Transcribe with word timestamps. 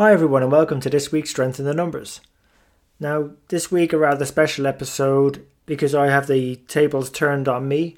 Hi, 0.00 0.14
everyone, 0.14 0.42
and 0.42 0.50
welcome 0.50 0.80
to 0.80 0.88
this 0.88 1.12
week's 1.12 1.28
Strength 1.28 1.58
in 1.58 1.66
the 1.66 1.74
Numbers. 1.74 2.22
Now, 2.98 3.32
this 3.48 3.70
week, 3.70 3.92
a 3.92 3.98
rather 3.98 4.24
special 4.24 4.66
episode 4.66 5.44
because 5.66 5.94
I 5.94 6.06
have 6.06 6.26
the 6.26 6.56
tables 6.68 7.10
turned 7.10 7.48
on 7.48 7.68
me. 7.68 7.96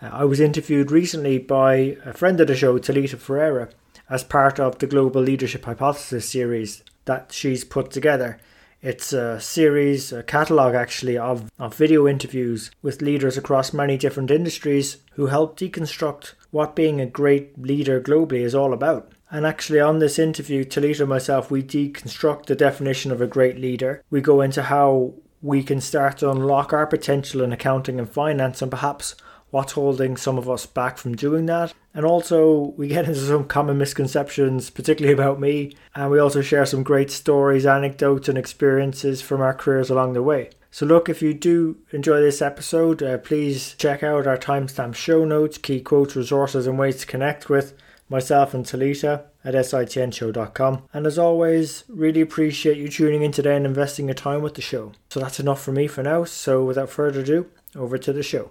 Uh, 0.00 0.10
I 0.12 0.24
was 0.26 0.38
interviewed 0.38 0.92
recently 0.92 1.38
by 1.38 1.96
a 2.04 2.12
friend 2.12 2.40
of 2.40 2.46
the 2.46 2.54
show, 2.54 2.78
Talita 2.78 3.18
Ferreira, 3.18 3.68
as 4.08 4.22
part 4.22 4.60
of 4.60 4.78
the 4.78 4.86
Global 4.86 5.22
Leadership 5.22 5.64
Hypothesis 5.64 6.28
series 6.28 6.84
that 7.06 7.32
she's 7.32 7.64
put 7.64 7.90
together. 7.90 8.38
It's 8.80 9.12
a 9.12 9.40
series, 9.40 10.12
a 10.12 10.22
catalogue 10.22 10.76
actually, 10.76 11.18
of, 11.18 11.50
of 11.58 11.74
video 11.74 12.06
interviews 12.06 12.70
with 12.80 13.02
leaders 13.02 13.36
across 13.36 13.72
many 13.72 13.96
different 13.96 14.30
industries 14.30 14.98
who 15.14 15.26
help 15.26 15.58
deconstruct 15.58 16.34
what 16.52 16.76
being 16.76 17.00
a 17.00 17.06
great 17.06 17.60
leader 17.60 18.00
globally 18.00 18.42
is 18.42 18.54
all 18.54 18.72
about. 18.72 19.10
And 19.30 19.46
actually, 19.46 19.80
on 19.80 20.00
this 20.00 20.18
interview, 20.18 20.64
Talita 20.64 21.00
and 21.00 21.08
myself, 21.08 21.50
we 21.50 21.62
deconstruct 21.62 22.46
the 22.46 22.56
definition 22.56 23.12
of 23.12 23.20
a 23.20 23.28
great 23.28 23.58
leader. 23.58 24.02
We 24.10 24.20
go 24.20 24.40
into 24.40 24.64
how 24.64 25.14
we 25.40 25.62
can 25.62 25.80
start 25.80 26.18
to 26.18 26.30
unlock 26.30 26.72
our 26.72 26.86
potential 26.86 27.40
in 27.40 27.52
accounting 27.52 27.98
and 27.98 28.10
finance, 28.10 28.60
and 28.60 28.70
perhaps 28.70 29.14
what's 29.50 29.72
holding 29.72 30.16
some 30.16 30.36
of 30.36 30.48
us 30.50 30.66
back 30.66 30.98
from 30.98 31.14
doing 31.16 31.46
that. 31.46 31.72
And 31.94 32.04
also, 32.04 32.74
we 32.76 32.88
get 32.88 33.06
into 33.06 33.20
some 33.20 33.44
common 33.44 33.78
misconceptions, 33.78 34.68
particularly 34.70 35.14
about 35.14 35.40
me, 35.40 35.76
and 35.94 36.10
we 36.10 36.18
also 36.18 36.40
share 36.40 36.66
some 36.66 36.82
great 36.82 37.10
stories, 37.10 37.66
anecdotes, 37.66 38.28
and 38.28 38.38
experiences 38.38 39.22
from 39.22 39.40
our 39.40 39.54
careers 39.54 39.90
along 39.90 40.12
the 40.12 40.22
way. 40.22 40.50
So, 40.72 40.86
look, 40.86 41.08
if 41.08 41.20
you 41.20 41.34
do 41.34 41.78
enjoy 41.92 42.20
this 42.20 42.42
episode, 42.42 43.02
uh, 43.02 43.18
please 43.18 43.74
check 43.74 44.02
out 44.02 44.26
our 44.26 44.38
timestamp 44.38 44.94
show 44.94 45.24
notes, 45.24 45.58
key 45.58 45.80
quotes, 45.80 46.14
resources, 46.14 46.66
and 46.66 46.78
ways 46.78 46.98
to 46.98 47.06
connect 47.06 47.48
with 47.48 47.74
myself 48.10 48.52
and 48.52 48.66
Talita 48.66 49.24
at 49.44 49.54
sitnshow.com. 49.54 50.82
And 50.92 51.06
as 51.06 51.18
always, 51.18 51.84
really 51.88 52.20
appreciate 52.20 52.76
you 52.76 52.88
tuning 52.88 53.22
in 53.22 53.32
today 53.32 53.56
and 53.56 53.64
investing 53.64 54.08
your 54.08 54.14
time 54.14 54.42
with 54.42 54.54
the 54.54 54.60
show. 54.60 54.92
So 55.08 55.20
that's 55.20 55.40
enough 55.40 55.62
for 55.62 55.72
me 55.72 55.86
for 55.86 56.02
now. 56.02 56.24
So 56.24 56.62
without 56.64 56.90
further 56.90 57.20
ado, 57.20 57.46
over 57.74 57.96
to 57.96 58.12
the 58.12 58.22
show. 58.22 58.50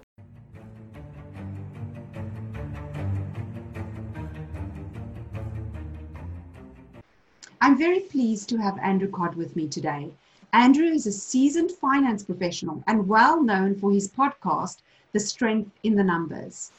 I'm 7.61 7.77
very 7.77 7.99
pleased 7.99 8.49
to 8.49 8.57
have 8.57 8.79
Andrew 8.79 9.09
Codd 9.09 9.35
with 9.35 9.55
me 9.55 9.67
today. 9.67 10.09
Andrew 10.53 10.87
is 10.87 11.05
a 11.05 11.11
seasoned 11.11 11.71
finance 11.71 12.23
professional 12.23 12.83
and 12.87 13.07
well 13.07 13.43
known 13.43 13.75
for 13.75 13.91
his 13.91 14.07
podcast, 14.07 14.77
The 15.11 15.19
Strength 15.19 15.69
in 15.83 15.95
the 15.95 16.03
Numbers. 16.03 16.71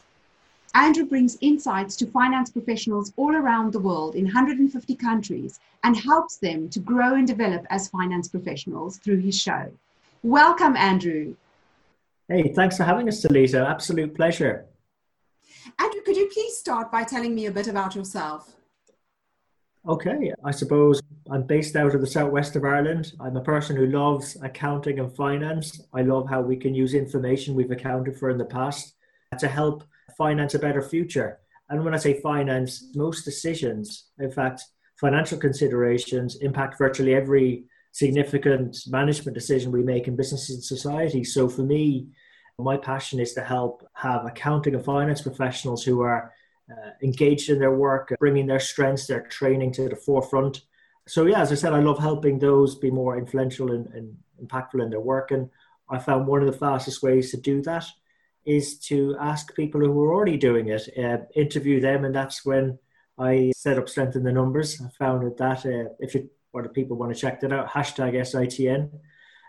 Andrew 0.75 1.05
brings 1.05 1.37
insights 1.41 1.97
to 1.97 2.07
finance 2.07 2.51
professionals 2.51 3.13
all 3.17 3.35
around 3.35 3.73
the 3.73 3.81
world 3.81 4.15
in 4.15 4.25
150 4.25 4.95
countries 4.95 5.59
and 5.83 5.97
helps 5.97 6.37
them 6.37 6.69
to 6.69 6.79
grow 6.79 7.15
and 7.15 7.27
develop 7.27 7.67
as 7.71 7.89
finance 7.89 8.29
professionals 8.29 8.99
through 8.99 9.19
his 9.19 9.41
show. 9.41 9.73
Welcome, 10.23 10.77
Andrew. 10.77 11.35
Hey, 12.29 12.53
thanks 12.55 12.77
for 12.77 12.85
having 12.85 13.09
us, 13.09 13.21
Talita. 13.21 13.69
Absolute 13.69 14.15
pleasure. 14.15 14.67
Andrew, 15.81 16.03
could 16.03 16.17
you 16.17 16.31
please 16.33 16.57
start 16.57 16.93
by 16.93 17.03
telling 17.03 17.35
me 17.35 17.47
a 17.47 17.51
bit 17.51 17.67
about 17.67 17.97
yourself? 17.97 18.55
Okay, 19.89 20.33
I 20.45 20.53
suppose 20.53 21.01
I'm 21.31 21.43
based 21.43 21.75
out 21.75 21.97
of 21.97 22.01
the 22.01 22.07
southwest 22.07 22.55
of 22.55 22.65
Ireland. 22.65 23.15
I'm 23.19 23.37
a 23.37 23.43
person 23.43 23.75
who 23.75 23.87
loves 23.87 24.37
accounting 24.41 25.01
and 25.01 25.13
finance. 25.17 25.83
I 25.93 26.03
love 26.03 26.29
how 26.29 26.43
we 26.43 26.57
can 26.57 26.75
use 26.77 26.95
information 26.95 27.55
we've 27.57 27.71
accounted 27.73 28.17
for 28.17 28.31
in 28.31 28.39
the 28.39 28.45
past 28.45 28.95
to 29.39 29.49
help 29.49 29.85
finance 30.21 30.53
a 30.55 30.59
better 30.59 30.83
future. 30.83 31.39
And 31.71 31.83
when 31.83 31.95
I 31.95 31.97
say 31.97 32.21
finance, 32.21 32.73
most 32.95 33.25
decisions, 33.25 34.11
in 34.19 34.31
fact, 34.31 34.63
financial 35.01 35.39
considerations 35.39 36.37
impact 36.43 36.77
virtually 36.77 37.15
every 37.15 37.65
significant 37.93 38.77
management 38.87 39.35
decision 39.35 39.73
we 39.73 39.83
make 39.83 40.09
in 40.09 40.17
businesses 40.17 40.57
and 40.57 40.65
society. 40.65 41.25
So 41.25 41.49
for 41.49 41.63
me, 41.63 42.09
my 42.59 42.77
passion 42.77 43.19
is 43.19 43.33
to 43.33 43.41
help 43.41 43.83
have 43.95 44.27
accounting 44.27 44.75
and 44.75 44.85
finance 44.85 45.23
professionals 45.23 45.83
who 45.83 46.03
are 46.03 46.35
uh, 46.71 46.91
engaged 47.03 47.49
in 47.49 47.59
their 47.59 47.77
work, 47.87 48.15
bringing 48.19 48.47
their 48.47 48.61
strengths, 48.61 49.07
their 49.07 49.23
training 49.39 49.73
to 49.73 49.89
the 49.89 49.97
forefront. 49.97 50.61
So 51.09 51.25
yeah, 51.25 51.41
as 51.41 51.51
I 51.51 51.55
said, 51.55 51.73
I 51.73 51.81
love 51.81 51.99
helping 51.99 52.39
those 52.39 52.75
be 52.75 52.91
more 52.91 53.17
influential 53.17 53.73
and, 53.73 53.87
and 53.95 54.15
impactful 54.45 54.83
in 54.83 54.91
their 54.91 55.07
work. 55.15 55.31
And 55.31 55.49
I 55.89 55.99
found 55.99 56.27
one 56.27 56.43
of 56.43 56.53
the 56.53 56.61
fastest 56.67 57.03
ways 57.03 57.31
to 57.31 57.39
do 57.39 57.63
that 57.63 57.87
is 58.51 58.79
to 58.79 59.17
ask 59.21 59.55
people 59.55 59.81
who 59.81 60.03
are 60.03 60.13
already 60.13 60.37
doing 60.37 60.69
it, 60.69 60.89
uh, 60.99 61.19
interview 61.35 61.81
them, 61.81 62.05
and 62.05 62.15
that's 62.15 62.45
when 62.45 62.79
I 63.19 63.53
set 63.55 63.79
up 63.79 63.89
Strength 63.89 64.17
in 64.17 64.25
the 64.25 64.33
Numbers. 64.33 64.81
I 64.81 64.89
founded 64.99 65.37
that. 65.39 65.65
Uh, 65.67 65.91
if 65.99 66.15
you, 66.15 66.31
or 66.53 66.63
the 66.63 66.69
people 66.69 66.97
want 66.97 67.15
to 67.15 67.21
check 67.21 67.41
that 67.41 67.53
out, 67.53 67.69
hashtag 67.69 68.15
SITN. 68.15 68.91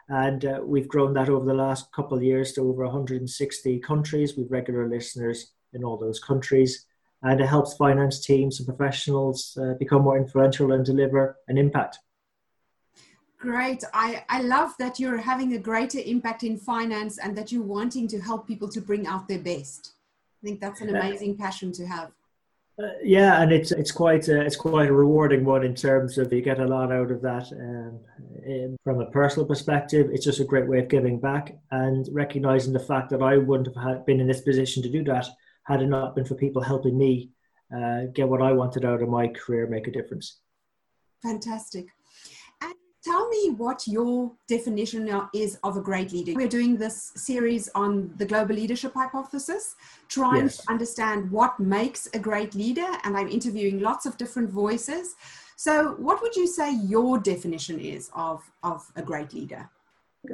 And 0.10 0.44
uh, 0.46 0.60
we've 0.64 0.90
grown 0.90 1.14
that 1.14 1.30
over 1.30 1.46
the 1.46 1.54
last 1.54 1.92
couple 1.94 2.18
of 2.18 2.24
years 2.24 2.52
to 2.54 2.62
over 2.62 2.84
160 2.84 3.80
countries 3.80 4.36
with 4.36 4.52
regular 4.52 4.88
listeners 4.88 5.54
in 5.74 5.84
all 5.84 5.98
those 5.98 6.20
countries. 6.20 6.86
And 7.24 7.40
it 7.40 7.48
helps 7.48 7.76
finance 7.76 8.26
teams 8.26 8.60
and 8.60 8.68
professionals 8.68 9.58
uh, 9.62 9.76
become 9.80 10.02
more 10.02 10.18
influential 10.18 10.74
and 10.74 10.86
deliver 10.86 11.38
an 11.48 11.58
impact. 11.58 12.00
Great. 13.42 13.84
I, 13.92 14.24
I 14.30 14.44
love 14.44 14.76
that 14.78 15.00
you're 15.00 15.18
having 15.18 15.54
a 15.54 15.58
greater 15.58 15.98
impact 16.06 16.44
in 16.44 16.58
finance 16.58 17.18
and 17.18 17.36
that 17.36 17.52
you're 17.52 17.64
wanting 17.64 18.08
to 18.10 18.20
help 18.20 18.48
people 18.48 18.70
to 18.70 18.80
bring 18.80 19.08
out 19.08 19.28
their 19.28 19.40
best. 19.40 19.94
I 20.42 20.46
think 20.46 20.62
that's 20.62 20.82
an 20.82 20.96
amazing 20.96 21.38
passion 21.38 21.72
to 21.74 21.88
have. 21.88 22.12
Uh, 22.82 22.88
yeah, 23.04 23.42
and 23.42 23.52
it's 23.52 23.72
it's 23.72 23.92
quite 23.92 24.28
a, 24.28 24.42
it's 24.42 24.56
quite 24.56 24.90
a 24.90 24.94
rewarding 24.94 25.44
one 25.44 25.64
in 25.64 25.76
terms 25.76 26.18
of 26.18 26.32
you 26.32 26.42
get 26.42 26.60
a 26.60 26.66
lot 26.66 26.92
out 26.92 27.12
of 27.12 27.22
that. 27.22 27.52
Um, 27.52 28.00
in, 28.46 28.78
from 28.84 29.02
a 29.02 29.08
personal 29.08 29.46
perspective, 29.46 30.10
it's 30.12 30.24
just 30.24 30.40
a 30.40 30.46
great 30.46 30.68
way 30.68 30.80
of 30.80 30.88
giving 30.88 31.20
back 31.20 31.58
and 31.72 32.08
recognizing 32.12 32.74
the 32.74 32.80
fact 32.80 33.10
that 33.10 33.22
I 33.22 33.38
wouldn't 33.38 33.76
have 33.76 33.84
had, 33.84 34.06
been 34.06 34.20
in 34.20 34.28
this 34.28 34.42
position 34.42 34.82
to 34.84 34.90
do 34.90 35.04
that 35.06 35.28
had 35.64 35.82
it 35.82 35.88
not 35.88 36.16
been 36.16 36.26
for 36.26 36.36
people 36.36 36.62
helping 36.62 36.98
me 36.98 37.32
uh, 37.76 38.04
get 38.14 38.30
what 38.30 38.42
I 38.42 38.52
wanted 38.52 38.86
out 38.86 39.02
of 39.02 39.10
my 39.10 39.28
career, 39.28 39.68
make 39.68 39.88
a 39.88 39.92
difference. 39.92 40.38
Fantastic. 41.22 41.88
Tell 43.04 43.28
me 43.30 43.50
what 43.50 43.88
your 43.88 44.32
definition 44.48 45.10
is 45.34 45.58
of 45.64 45.76
a 45.76 45.82
great 45.82 46.12
leader. 46.12 46.34
We're 46.36 46.48
doing 46.48 46.78
this 46.78 47.12
series 47.16 47.68
on 47.74 48.14
the 48.18 48.26
global 48.26 48.54
leadership 48.54 48.94
hypothesis, 48.94 49.76
trying 50.08 50.44
yes. 50.44 50.58
to 50.58 50.70
understand 50.70 51.32
what 51.32 51.60
makes 51.60 52.08
a 52.14 52.20
great 52.20 52.54
leader, 52.54 52.86
and 53.04 53.18
I'm 53.18 53.28
interviewing 53.28 53.80
lots 53.80 54.06
of 54.06 54.18
different 54.18 54.52
voices. 54.52 55.16
So, 55.56 55.96
what 55.98 56.22
would 56.22 56.36
you 56.36 56.46
say 56.46 56.76
your 56.76 57.18
definition 57.18 57.80
is 57.80 58.12
of, 58.14 58.44
of 58.62 58.84
a 58.96 59.02
great 59.02 59.34
leader? 59.34 59.68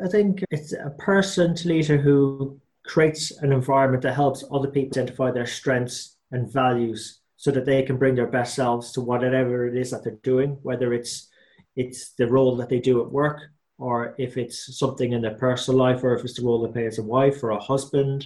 I 0.03 0.09
think 0.09 0.43
it's 0.51 0.73
a 0.73 0.93
person 0.97 1.55
to 1.55 1.69
leader 1.69 1.97
who 1.97 2.59
creates 2.85 3.31
an 3.41 3.53
environment 3.53 4.03
that 4.03 4.15
helps 4.15 4.43
other 4.51 4.69
people 4.69 4.99
identify 4.99 5.31
their 5.31 5.45
strengths 5.45 6.17
and 6.31 6.51
values 6.51 7.19
so 7.37 7.51
that 7.51 7.65
they 7.65 7.83
can 7.83 7.97
bring 7.97 8.15
their 8.15 8.27
best 8.27 8.55
selves 8.55 8.91
to 8.91 9.01
whatever 9.01 9.67
it 9.67 9.77
is 9.77 9.91
that 9.91 10.03
they're 10.03 10.19
doing, 10.23 10.57
whether 10.63 10.93
it's 10.93 11.29
it's 11.77 12.13
the 12.13 12.27
role 12.27 12.57
that 12.57 12.69
they 12.69 12.79
do 12.79 13.01
at 13.01 13.11
work, 13.11 13.39
or 13.77 14.15
if 14.17 14.35
it's 14.35 14.77
something 14.77 15.13
in 15.13 15.21
their 15.21 15.35
personal 15.35 15.79
life, 15.79 16.03
or 16.03 16.13
if 16.15 16.25
it's 16.25 16.37
the 16.37 16.45
role 16.45 16.61
they 16.61 16.73
play 16.73 16.87
as 16.87 16.97
a 16.97 17.03
wife 17.03 17.41
or 17.43 17.51
a 17.51 17.59
husband, 17.59 18.25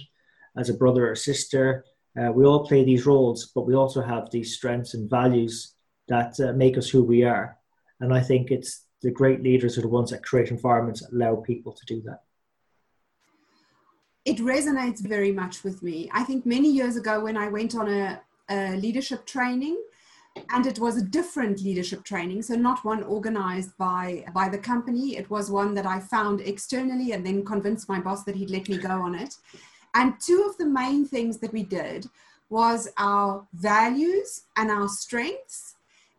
as 0.56 0.68
a 0.70 0.74
brother 0.74 1.10
or 1.10 1.14
sister. 1.14 1.84
Uh, 2.18 2.32
we 2.32 2.44
all 2.44 2.66
play 2.66 2.84
these 2.84 3.06
roles, 3.06 3.52
but 3.54 3.66
we 3.66 3.74
also 3.74 4.02
have 4.02 4.30
these 4.30 4.54
strengths 4.54 4.94
and 4.94 5.08
values 5.08 5.74
that 6.08 6.38
uh, 6.40 6.52
make 6.52 6.76
us 6.76 6.88
who 6.88 7.02
we 7.02 7.22
are. 7.22 7.56
And 8.00 8.12
I 8.12 8.20
think 8.20 8.50
it's 8.50 8.86
the 9.02 9.10
great 9.10 9.42
leaders 9.42 9.78
are 9.78 9.82
the 9.82 9.88
ones 9.88 10.10
that 10.10 10.24
create 10.24 10.50
environments 10.50 11.00
that 11.00 11.12
allow 11.12 11.36
people 11.36 11.72
to 11.72 11.86
do 11.86 12.02
that. 12.02 12.20
It 14.24 14.38
resonates 14.38 15.00
very 15.00 15.32
much 15.32 15.64
with 15.64 15.82
me. 15.82 16.08
I 16.12 16.22
think 16.22 16.46
many 16.46 16.70
years 16.70 16.96
ago, 16.96 17.24
when 17.24 17.36
I 17.36 17.48
went 17.48 17.74
on 17.74 17.88
a, 17.88 18.20
a 18.48 18.76
leadership 18.76 19.26
training, 19.26 19.82
and 20.50 20.66
it 20.66 20.78
was 20.78 20.96
a 20.96 21.04
different 21.04 21.62
leadership 21.62 22.04
training 22.04 22.42
so 22.42 22.54
not 22.54 22.84
one 22.84 23.02
organized 23.02 23.76
by 23.78 24.24
by 24.34 24.48
the 24.48 24.58
company. 24.58 25.16
It 25.16 25.28
was 25.30 25.50
one 25.50 25.74
that 25.74 25.86
i 25.86 26.00
found 26.00 26.40
externally 26.40 27.12
and 27.12 27.24
then 27.24 27.44
convinced 27.44 27.88
my 27.88 28.00
boss 28.00 28.24
that 28.24 28.36
he'd 28.36 28.50
let 28.50 28.68
me 28.68 28.78
go 28.78 28.90
on 28.90 29.14
it. 29.14 29.34
And 29.94 30.14
two 30.20 30.46
of 30.48 30.56
the 30.56 30.66
main 30.66 31.04
things 31.04 31.38
that 31.38 31.52
we 31.52 31.62
did 31.62 32.06
was 32.48 32.88
our 32.98 33.46
values 33.54 34.42
and 34.56 34.70
our 34.70 34.88
strengths. 34.88 35.74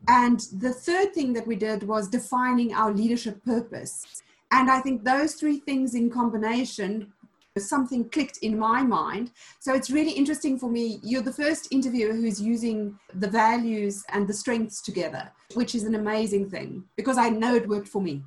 And 0.06 0.40
the 0.52 0.72
third 0.72 1.14
thing 1.14 1.32
that 1.32 1.46
we 1.46 1.56
did 1.56 1.82
was 1.84 2.08
defining 2.08 2.74
our 2.74 2.92
leadership 2.92 3.44
purpose. 3.44 4.22
And 4.50 4.70
I 4.70 4.80
think 4.80 5.02
those 5.02 5.34
three 5.34 5.58
things 5.58 5.94
in 5.94 6.10
combination, 6.10 7.12
something 7.60 8.08
clicked 8.10 8.38
in 8.38 8.58
my 8.58 8.82
mind. 8.82 9.30
So 9.60 9.74
it's 9.74 9.90
really 9.90 10.10
interesting 10.10 10.58
for 10.58 10.68
me. 10.68 10.98
You're 11.02 11.22
the 11.22 11.32
first 11.32 11.68
interviewer 11.70 12.12
who's 12.12 12.40
using 12.40 12.98
the 13.14 13.28
values 13.28 14.04
and 14.12 14.26
the 14.26 14.34
strengths 14.34 14.82
together, 14.82 15.30
which 15.54 15.74
is 15.74 15.84
an 15.84 15.94
amazing 15.94 16.50
thing 16.50 16.84
because 16.96 17.16
I 17.16 17.28
know 17.28 17.54
it 17.54 17.68
worked 17.68 17.88
for 17.88 18.02
me. 18.02 18.22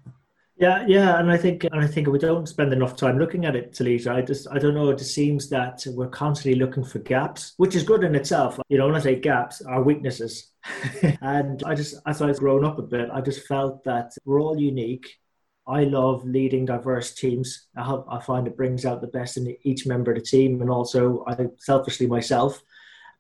Yeah, 0.60 0.86
yeah, 0.88 1.20
and 1.20 1.30
I 1.30 1.38
think 1.38 1.66
and 1.66 1.80
I 1.80 1.86
think 1.86 2.08
we 2.08 2.18
don't 2.18 2.48
spend 2.48 2.74
enough 2.74 2.96
time 2.96 3.20
looking 3.20 3.46
at 3.46 3.56
it, 3.56 3.74
Talita. 3.74 4.12
I 4.12 4.24
just 4.24 4.48
I 4.52 4.58
don't 4.58 4.74
know. 4.74 4.90
It 4.90 4.98
just 4.98 5.14
seems 5.14 5.50
that 5.50 5.86
we're 5.86 6.08
constantly 6.08 6.60
looking 6.60 6.84
for 6.84 6.98
gaps, 6.98 7.54
which 7.58 7.76
is 7.76 7.84
good 7.84 8.04
in 8.04 8.16
itself. 8.16 8.60
You 8.68 8.80
know, 8.80 8.88
when 8.88 8.96
I 8.96 9.00
say 9.00 9.20
gaps, 9.20 9.62
are 9.62 9.84
weaknesses. 9.84 10.54
and 11.22 11.62
I 11.64 11.76
just, 11.76 12.02
as 12.08 12.24
I've 12.24 12.40
grown 12.40 12.66
up 12.66 12.80
a 12.80 12.82
bit, 12.82 13.10
I 13.14 13.22
just 13.22 13.46
felt 13.46 13.84
that 13.84 14.14
we're 14.26 14.42
all 14.42 14.60
unique. 14.60 15.08
I 15.68 15.84
love 15.84 16.26
leading 16.26 16.66
diverse 16.66 17.14
teams. 17.14 17.68
I, 17.76 18.02
I 18.10 18.22
find 18.22 18.48
it 18.48 18.58
brings 18.58 18.86
out 18.86 19.02
the 19.02 19.08
best 19.08 19.38
in 19.38 19.56
each 19.64 19.86
member 19.86 20.12
of 20.12 20.18
the 20.18 20.24
team, 20.24 20.62
and 20.62 20.70
also 20.70 21.24
I 21.28 21.48
selfishly 21.58 22.08
myself, 22.08 22.62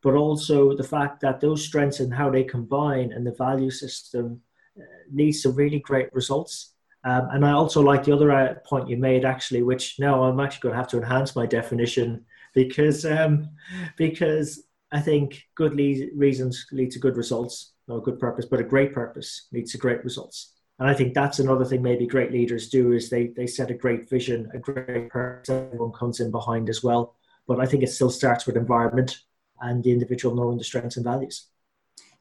but 0.01 0.13
also 0.13 0.75
the 0.75 0.83
fact 0.83 1.21
that 1.21 1.41
those 1.41 1.65
strengths 1.65 1.99
and 1.99 2.13
how 2.13 2.29
they 2.29 2.43
combine 2.43 3.11
and 3.11 3.25
the 3.25 3.33
value 3.33 3.71
system 3.71 4.41
uh, 4.79 4.83
leads 5.11 5.41
to 5.41 5.49
really 5.49 5.79
great 5.79 6.13
results 6.13 6.73
um, 7.07 7.29
and 7.31 7.45
I 7.45 7.51
also 7.51 7.81
like 7.81 8.03
the 8.03 8.11
other 8.11 8.31
uh, 8.33 8.55
point 8.65 8.89
you 8.89 8.97
made, 8.97 9.23
actually, 9.23 9.63
which 9.63 9.97
now 9.97 10.23
I'm 10.23 10.41
actually 10.41 10.59
going 10.63 10.73
to 10.73 10.77
have 10.77 10.89
to 10.89 10.97
enhance 10.97 11.37
my 11.37 11.45
definition 11.45 12.25
because 12.53 13.05
um, 13.05 13.49
because 13.95 14.63
I 14.91 14.99
think 14.99 15.43
good 15.55 15.73
lead, 15.73 16.09
reasons 16.15 16.65
lead 16.73 16.91
to 16.91 16.99
good 16.99 17.15
results, 17.15 17.73
no 17.87 18.01
good 18.01 18.19
purpose, 18.19 18.45
but 18.45 18.59
a 18.59 18.63
great 18.63 18.93
purpose 18.93 19.47
leads 19.53 19.71
to 19.71 19.77
great 19.77 20.03
results. 20.03 20.56
And 20.79 20.87
I 20.87 20.93
think 20.93 21.13
that's 21.13 21.39
another 21.39 21.65
thing 21.65 21.81
maybe 21.81 22.05
great 22.05 22.31
leaders 22.31 22.69
do 22.69 22.91
is 22.91 23.09
they 23.09 23.27
they 23.27 23.47
set 23.47 23.71
a 23.71 23.73
great 23.73 24.09
vision, 24.09 24.49
a 24.53 24.59
great 24.59 25.09
purpose, 25.09 25.49
everyone 25.49 25.91
comes 25.91 26.19
in 26.19 26.29
behind 26.29 26.69
as 26.69 26.83
well. 26.83 27.15
But 27.47 27.59
I 27.59 27.65
think 27.65 27.83
it 27.83 27.89
still 27.89 28.11
starts 28.11 28.45
with 28.45 28.57
environment 28.57 29.23
and 29.61 29.83
the 29.83 29.91
individual 29.91 30.35
knowing 30.35 30.57
the 30.57 30.63
strengths 30.63 30.97
and 30.97 31.03
values. 31.03 31.47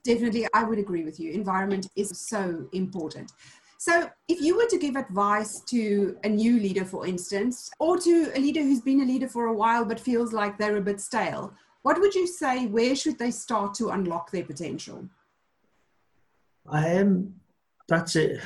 Definitely, 0.04 0.46
I 0.54 0.62
would 0.62 0.78
agree 0.78 1.04
with 1.04 1.20
you. 1.20 1.32
Environment 1.32 1.88
is 1.96 2.18
so 2.18 2.66
important. 2.72 3.32
So, 3.78 4.08
if 4.28 4.40
you 4.40 4.56
were 4.56 4.68
to 4.70 4.78
give 4.78 4.96
advice 4.96 5.60
to 5.66 6.16
a 6.24 6.28
new 6.28 6.58
leader, 6.58 6.84
for 6.84 7.06
instance, 7.06 7.70
or 7.78 7.98
to 7.98 8.30
a 8.34 8.40
leader 8.40 8.62
who's 8.62 8.80
been 8.80 9.02
a 9.02 9.04
leader 9.04 9.28
for 9.28 9.46
a 9.46 9.52
while 9.52 9.84
but 9.84 10.00
feels 10.00 10.32
like 10.32 10.56
they're 10.56 10.78
a 10.78 10.80
bit 10.80 11.00
stale, 11.00 11.52
what 11.82 12.00
would 12.00 12.14
you 12.14 12.26
say? 12.26 12.66
Where 12.66 12.96
should 12.96 13.18
they 13.18 13.30
start 13.30 13.74
to 13.74 13.90
unlock 13.90 14.30
their 14.30 14.44
potential? 14.44 15.08
I 16.68 16.88
am. 16.88 17.34
That's 17.88 18.16
it. 18.16 18.40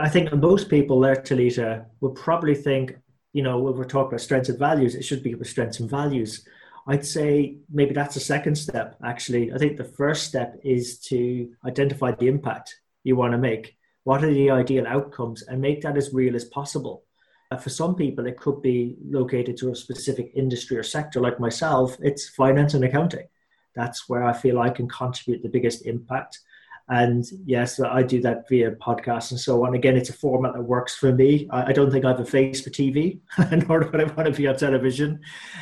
I 0.00 0.08
think 0.08 0.32
most 0.34 0.68
people 0.68 1.00
there, 1.00 1.16
Talita, 1.16 1.86
would 2.00 2.14
probably 2.14 2.54
think, 2.54 2.96
you 3.32 3.42
know, 3.42 3.58
when 3.58 3.76
we're 3.76 3.84
talking 3.84 4.08
about 4.08 4.20
strengths 4.20 4.48
and 4.48 4.58
values, 4.58 4.94
it 4.94 5.04
should 5.04 5.22
be 5.22 5.32
about 5.32 5.46
strengths 5.46 5.80
and 5.80 5.88
values. 5.88 6.46
I'd 6.86 7.06
say 7.06 7.56
maybe 7.72 7.94
that's 7.94 8.14
the 8.14 8.20
second 8.20 8.56
step, 8.56 8.96
actually. 9.04 9.52
I 9.52 9.58
think 9.58 9.76
the 9.76 9.84
first 9.84 10.24
step 10.24 10.58
is 10.62 10.98
to 11.00 11.50
identify 11.64 12.10
the 12.10 12.26
impact 12.26 12.80
you 13.04 13.16
want 13.16 13.32
to 13.32 13.38
make 13.38 13.76
what 14.04 14.22
are 14.22 14.32
the 14.32 14.50
ideal 14.50 14.86
outcomes 14.86 15.42
and 15.42 15.60
make 15.60 15.80
that 15.82 15.96
as 15.96 16.12
real 16.12 16.36
as 16.36 16.44
possible 16.44 17.04
uh, 17.50 17.56
for 17.56 17.70
some 17.70 17.94
people 17.94 18.26
it 18.26 18.38
could 18.38 18.62
be 18.62 18.96
located 19.04 19.56
to 19.56 19.70
a 19.70 19.76
specific 19.76 20.30
industry 20.34 20.76
or 20.76 20.82
sector 20.82 21.20
like 21.20 21.40
myself 21.40 21.96
it's 22.00 22.28
finance 22.28 22.74
and 22.74 22.84
accounting 22.84 23.26
that's 23.74 24.08
where 24.08 24.24
i 24.24 24.32
feel 24.32 24.60
i 24.60 24.70
can 24.70 24.88
contribute 24.88 25.42
the 25.42 25.48
biggest 25.48 25.86
impact 25.86 26.40
and 26.88 27.24
yes 27.46 27.80
i 27.80 28.02
do 28.02 28.20
that 28.20 28.46
via 28.48 28.70
podcasts 28.72 29.30
and 29.30 29.40
so 29.40 29.64
on 29.64 29.74
again 29.74 29.96
it's 29.96 30.10
a 30.10 30.14
format 30.14 30.52
that 30.52 30.62
works 30.62 30.94
for 30.94 31.12
me 31.12 31.48
i, 31.50 31.66
I 31.66 31.72
don't 31.72 31.90
think 31.90 32.04
i 32.04 32.08
have 32.08 32.20
a 32.20 32.26
face 32.26 32.60
for 32.60 32.70
tv 32.70 33.20
nor 33.68 33.80
do 33.80 33.98
i 33.98 34.04
want 34.04 34.26
to 34.26 34.32
be 34.32 34.46
on 34.46 34.56
television 34.56 35.20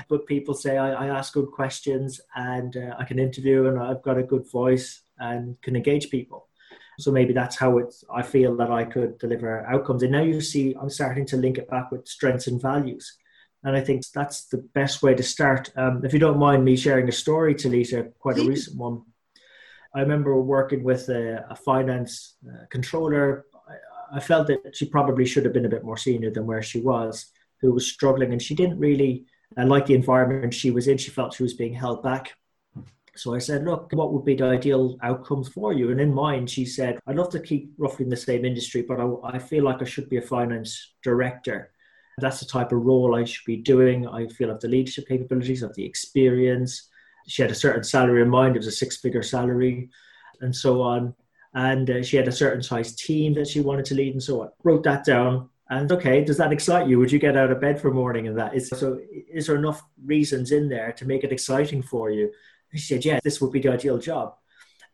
but 0.09 0.27
people 0.27 0.55
say 0.55 0.79
i, 0.79 0.93
I 0.93 1.17
ask 1.17 1.33
good 1.33 1.53
questions 1.53 2.21
and 2.35 2.77
uh, 2.77 2.97
i 2.99 3.05
can 3.05 3.19
interview 3.21 3.69
and 3.69 3.79
i've 3.79 4.03
got 4.03 4.19
a 4.19 4.23
good 4.23 4.51
voice 4.51 5.03
and 5.19 5.61
can 5.63 5.77
engage 5.77 6.11
people 6.11 6.49
so 6.99 7.11
maybe 7.11 7.33
that's 7.33 7.57
how 7.57 7.79
it's, 7.79 8.05
I 8.15 8.23
feel 8.23 8.57
that 8.57 8.71
I 8.71 8.85
could 8.85 9.19
deliver 9.19 9.67
outcomes. 9.67 10.03
And 10.03 10.13
now 10.13 10.23
you 10.23 10.41
see, 10.41 10.77
I'm 10.81 10.91
starting 10.91 11.27
to 11.27 11.37
link 11.37 11.59
it 11.59 11.69
back 11.69 11.91
with 11.91 12.07
strengths 12.07 12.47
and 12.47 12.61
values. 12.61 13.17
And 13.65 13.77
I 13.77 13.81
think 13.81 14.03
that's 14.13 14.47
the 14.47 14.59
best 14.59 15.03
way 15.03 15.15
to 15.15 15.23
start. 15.23 15.71
Um, 15.77 16.05
if 16.05 16.13
you 16.13 16.19
don't 16.19 16.39
mind 16.39 16.65
me 16.65 16.77
sharing 16.77 17.09
a 17.09 17.13
story, 17.13 17.55
Talita, 17.55 18.13
quite 18.19 18.39
a 18.39 18.45
recent 18.45 18.77
one. 18.77 19.03
I 19.95 20.01
remember 20.01 20.41
working 20.41 20.83
with 20.83 21.09
a, 21.09 21.45
a 21.51 21.57
finance 21.57 22.37
uh, 22.49 22.65
controller. 22.71 23.47
I, 23.69 24.17
I, 24.17 24.21
felt 24.21 24.47
that 24.47 24.75
she 24.75 24.87
probably 24.87 25.27
should 25.27 25.45
have 25.45 25.53
been 25.53 25.67
a 25.67 25.71
bit 25.71 25.85
more 25.85 25.97
senior 25.97 26.31
than 26.31 26.47
where 26.47 26.63
she 26.63 26.81
was, 26.81 27.27
who 27.61 27.73
was 27.73 27.91
struggling, 27.91 28.33
and 28.33 28.41
she 28.41 28.55
didn't 28.55 28.79
really 28.79 29.27
uh, 29.59 29.67
like 29.67 29.87
the 29.87 29.95
environment 29.95 30.55
she 30.55 30.71
was 30.71 30.89
in. 30.89 30.97
She 30.97 31.11
felt 31.11 31.35
she 31.35 31.43
was 31.43 31.55
being 31.55 31.75
held 31.75 32.03
back. 32.03 32.33
So 33.15 33.35
I 33.35 33.39
said, 33.39 33.65
look, 33.65 33.91
what 33.93 34.13
would 34.13 34.25
be 34.25 34.35
the 34.35 34.47
ideal 34.47 34.97
outcomes 35.03 35.49
for 35.49 35.75
you? 35.75 35.91
And 35.91 36.01
in 36.01 36.15
mind, 36.15 36.49
she 36.49 36.65
said, 36.65 36.99
I'd 37.07 37.17
love 37.17 37.29
to 37.31 37.41
keep 37.41 37.75
roughly 37.77 38.05
in 38.05 38.11
the 38.11 38.17
same 38.17 38.47
industry, 38.47 38.83
but 38.83 38.99
I, 38.99 39.37
I 39.37 39.39
feel 39.39 39.65
like 39.65 39.83
I 39.83 39.85
should 39.85 40.09
be 40.09 40.17
a 40.17 40.23
finance 40.23 40.95
director. 41.03 41.73
That's 42.19 42.41
the 42.41 42.47
type 42.47 42.73
of 42.73 42.83
role 42.83 43.15
I 43.15 43.25
should 43.25 43.45
be 43.45 43.59
doing. 43.59 44.09
I 44.09 44.27
feel 44.29 44.49
I 44.49 44.53
have 44.53 44.61
the 44.61 44.69
leadership 44.69 45.09
capabilities, 45.09 45.63
I 45.63 45.67
have 45.67 45.77
the 45.77 45.85
experience. 45.85 46.89
She 47.27 47.43
had 47.43 47.51
a 47.51 47.55
certain 47.55 47.85
salary 47.85 48.23
in 48.23 48.29
mind. 48.29 48.57
It 48.57 48.61
was 48.61 48.67
a 48.67 48.73
six 48.73 48.97
figure 48.97 49.23
salary 49.23 49.91
and 50.41 50.55
so 50.55 50.83
on. 50.83 51.15
And 51.55 51.91
uh, 51.91 52.03
she 52.03 52.17
had 52.17 52.29
a 52.29 52.33
certain 52.33 52.63
size 52.63 52.95
team 52.95 53.35
that 53.35 53.49
she 53.49 53.61
wanted 53.61 53.85
to 53.87 53.95
lead 53.95 54.15
and 54.15 54.23
so 54.23 54.43
on. 54.43 54.51
Wrote 54.65 54.83
that 54.85 55.05
down. 55.05 55.49
And 55.71 55.91
okay, 55.93 56.23
does 56.25 56.37
that 56.39 56.53
excite 56.53 56.89
you? 56.89 56.99
Would 56.99 57.13
you 57.13 57.19
get 57.19 57.37
out 57.37 57.51
of 57.51 57.61
bed 57.61 57.81
for 57.81 57.91
morning 57.91 58.27
and 58.27 58.37
that? 58.39 58.55
Is, 58.55 58.69
so 58.69 58.99
is 59.11 59.47
there 59.47 59.57
enough 59.57 59.83
reasons 60.05 60.53
in 60.53 60.69
there 60.69 60.93
to 60.93 61.07
make 61.07 61.25
it 61.25 61.33
exciting 61.33 61.83
for 61.83 62.11
you? 62.11 62.31
She 62.75 62.79
said, 62.79 63.05
yeah, 63.05 63.21
this 63.23 63.41
would 63.41 63.53
be 63.53 63.61
the 63.61 63.73
ideal 63.73 63.99
job. 63.99 64.35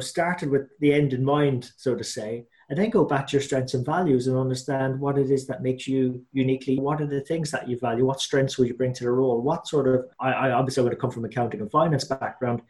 Started 0.01 0.51
with 0.51 0.69
the 0.81 0.93
end 0.93 1.13
in 1.13 1.25
mind, 1.25 1.73
so 1.77 1.95
to 1.95 2.05
say, 2.05 2.47
and 2.69 2.79
then 2.79 2.91
go 2.91 3.05
back 3.05 3.27
to 3.27 3.33
your 3.33 3.43
strengths 3.43 3.75
and 3.75 3.85
values 3.85 4.27
and 4.27 4.37
understand 4.37 5.01
what 5.01 5.17
it 5.17 5.31
is 5.31 5.47
that 5.47 5.63
makes 5.63 5.89
you 5.89 6.23
uniquely. 6.33 6.79
What 6.79 7.01
are 7.01 7.07
the 7.07 7.23
things 7.23 7.51
that 7.51 7.69
you 7.69 7.79
value? 7.79 8.05
What 8.05 8.21
strengths 8.21 8.59
will 8.59 8.67
you 8.67 8.75
bring 8.75 8.93
to 8.95 9.05
the 9.05 9.11
role? 9.11 9.41
What 9.41 9.67
sort 9.67 9.89
of, 9.89 10.07
I, 10.21 10.33
I 10.33 10.51
obviously 10.51 10.83
would 10.83 10.93
have 10.93 11.01
come 11.01 11.11
from 11.11 11.25
accounting 11.25 11.61
and 11.61 11.71
finance 11.71 12.05
background, 12.05 12.61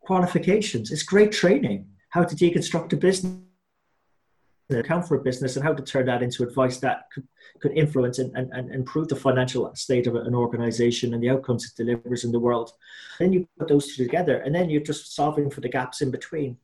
qualifications. 0.00 0.92
It's 0.92 1.02
great 1.02 1.32
training. 1.32 1.88
How 2.10 2.22
to 2.22 2.36
deconstruct 2.36 2.92
a 2.92 2.96
business 2.96 3.40
account 4.70 5.08
for 5.08 5.16
a 5.16 5.22
business 5.22 5.56
and 5.56 5.64
how 5.64 5.72
to 5.72 5.82
turn 5.82 6.06
that 6.06 6.22
into 6.22 6.42
advice 6.42 6.76
that 6.78 7.08
could, 7.12 7.26
could 7.60 7.72
influence 7.72 8.18
and, 8.18 8.36
and, 8.36 8.52
and 8.52 8.72
improve 8.72 9.08
the 9.08 9.16
financial 9.16 9.74
state 9.74 10.06
of 10.06 10.14
an 10.14 10.34
organization 10.34 11.14
and 11.14 11.22
the 11.22 11.30
outcomes 11.30 11.64
it 11.64 11.82
delivers 11.82 12.24
in 12.24 12.32
the 12.32 12.38
world. 12.38 12.72
Then 13.18 13.32
you 13.32 13.48
put 13.58 13.68
those 13.68 13.96
two 13.96 14.04
together 14.04 14.38
and 14.38 14.54
then 14.54 14.68
you're 14.70 14.82
just 14.82 15.14
solving 15.14 15.50
for 15.50 15.62
the 15.62 15.68
gaps 15.68 16.02
in 16.02 16.10
between. 16.10 16.58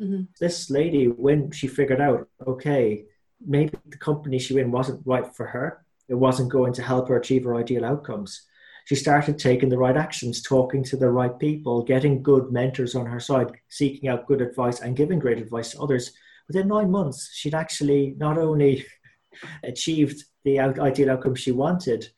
Mm-hmm. 0.00 0.22
This 0.38 0.70
lady, 0.70 1.06
when 1.06 1.50
she 1.50 1.68
figured 1.68 2.00
out, 2.00 2.28
okay, 2.46 3.04
maybe 3.44 3.76
the 3.86 3.98
company 3.98 4.38
she 4.38 4.58
in 4.58 4.70
wasn't 4.70 5.06
right 5.06 5.34
for 5.34 5.46
her, 5.46 5.84
it 6.08 6.14
wasn't 6.14 6.50
going 6.50 6.72
to 6.74 6.82
help 6.82 7.08
her 7.08 7.16
achieve 7.16 7.44
her 7.44 7.56
ideal 7.56 7.84
outcomes. 7.84 8.46
She 8.86 8.96
started 8.96 9.38
taking 9.38 9.68
the 9.68 9.78
right 9.78 9.96
actions, 9.96 10.42
talking 10.42 10.82
to 10.84 10.96
the 10.96 11.10
right 11.10 11.38
people, 11.38 11.84
getting 11.84 12.22
good 12.22 12.50
mentors 12.50 12.94
on 12.94 13.06
her 13.06 13.20
side, 13.20 13.52
seeking 13.68 14.08
out 14.08 14.26
good 14.26 14.40
advice 14.40 14.80
and 14.80 14.96
giving 14.96 15.18
great 15.18 15.38
advice 15.38 15.72
to 15.72 15.80
others 15.80 16.12
within 16.50 16.66
nine 16.66 16.90
months, 16.90 17.30
she'd 17.32 17.54
actually 17.54 18.16
not 18.18 18.36
only 18.36 18.84
achieved 19.62 20.24
the 20.44 20.58
ideal 20.58 21.12
outcome 21.12 21.36
she 21.36 21.52
wanted, 21.52 22.08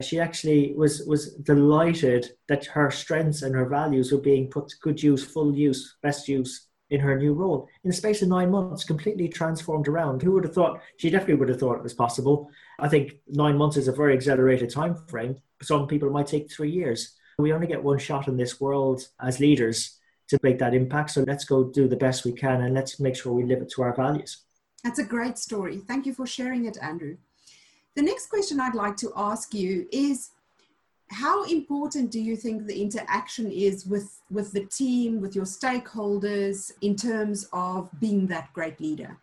she 0.00 0.18
actually 0.18 0.72
was 0.74 1.04
was 1.06 1.34
delighted 1.34 2.32
that 2.48 2.64
her 2.64 2.90
strengths 2.90 3.42
and 3.42 3.54
her 3.54 3.68
values 3.68 4.10
were 4.10 4.26
being 4.30 4.48
put 4.48 4.68
to 4.68 4.76
good 4.80 5.02
use, 5.02 5.22
full 5.22 5.54
use, 5.54 5.98
best 6.02 6.26
use 6.26 6.68
in 6.92 7.00
her 7.00 7.18
new 7.18 7.32
role. 7.32 7.68
In 7.84 7.90
the 7.90 7.96
space 7.96 8.20
of 8.20 8.28
nine 8.28 8.50
months, 8.50 8.84
completely 8.84 9.26
transformed 9.26 9.88
around. 9.88 10.20
Who 10.20 10.32
would 10.32 10.44
have 10.44 10.54
thought? 10.54 10.80
She 10.98 11.08
definitely 11.08 11.36
would 11.36 11.48
have 11.48 11.58
thought 11.58 11.78
it 11.78 11.82
was 11.82 11.94
possible. 11.94 12.50
I 12.78 12.88
think 12.88 13.14
nine 13.26 13.56
months 13.56 13.78
is 13.78 13.88
a 13.88 13.92
very 13.92 14.14
accelerated 14.14 14.68
time 14.68 14.94
frame. 15.08 15.36
Some 15.62 15.86
people 15.86 16.10
might 16.10 16.26
take 16.26 16.52
three 16.52 16.70
years. 16.70 17.14
We 17.38 17.54
only 17.54 17.66
get 17.66 17.82
one 17.82 17.98
shot 17.98 18.28
in 18.28 18.36
this 18.36 18.60
world 18.60 19.08
as 19.22 19.40
leaders 19.40 19.98
to 20.28 20.38
make 20.42 20.58
that 20.58 20.74
impact. 20.74 21.12
So 21.12 21.24
let's 21.26 21.46
go 21.46 21.64
do 21.64 21.88
the 21.88 21.96
best 21.96 22.26
we 22.26 22.32
can 22.32 22.60
and 22.60 22.74
let's 22.74 23.00
make 23.00 23.16
sure 23.16 23.32
we 23.32 23.44
live 23.44 23.62
it 23.62 23.70
to 23.70 23.82
our 23.82 23.96
values. 23.96 24.44
That's 24.84 24.98
a 24.98 25.04
great 25.04 25.38
story. 25.38 25.78
Thank 25.78 26.04
you 26.04 26.12
for 26.12 26.26
sharing 26.26 26.66
it, 26.66 26.76
Andrew. 26.82 27.16
The 27.96 28.02
next 28.02 28.28
question 28.28 28.60
I'd 28.60 28.74
like 28.74 28.98
to 28.98 29.12
ask 29.16 29.54
you 29.54 29.86
is 29.90 30.30
how 31.12 31.44
important 31.44 32.10
do 32.10 32.20
you 32.20 32.36
think 32.36 32.66
the 32.66 32.80
interaction 32.80 33.50
is 33.50 33.86
with, 33.86 34.20
with 34.30 34.52
the 34.52 34.64
team, 34.66 35.20
with 35.20 35.36
your 35.36 35.44
stakeholders, 35.44 36.72
in 36.80 36.96
terms 36.96 37.48
of 37.52 37.88
being 38.00 38.26
that 38.28 38.52
great 38.52 38.80
leader? 38.80 39.18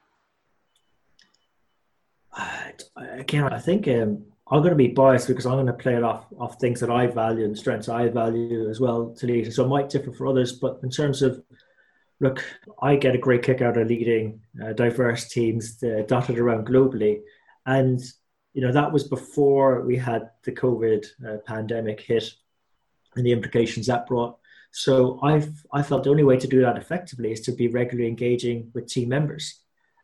Uh, 2.38 2.72
again, 2.98 3.43
I 3.51 3.60
think 3.60 3.88
um, 3.88 4.24
I'm 4.51 4.62
going 4.62 4.69
to 4.69 4.75
be 4.75 4.88
biased 4.88 5.27
because 5.27 5.46
I'm 5.46 5.53
going 5.53 5.65
to 5.65 5.74
play 5.74 5.96
it 5.96 6.03
off 6.03 6.25
off 6.39 6.60
things 6.60 6.79
that 6.79 6.91
I 6.91 7.08
value 7.08 7.43
and 7.43 7.58
strengths 7.58 7.89
I 7.89 8.08
value 8.08 8.69
as 8.69 8.79
well 8.79 9.13
to 9.15 9.25
lead. 9.25 9.51
So 9.51 9.65
it 9.65 9.67
might 9.67 9.89
differ 9.89 10.12
for 10.12 10.27
others, 10.27 10.53
but 10.53 10.79
in 10.84 10.89
terms 10.89 11.22
of 11.22 11.43
Look, 12.22 12.43
I 12.81 12.98
get 12.98 13.15
a 13.15 13.19
great 13.19 13.43
kick 13.43 13.62
out 13.62 13.77
of 13.77 13.88
leading 13.88 14.41
uh, 14.62 14.74
diverse 14.74 15.29
teams 15.29 15.81
uh, 15.84 16.03
dotted 16.05 16.38
around 16.38 16.67
globally. 16.67 17.22
And, 17.65 18.01
you 18.60 18.66
know, 18.66 18.74
that 18.74 18.92
was 18.92 19.06
before 19.06 19.84
we 19.84 19.96
had 19.96 20.32
the 20.44 20.51
COVID 20.51 21.06
uh, 21.25 21.38
pandemic 21.46 22.01
hit 22.01 22.30
and 23.16 23.25
the 23.25 23.32
implications 23.32 23.88
that 23.88 24.06
brought. 24.06 24.38
So 24.72 25.18
I've, 25.24 25.66
I 25.72 25.82
felt 25.82 26.04
the 26.04 26.10
only 26.10 26.25
way 26.25 26.36
to 26.36 26.46
do 26.46 26.60
that 26.63 26.75
effectively 26.75 27.32
is 27.32 27.39
to 27.44 27.54
be 27.54 27.70
regularly 27.70 28.10
engaging 28.10 28.70
with 28.74 28.89
team 28.89 29.08
members 29.08 29.62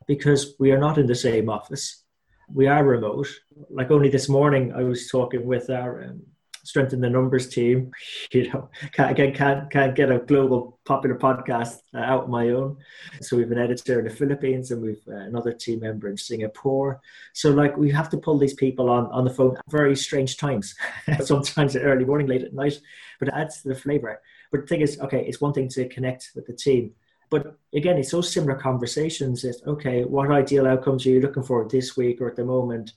because 0.08 0.56
we 0.58 0.72
are 0.72 0.78
not 0.78 0.98
in 0.98 1.06
the 1.06 1.16
same 1.16 1.50
office. 1.50 2.06
We 2.48 2.68
are 2.68 2.82
remote. 2.86 3.28
Like 3.70 3.92
only 3.92 4.08
this 4.08 4.30
morning, 4.30 4.72
I 4.72 4.84
was 4.84 5.10
talking 5.10 5.46
with 5.46 5.70
our 5.70 6.06
um, 6.06 6.22
Strength 6.66 6.94
in 6.94 7.02
the 7.02 7.10
Numbers 7.10 7.50
team. 7.50 7.92
You 8.32 8.52
know, 8.52 8.70
can't 8.92 9.12
again 9.12 9.34
can't 9.34 9.70
can't 9.72 9.96
get 9.96 10.12
a 10.12 10.20
global 10.20 10.80
popular 10.84 11.18
podcast 11.18 11.80
uh, 11.94 12.00
out 12.00 12.30
my 12.30 12.50
own. 12.50 12.78
So 13.22 13.38
we've 13.38 13.52
an 13.52 13.58
editor 13.58 14.00
in 14.00 14.06
the 14.06 14.12
Philippines 14.12 14.72
and 14.72 14.82
we've 14.82 15.02
uh, 15.08 15.16
another 15.16 15.54
team 15.54 15.80
member 15.82 16.10
in 16.10 16.18
Singapore. 16.18 17.02
So 17.34 17.52
like 17.52 17.78
we 17.78 17.92
have 17.92 18.10
to 18.10 18.18
pull 18.18 18.38
these 18.38 18.56
people 18.56 18.90
on 18.90 19.06
on 19.08 19.24
the 19.24 19.30
phone 19.34 19.56
at 19.58 19.64
very 19.70 19.96
strange 19.96 20.38
times. 20.38 20.76
Sometimes 21.22 21.76
early 21.76 22.06
morning, 22.06 22.28
late 22.28 22.44
at 22.44 22.54
night, 22.54 22.80
but 23.20 23.30
it 23.30 23.34
adds 23.36 23.62
to 23.62 23.70
the 23.70 23.76
flavor. 23.76 24.22
But 24.52 24.62
the 24.62 24.68
thing 24.68 24.82
is, 24.82 25.00
okay, 25.00 25.26
it's 25.26 25.42
one 25.42 25.54
thing 25.54 25.70
to 25.70 25.88
connect 25.88 26.32
with 26.36 26.46
the 26.48 26.54
team. 26.54 26.94
But 27.30 27.58
again, 27.74 27.98
it's 27.98 28.12
those 28.12 28.32
similar 28.32 28.56
conversations. 28.56 29.44
It's 29.44 29.62
okay, 29.64 30.04
what 30.04 30.32
ideal 30.32 30.68
outcomes 30.68 31.06
are 31.06 31.10
you 31.10 31.22
looking 31.22 31.44
for 31.44 31.68
this 31.68 31.98
week 31.98 32.22
or 32.22 32.30
at 32.30 32.36
the 32.36 32.46
moment? 32.46 32.94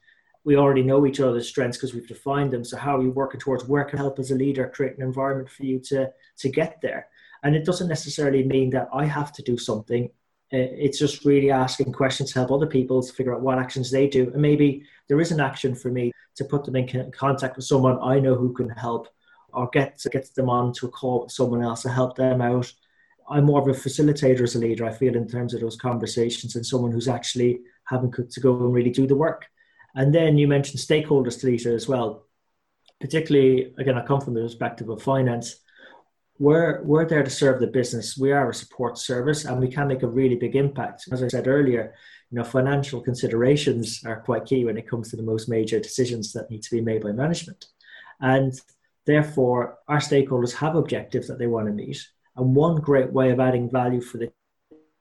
We 0.49 0.57
already 0.57 0.83
know 0.83 1.05
each 1.05 1.21
other's 1.21 1.47
strengths 1.47 1.77
because 1.77 1.93
we've 1.93 2.09
defined 2.09 2.51
them. 2.51 2.65
So 2.65 2.79
how 2.79 2.97
are 2.97 3.03
you 3.03 3.11
working 3.11 3.39
towards 3.39 3.69
where 3.69 3.85
can 3.85 3.99
help 3.99 4.19
as 4.19 4.31
a 4.31 4.35
leader 4.35 4.73
create 4.75 4.97
an 4.97 5.03
environment 5.03 5.51
for 5.51 5.63
you 5.63 5.79
to 5.91 6.11
to 6.39 6.49
get 6.49 6.81
there? 6.81 7.09
And 7.43 7.55
it 7.55 7.67
doesn't 7.67 7.87
necessarily 7.97 8.43
mean 8.43 8.71
that 8.71 8.89
I 8.91 9.05
have 9.05 9.31
to 9.35 9.43
do 9.43 9.59
something. 9.59 10.09
It's 10.51 10.99
just 10.99 11.27
really 11.27 11.51
asking 11.51 11.93
questions 11.93 12.33
to 12.33 12.39
help 12.39 12.51
other 12.51 12.67
people 12.67 13.03
to 13.03 13.13
figure 13.13 13.35
out 13.35 13.43
what 13.43 13.59
actions 13.59 13.91
they 13.91 14.09
do. 14.09 14.31
And 14.33 14.41
maybe 14.41 14.85
there 15.07 15.21
is 15.21 15.33
an 15.33 15.41
action 15.41 15.75
for 15.75 15.91
me 15.91 16.13
to 16.37 16.45
put 16.45 16.65
them 16.65 16.77
in 16.77 17.13
contact 17.13 17.57
with 17.57 17.67
someone 17.67 17.99
I 18.01 18.19
know 18.19 18.35
who 18.35 18.55
can 18.55 18.71
help 18.71 19.09
or 19.53 19.69
get 19.69 20.03
get 20.11 20.35
them 20.35 20.49
on 20.49 20.73
to 20.77 20.87
a 20.87 20.91
call 20.91 21.25
with 21.25 21.33
someone 21.33 21.63
else 21.63 21.83
to 21.83 21.91
help 21.91 22.17
them 22.17 22.41
out. 22.41 22.73
I'm 23.29 23.45
more 23.45 23.61
of 23.61 23.69
a 23.69 23.79
facilitator 23.79 24.45
as 24.45 24.55
a 24.55 24.61
leader, 24.61 24.87
I 24.87 24.95
feel, 24.95 25.15
in 25.15 25.29
terms 25.29 25.53
of 25.53 25.61
those 25.61 25.77
conversations 25.77 26.57
and 26.57 26.65
someone 26.65 26.93
who's 26.93 27.15
actually 27.19 27.61
having 27.85 28.11
to 28.13 28.41
go 28.41 28.57
and 28.57 28.73
really 28.73 28.95
do 29.01 29.07
the 29.07 29.23
work. 29.29 29.45
And 29.99 30.15
then 30.15 30.39
you 30.39 30.47
mentioned 30.47 30.79
stakeholders, 30.79 31.43
Talita, 31.43 31.75
as 31.75 31.89
well. 31.89 32.25
Particularly, 33.01 33.75
again, 33.79 33.99
I 33.99 34.07
come 34.07 34.21
from 34.21 34.35
the 34.35 34.43
perspective 34.43 34.89
of 34.89 35.03
finance. 35.03 35.57
We're, 36.39 36.85
we're 36.85 37.05
there 37.05 37.25
to 37.25 37.31
serve 37.31 37.59
the 37.59 37.67
business. 37.67 38.17
We 38.17 38.31
are 38.31 38.49
a 38.49 38.55
support 38.55 38.97
service 38.97 39.45
and 39.45 39.61
we 39.61 39.67
can 39.67 39.89
make 39.89 40.05
a 40.05 40.09
really 40.09 40.37
big 40.37 40.55
impact. 40.55 41.09
As 41.11 41.25
I 41.25 41.27
said 41.27 41.49
earlier, 41.49 41.95
you 42.31 42.39
know, 42.39 42.45
financial 42.45 43.01
considerations 43.01 44.05
are 44.07 44.21
quite 44.21 44.47
key 44.47 44.65
when 44.65 44.79
it 44.79 44.89
comes 44.89 45.11
to 45.11 45.17
the 45.17 45.23
most 45.25 45.49
major 45.49 45.81
decisions 45.81 46.33
that 46.33 46.49
need 46.49 46.63
to 46.63 46.71
be 46.71 46.81
made 46.81 47.03
by 47.03 47.11
management. 47.11 47.67
And 48.21 48.53
therefore, 49.05 49.79
our 49.89 49.99
stakeholders 49.99 50.55
have 50.55 50.77
objectives 50.77 51.27
that 51.27 51.41
they 51.41 51.49
want 51.49 51.67
to 51.67 51.73
meet. 51.73 52.01
And 52.37 52.55
one 52.55 52.77
great 52.77 53.13
way 53.13 53.33
of 53.33 53.41
adding 53.41 53.69
value 53.69 54.01
for 54.01 54.19
the 54.19 54.31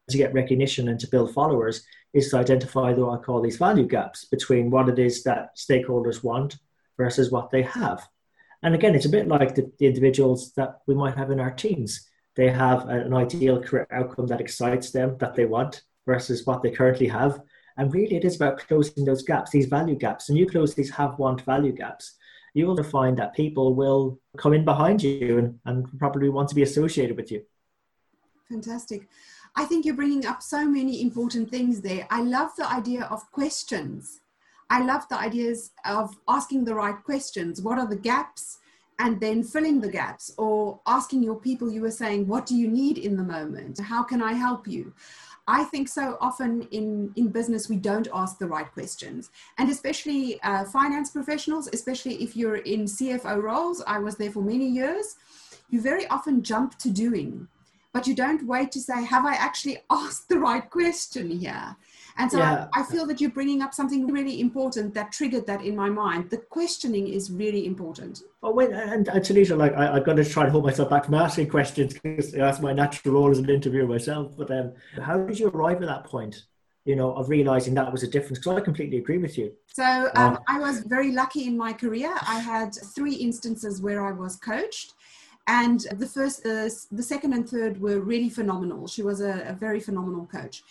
to 0.09 0.17
get 0.17 0.33
recognition 0.33 0.87
and 0.87 0.99
to 1.01 1.07
build 1.07 1.33
followers 1.33 1.83
is 2.17 2.29
to 2.29 2.37
identify 2.37 2.91
what 2.93 3.19
I 3.19 3.23
call 3.23 3.41
these 3.41 3.57
value 3.57 3.85
gaps 3.85 4.25
between 4.25 4.71
what 4.71 4.89
it 4.89 4.97
is 4.97 5.23
that 5.23 5.55
stakeholders 5.55 6.23
want 6.23 6.57
versus 6.97 7.31
what 7.31 7.51
they 7.51 7.61
have. 7.61 8.07
And 8.63 8.73
again, 8.73 8.95
it's 8.95 9.05
a 9.05 9.09
bit 9.09 9.27
like 9.27 9.53
the, 9.53 9.71
the 9.77 9.85
individuals 9.85 10.51
that 10.53 10.79
we 10.87 10.95
might 10.95 11.15
have 11.15 11.29
in 11.29 11.39
our 11.39 11.51
teams. 11.51 12.09
They 12.35 12.49
have 12.49 12.89
an 12.89 13.13
ideal 13.13 13.61
career 13.61 13.87
outcome 13.91 14.27
that 14.27 14.41
excites 14.41 14.89
them, 14.91 15.15
that 15.19 15.35
they 15.35 15.45
want, 15.45 15.83
versus 16.07 16.45
what 16.45 16.63
they 16.63 16.71
currently 16.71 17.07
have. 17.07 17.39
And 17.77 17.93
really, 17.93 18.15
it 18.15 18.25
is 18.25 18.35
about 18.35 18.57
closing 18.57 19.05
those 19.05 19.21
gaps, 19.21 19.51
these 19.51 19.67
value 19.67 19.95
gaps. 19.95 20.29
And 20.29 20.37
you 20.37 20.47
close 20.47 20.73
these 20.73 20.89
have 20.91 21.19
want 21.19 21.41
value 21.41 21.71
gaps, 21.71 22.15
you 22.55 22.65
will 22.65 22.81
find 22.83 23.15
that 23.17 23.35
people 23.35 23.75
will 23.75 24.19
come 24.37 24.53
in 24.53 24.65
behind 24.65 25.03
you 25.03 25.37
and, 25.37 25.59
and 25.65 25.99
probably 25.99 26.29
want 26.29 26.49
to 26.49 26.55
be 26.55 26.63
associated 26.63 27.15
with 27.15 27.31
you. 27.31 27.43
Fantastic. 28.49 29.07
I 29.57 29.65
think 29.65 29.85
you're 29.85 29.95
bringing 29.95 30.27
up 30.27 30.43
so 30.43 30.65
many 30.65 31.01
important 31.01 31.49
things 31.49 31.81
there. 31.81 32.05
I 32.11 32.21
love 32.21 32.51
the 32.55 32.71
idea 32.71 33.05
of 33.05 33.31
questions. 33.31 34.21
I 34.69 34.83
love 34.83 35.09
the 35.09 35.17
ideas 35.17 35.71
of 35.83 36.15
asking 36.27 36.65
the 36.65 36.75
right 36.75 37.03
questions. 37.03 37.59
What 37.59 37.79
are 37.79 37.87
the 37.87 37.95
gaps? 37.95 38.59
And 38.99 39.19
then 39.19 39.43
filling 39.43 39.81
the 39.81 39.89
gaps, 39.89 40.31
or 40.37 40.79
asking 40.85 41.23
your 41.23 41.39
people, 41.39 41.71
you 41.71 41.81
were 41.81 41.91
saying, 41.91 42.27
what 42.27 42.45
do 42.45 42.55
you 42.55 42.67
need 42.67 42.99
in 42.99 43.15
the 43.15 43.23
moment? 43.23 43.79
How 43.79 44.03
can 44.03 44.21
I 44.21 44.33
help 44.33 44.67
you? 44.67 44.93
I 45.47 45.63
think 45.63 45.87
so 45.87 46.17
often 46.21 46.63
in, 46.71 47.11
in 47.15 47.29
business, 47.29 47.69
we 47.69 47.77
don't 47.77 48.07
ask 48.13 48.37
the 48.37 48.47
right 48.47 48.71
questions. 48.71 49.31
And 49.57 49.69
especially 49.69 50.39
uh, 50.41 50.65
finance 50.65 51.11
professionals, 51.11 51.67
especially 51.73 52.15
if 52.23 52.35
you're 52.35 52.57
in 52.57 52.85
CFO 52.85 53.41
roles, 53.41 53.83
I 53.87 53.97
was 53.99 54.17
there 54.17 54.31
for 54.31 54.41
many 54.41 54.67
years, 54.67 55.15
you 55.69 55.81
very 55.81 56.07
often 56.07 56.43
jump 56.43 56.77
to 56.79 56.89
doing 56.89 57.47
but 57.97 58.05
you 58.05 58.13
don't 58.13 58.45
wait 58.45 58.71
to 58.71 58.79
say, 58.79 59.03
have 59.03 59.25
I 59.25 59.33
actually 59.33 59.79
asked 59.89 60.29
the 60.29 60.37
right 60.37 60.69
question 60.69 61.31
here? 61.31 61.75
And 62.19 62.31
so 62.31 62.37
yeah. 62.37 62.67
I, 62.71 62.81
I, 62.81 62.83
feel 62.83 63.07
that 63.07 63.19
you're 63.19 63.31
bringing 63.31 63.63
up 63.63 63.73
something 63.73 64.05
really 64.05 64.39
important 64.39 64.93
that 64.93 65.11
triggered 65.11 65.47
that 65.47 65.63
in 65.63 65.75
my 65.75 65.89
mind. 65.89 66.29
The 66.29 66.37
questioning 66.37 67.07
is 67.07 67.31
really 67.31 67.65
important. 67.65 68.21
Oh, 68.43 68.51
wait, 68.51 68.69
and, 68.69 69.07
and 69.07 69.21
Talita, 69.23 69.57
like 69.57 69.73
I, 69.73 69.95
have 69.95 70.05
got 70.05 70.17
to 70.17 70.25
try 70.25 70.43
and 70.43 70.51
hold 70.51 70.65
myself 70.65 70.91
back 70.91 71.05
from 71.05 71.15
asking 71.15 71.49
questions 71.49 71.95
because 71.95 72.33
that's 72.33 72.59
my 72.59 72.71
natural 72.71 73.15
role 73.15 73.31
as 73.31 73.39
an 73.39 73.49
interviewer 73.49 73.87
myself. 73.87 74.31
But 74.37 74.51
um, 74.51 74.73
how 75.01 75.17
did 75.17 75.39
you 75.39 75.47
arrive 75.47 75.81
at 75.81 75.87
that 75.87 76.03
point? 76.03 76.43
You 76.85 76.95
know, 76.95 77.13
of 77.15 77.29
realizing 77.29 77.73
that 77.73 77.91
was 77.91 78.03
a 78.03 78.07
difference 78.07 78.37
because 78.37 78.57
I 78.57 78.61
completely 78.61 78.99
agree 78.99 79.17
with 79.17 79.39
you. 79.39 79.53
So 79.73 80.11
um, 80.15 80.35
uh, 80.35 80.37
I 80.47 80.59
was 80.59 80.81
very 80.81 81.11
lucky 81.13 81.47
in 81.47 81.57
my 81.57 81.73
career. 81.73 82.13
I 82.21 82.39
had 82.39 82.75
three 82.95 83.15
instances 83.15 83.81
where 83.81 84.05
I 84.05 84.11
was 84.11 84.35
coached 84.35 84.93
and 85.47 85.79
the 85.95 86.05
first, 86.05 86.45
uh, 86.45 86.69
the 86.91 87.03
second 87.03 87.33
and 87.33 87.49
third 87.49 87.79
were 87.79 87.99
really 88.01 88.29
phenomenal. 88.29 88.87
She 88.87 89.01
was 89.01 89.21
a, 89.21 89.45
a 89.47 89.53
very 89.53 89.79
phenomenal 89.79 90.25
coach. 90.25 90.63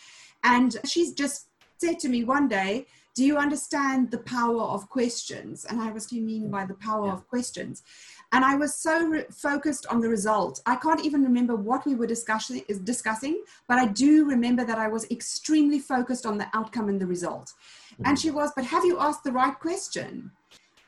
And 0.44 0.76
she's 0.84 1.12
just 1.12 1.48
said 1.78 1.98
to 2.00 2.08
me 2.08 2.24
one 2.24 2.46
day, 2.46 2.86
do 3.14 3.24
you 3.24 3.38
understand 3.38 4.10
the 4.10 4.18
power 4.18 4.60
of 4.60 4.90
questions? 4.90 5.64
And 5.64 5.80
I 5.80 5.90
was, 5.90 6.06
do 6.06 6.16
you 6.16 6.22
mean 6.22 6.50
by 6.50 6.66
the 6.66 6.74
power 6.74 7.06
yeah. 7.06 7.14
of 7.14 7.26
questions? 7.26 7.82
And 8.32 8.44
I 8.44 8.54
was 8.56 8.74
so 8.74 9.06
re- 9.06 9.24
focused 9.30 9.86
on 9.86 10.02
the 10.02 10.08
result. 10.10 10.60
I 10.66 10.76
can't 10.76 11.02
even 11.02 11.22
remember 11.24 11.56
what 11.56 11.86
we 11.86 11.94
were 11.94 12.06
discussing, 12.06 12.62
discussing, 12.84 13.42
but 13.68 13.78
I 13.78 13.86
do 13.86 14.26
remember 14.26 14.66
that 14.66 14.76
I 14.76 14.88
was 14.88 15.10
extremely 15.10 15.78
focused 15.78 16.26
on 16.26 16.36
the 16.36 16.48
outcome 16.52 16.90
and 16.90 17.00
the 17.00 17.06
result. 17.06 17.54
Mm-hmm. 17.94 18.02
And 18.04 18.18
she 18.18 18.30
was, 18.30 18.52
but 18.54 18.66
have 18.66 18.84
you 18.84 18.98
asked 19.00 19.24
the 19.24 19.32
right 19.32 19.58
question? 19.58 20.30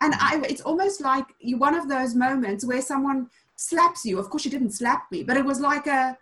And 0.03 0.13
I, 0.17 0.43
it's 0.47 0.61
almost 0.61 1.01
like 1.01 1.25
you, 1.41 1.57
one 1.57 1.75
of 1.75 1.89
those 1.89 2.15
moments 2.15 2.65
where 2.67 2.83
someone 2.83 3.31
slaps 3.59 4.05
you. 4.05 4.19
Of 4.19 4.31
course, 4.31 4.43
she 4.45 4.51
didn't 4.51 4.71
slap 4.71 5.11
me, 5.11 5.23
but 5.23 5.37
it 5.37 5.45
was 5.45 5.61
like 5.61 5.87
a, 5.87 6.17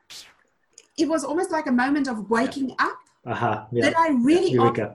it 0.99 1.09
was 1.09 1.23
almost 1.23 1.50
like 1.52 1.66
a 1.66 1.73
moment 1.73 2.09
of 2.09 2.28
waking 2.31 2.75
up. 2.78 2.99
Uh-huh. 3.25 3.66
Yeah. 3.71 3.85
Did 3.85 3.95
I 3.97 4.09
really? 4.09 4.52
Yeah, 4.52 4.93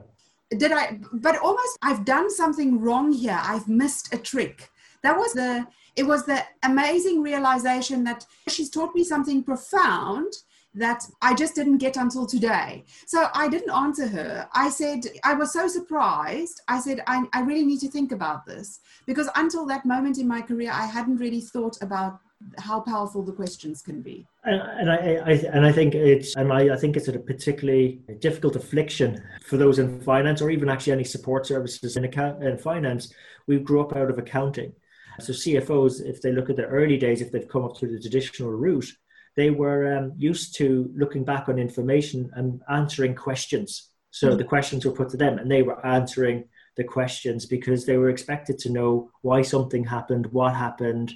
did 0.50 0.72
I? 0.72 0.98
But 1.12 1.38
almost, 1.38 1.78
I've 1.82 2.04
done 2.04 2.30
something 2.30 2.80
wrong 2.80 3.12
here. 3.12 3.38
I've 3.40 3.68
missed 3.68 4.12
a 4.12 4.18
trick. 4.18 4.70
That 5.02 5.16
was 5.16 5.32
the. 5.32 5.66
It 5.94 6.04
was 6.04 6.24
the 6.24 6.42
amazing 6.62 7.20
realization 7.20 8.02
that 8.04 8.24
she's 8.48 8.70
taught 8.70 8.94
me 8.94 9.04
something 9.04 9.44
profound 9.44 10.32
that 10.74 11.04
I 11.20 11.34
just 11.34 11.54
didn't 11.54 11.78
get 11.78 11.98
until 11.98 12.24
today. 12.24 12.84
So 13.06 13.28
I 13.34 13.46
didn't 13.48 13.70
answer 13.70 14.08
her. 14.08 14.48
I 14.54 14.70
said, 14.70 15.00
I 15.22 15.34
was 15.34 15.52
so 15.52 15.68
surprised. 15.68 16.62
I 16.66 16.80
said, 16.80 17.02
I, 17.06 17.24
I 17.34 17.42
really 17.42 17.66
need 17.66 17.80
to 17.80 17.90
think 17.90 18.10
about 18.10 18.46
this 18.46 18.80
because 19.06 19.28
until 19.36 19.66
that 19.66 19.84
moment 19.84 20.16
in 20.16 20.26
my 20.26 20.40
career, 20.40 20.70
I 20.72 20.86
hadn't 20.86 21.18
really 21.18 21.42
thought 21.42 21.76
about 21.82 22.20
how 22.58 22.80
powerful 22.80 23.22
the 23.22 23.32
questions 23.32 23.82
can 23.82 24.02
be. 24.02 24.26
And, 24.44 24.90
I, 24.90 24.96
I, 24.96 25.32
and 25.52 25.64
I 25.64 25.72
think 25.72 25.94
it's 25.94 26.36
and 26.36 26.52
I, 26.52 26.74
I 26.74 26.76
think 26.76 26.96
it's 26.96 27.08
a 27.08 27.18
particularly 27.18 28.00
difficult 28.20 28.56
affliction 28.56 29.22
for 29.44 29.56
those 29.56 29.78
in 29.78 30.00
finance 30.00 30.42
or 30.42 30.50
even 30.50 30.68
actually 30.68 30.94
any 30.94 31.04
support 31.04 31.46
services 31.46 31.96
in 31.96 32.04
account 32.04 32.42
in 32.42 32.58
finance. 32.58 33.12
We 33.46 33.58
grew 33.58 33.80
up 33.80 33.96
out 33.96 34.10
of 34.10 34.18
accounting. 34.18 34.72
So 35.20 35.32
CFOs, 35.32 36.04
if 36.04 36.22
they 36.22 36.32
look 36.32 36.50
at 36.50 36.56
the 36.56 36.64
early 36.64 36.96
days, 36.96 37.20
if 37.20 37.30
they've 37.30 37.48
come 37.48 37.64
up 37.64 37.76
through 37.76 37.92
the 37.92 38.00
traditional 38.00 38.50
route, 38.50 38.90
they 39.36 39.50
were 39.50 39.96
um, 39.96 40.12
used 40.16 40.56
to 40.56 40.90
looking 40.94 41.24
back 41.24 41.48
on 41.48 41.58
information 41.58 42.30
and 42.34 42.60
answering 42.70 43.14
questions. 43.14 43.90
So 44.10 44.28
mm-hmm. 44.28 44.38
the 44.38 44.44
questions 44.44 44.84
were 44.84 44.92
put 44.92 45.08
to 45.10 45.16
them, 45.16 45.38
and 45.38 45.50
they 45.50 45.62
were 45.62 45.84
answering 45.86 46.44
the 46.76 46.84
questions 46.84 47.46
because 47.46 47.84
they 47.84 47.96
were 47.96 48.10
expected 48.10 48.58
to 48.60 48.70
know 48.70 49.10
why 49.22 49.42
something 49.42 49.84
happened, 49.84 50.26
what 50.26 50.54
happened, 50.54 51.12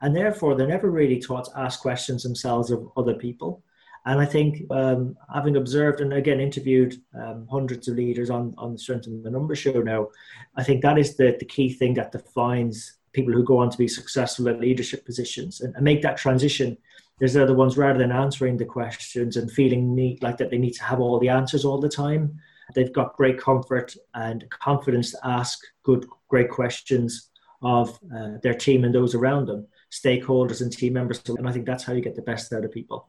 and 0.00 0.14
therefore 0.14 0.54
they're 0.54 0.66
never 0.66 0.90
really 0.90 1.20
taught 1.20 1.46
to 1.46 1.58
ask 1.58 1.80
questions 1.80 2.22
themselves 2.22 2.70
of 2.70 2.88
other 2.96 3.14
people. 3.14 3.62
And 4.06 4.20
I 4.20 4.26
think 4.26 4.62
um, 4.70 5.16
having 5.34 5.56
observed 5.56 6.00
and 6.00 6.12
again 6.12 6.40
interviewed 6.40 6.94
um, 7.14 7.46
hundreds 7.50 7.88
of 7.88 7.96
leaders 7.96 8.30
on, 8.30 8.54
on 8.56 8.72
the 8.72 8.78
Strength 8.78 9.06
in 9.06 9.22
the 9.22 9.30
Number 9.30 9.54
show 9.54 9.82
now, 9.82 10.08
I 10.56 10.62
think 10.64 10.82
that 10.82 10.98
is 10.98 11.16
the, 11.16 11.36
the 11.38 11.44
key 11.44 11.70
thing 11.70 11.94
that 11.94 12.12
defines 12.12 12.94
people 13.12 13.34
who 13.34 13.44
go 13.44 13.58
on 13.58 13.70
to 13.70 13.78
be 13.78 13.88
successful 13.88 14.48
at 14.48 14.60
leadership 14.60 15.04
positions 15.04 15.60
and, 15.60 15.74
and 15.74 15.84
make 15.84 16.00
that 16.02 16.16
transition 16.16 16.78
There's 17.18 17.32
the 17.32 17.42
other 17.42 17.54
ones 17.54 17.76
rather 17.76 17.98
than 17.98 18.12
answering 18.12 18.56
the 18.56 18.64
questions 18.64 19.36
and 19.36 19.50
feeling 19.50 20.18
like 20.22 20.36
that 20.38 20.50
they 20.50 20.58
need 20.58 20.74
to 20.74 20.84
have 20.84 21.00
all 21.00 21.18
the 21.18 21.28
answers 21.28 21.64
all 21.64 21.80
the 21.80 21.88
time. 21.88 22.38
They've 22.74 22.92
got 22.92 23.16
great 23.16 23.38
comfort 23.40 23.96
and 24.14 24.48
confidence 24.50 25.12
to 25.12 25.18
ask 25.24 25.58
good, 25.82 26.06
great 26.28 26.50
questions 26.50 27.30
of 27.62 27.98
uh, 28.14 28.38
their 28.42 28.54
team 28.54 28.84
and 28.84 28.94
those 28.94 29.14
around 29.14 29.46
them, 29.46 29.66
stakeholders 29.90 30.60
and 30.60 30.72
team 30.72 30.94
members. 30.94 31.22
And 31.28 31.48
I 31.48 31.52
think 31.52 31.66
that's 31.66 31.84
how 31.84 31.92
you 31.92 32.00
get 32.00 32.16
the 32.16 32.22
best 32.22 32.52
out 32.52 32.64
of 32.64 32.72
people. 32.72 33.08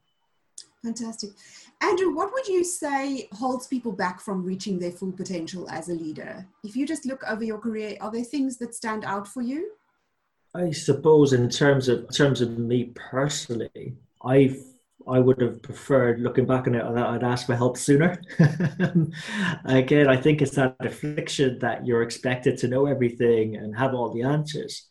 Fantastic. 0.83 1.31
Andrew, 1.81 2.13
what 2.13 2.31
would 2.33 2.47
you 2.47 2.63
say 2.63 3.27
holds 3.33 3.67
people 3.67 3.91
back 3.91 4.19
from 4.21 4.43
reaching 4.43 4.79
their 4.79 4.91
full 4.91 5.11
potential 5.11 5.69
as 5.69 5.89
a 5.89 5.93
leader? 5.93 6.45
If 6.63 6.75
you 6.75 6.85
just 6.85 7.05
look 7.05 7.23
over 7.27 7.43
your 7.43 7.59
career, 7.59 7.97
are 8.01 8.11
there 8.11 8.23
things 8.23 8.57
that 8.57 8.75
stand 8.75 9.03
out 9.05 9.27
for 9.27 9.41
you? 9.41 9.71
I 10.55 10.71
suppose 10.71 11.33
in 11.33 11.49
terms 11.49 11.87
of 11.87 11.99
in 11.99 12.07
terms 12.07 12.41
of 12.41 12.57
me 12.57 12.91
personally, 12.95 13.95
I 14.23 14.57
I 15.07 15.19
would 15.19 15.41
have 15.41 15.61
preferred 15.61 16.19
looking 16.19 16.45
back 16.45 16.67
on 16.67 16.75
it 16.75 16.83
I'd 16.83 17.23
ask 17.23 17.45
for 17.45 17.55
help 17.55 17.77
sooner. 17.77 18.21
Again, 19.65 20.07
I 20.07 20.17
think 20.17 20.41
it's 20.41 20.55
that 20.55 20.75
affliction 20.79 21.59
that 21.59 21.85
you're 21.85 22.03
expected 22.03 22.57
to 22.59 22.67
know 22.67 22.85
everything 22.87 23.55
and 23.57 23.75
have 23.77 23.93
all 23.93 24.13
the 24.13 24.23
answers. 24.23 24.87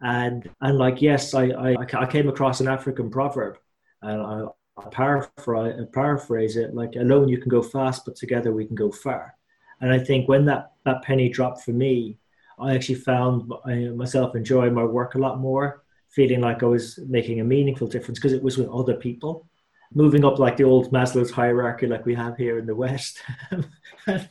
And 0.00 0.48
and 0.60 0.78
like 0.78 1.00
yes, 1.00 1.34
I 1.34 1.46
I, 1.46 1.76
I 1.94 2.06
came 2.06 2.28
across 2.28 2.60
an 2.60 2.68
African 2.68 3.10
proverb, 3.10 3.58
and 4.02 4.20
I, 4.20 4.44
I 4.76 4.88
paraphrase, 4.90 5.86
paraphrase 5.92 6.56
it 6.56 6.74
like 6.74 6.96
alone 6.96 7.28
you 7.28 7.38
can 7.38 7.48
go 7.48 7.62
fast, 7.62 8.04
but 8.04 8.16
together 8.16 8.52
we 8.52 8.66
can 8.66 8.76
go 8.76 8.90
far. 8.90 9.34
And 9.80 9.92
I 9.92 9.98
think 9.98 10.28
when 10.28 10.44
that 10.46 10.72
that 10.84 11.02
penny 11.02 11.28
dropped 11.28 11.62
for 11.62 11.72
me, 11.72 12.18
I 12.58 12.74
actually 12.74 12.96
found 12.96 13.50
myself 13.96 14.34
enjoying 14.34 14.74
my 14.74 14.84
work 14.84 15.14
a 15.14 15.18
lot 15.18 15.40
more, 15.40 15.82
feeling 16.10 16.40
like 16.40 16.62
I 16.62 16.66
was 16.66 16.98
making 17.06 17.40
a 17.40 17.44
meaningful 17.44 17.86
difference 17.86 18.18
because 18.18 18.32
it 18.32 18.42
was 18.42 18.58
with 18.58 18.68
other 18.68 18.94
people. 18.94 19.46
Moving 19.94 20.24
up 20.24 20.38
like 20.38 20.56
the 20.56 20.64
old 20.64 20.90
Maslow's 20.92 21.30
hierarchy, 21.30 21.86
like 21.86 22.04
we 22.04 22.14
have 22.14 22.36
here 22.36 22.58
in 22.58 22.66
the 22.66 22.74
West, 22.74 23.22
and, 23.50 24.28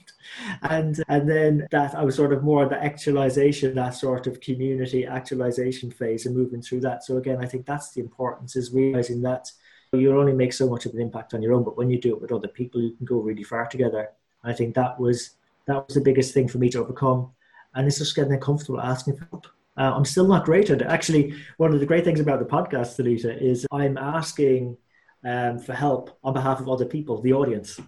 and 0.64 1.04
and 1.08 1.30
then 1.30 1.68
that 1.72 1.96
I 1.96 2.04
was 2.04 2.16
sort 2.16 2.34
of 2.34 2.44
more 2.44 2.68
the 2.68 2.84
actualization, 2.84 3.76
that 3.76 3.96
sort 3.96 4.28
of 4.28 4.42
community 4.42 5.06
actualization 5.06 5.92
phase, 5.92 6.26
and 6.26 6.36
moving 6.36 6.62
through 6.62 6.82
that. 6.82 7.04
So 7.04 7.18
again, 7.18 7.40
I 7.42 7.46
think 7.46 7.66
that's 7.66 7.92
the 7.92 8.02
importance 8.02 8.56
is 8.56 8.74
realizing 8.74 9.22
that 9.24 9.52
you 9.94 10.18
only 10.18 10.34
make 10.34 10.52
so 10.52 10.70
much 10.70 10.86
of 10.86 10.94
an 10.94 11.02
impact 11.02 11.34
on 11.34 11.42
your 11.42 11.54
own, 11.54 11.64
but 11.64 11.78
when 11.78 11.90
you 11.90 12.00
do 12.00 12.14
it 12.14 12.22
with 12.22 12.32
other 12.32 12.50
people, 12.50 12.82
you 12.82 12.92
can 12.92 13.06
go 13.06 13.18
really 13.18 13.44
far 13.44 13.66
together. 13.68 14.10
I 14.44 14.54
think 14.54 14.76
that 14.76 15.00
was 15.00 15.32
that 15.68 15.86
was 15.88 15.96
the 15.96 16.02
biggest 16.02 16.34
thing 16.34 16.48
for 16.48 16.58
me 16.58 16.70
to 16.70 16.80
overcome 16.80 17.32
and 17.76 17.88
it's 17.88 17.98
just 17.98 18.16
getting 18.16 18.40
comfortable 18.40 18.82
asking 18.82 19.18
for 19.18 19.28
help. 19.32 19.48
Uh, 19.78 19.92
I'm 19.94 20.06
still 20.06 20.28
not 20.28 20.46
great 20.46 20.70
at 20.70 20.82
it. 20.82 20.88
Actually, 20.88 21.36
one 21.58 21.74
of 21.74 21.80
the 21.82 21.86
great 21.86 22.06
things 22.06 22.22
about 22.22 22.40
the 22.40 22.46
podcast, 22.46 22.96
Talita, 22.96 23.40
is 23.42 23.68
I'm 23.72 23.98
asking 23.98 24.78
um, 25.26 25.60
for 25.60 25.74
help 25.74 26.18
on 26.24 26.34
behalf 26.34 26.62
of 26.62 26.70
other 26.70 26.86
people, 26.86 27.22
the 27.22 27.34
audience. 27.34 27.80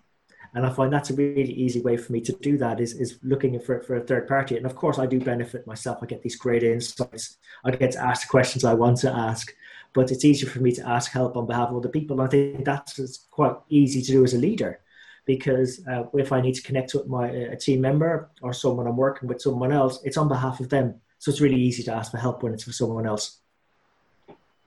And 0.54 0.66
I 0.66 0.70
find 0.70 0.92
that's 0.92 1.10
a 1.10 1.16
really 1.16 1.54
easy 1.54 1.82
way 1.82 1.98
for 1.98 2.12
me 2.13 2.22
to 2.22 2.34
do 2.34 2.58
that 2.58 2.80
is, 2.80 2.94
is 2.94 3.20
looking 3.24 3.60
for, 3.60 3.82
for 3.82 3.98
a 3.98 4.01
third 4.01 4.27
party. 4.27 4.58
And 4.58 4.66
of 4.66 4.75
course, 4.75 4.98
I 4.98 5.06
do 5.06 5.20
benefit 5.20 5.68
myself. 5.68 6.00
I 6.01 6.06
get 6.06 6.24
these 6.24 6.36
great 6.36 6.63
insights. 6.63 7.38
I 7.63 7.72
get 7.72 7.92
to 7.92 8.04
ask 8.04 8.24
the 8.24 8.32
questions 8.32 8.63
I 8.63 8.74
want 8.74 8.98
to 9.00 9.12
ask. 9.12 9.54
But 9.94 10.12
it's 10.12 10.25
easier 10.25 10.50
for 10.50 10.60
me 10.60 10.72
to 10.74 10.88
ask 10.88 11.12
help 11.12 11.38
on 11.38 11.48
behalf 11.48 11.70
of 11.70 11.77
other 11.77 11.89
people. 11.89 12.20
And 12.20 12.27
I 12.27 12.30
think 12.30 12.66
that's 12.66 13.25
quite 13.32 13.56
easy 13.70 14.01
to 14.01 14.12
do 14.12 14.24
as 14.24 14.34
a 14.34 14.38
leader 14.38 14.80
because 15.27 15.86
uh, 15.88 16.04
if 16.13 16.32
I 16.32 16.42
need 16.42 16.56
to 16.56 16.62
connect 16.63 16.94
with 16.94 17.08
my 17.08 17.27
a 17.27 17.58
team 17.58 17.82
member 17.82 18.30
or 18.42 18.54
someone 18.54 18.88
I'm 18.88 18.98
working 18.98 19.27
with 19.27 19.42
someone 19.42 19.72
else, 19.72 20.00
it's 20.04 20.18
on 20.18 20.27
behalf 20.27 20.60
of 20.60 20.70
them. 20.70 20.96
So 21.20 21.30
it's 21.32 21.42
really 21.42 21.62
easy 21.62 21.84
to 21.84 21.94
ask 21.94 22.12
for 22.12 22.18
help 22.18 22.42
when 22.42 22.54
it's 22.54 22.63
for 22.63 22.72
someone 22.72 23.06
else. 23.06 23.39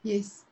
Yes. 0.03 0.45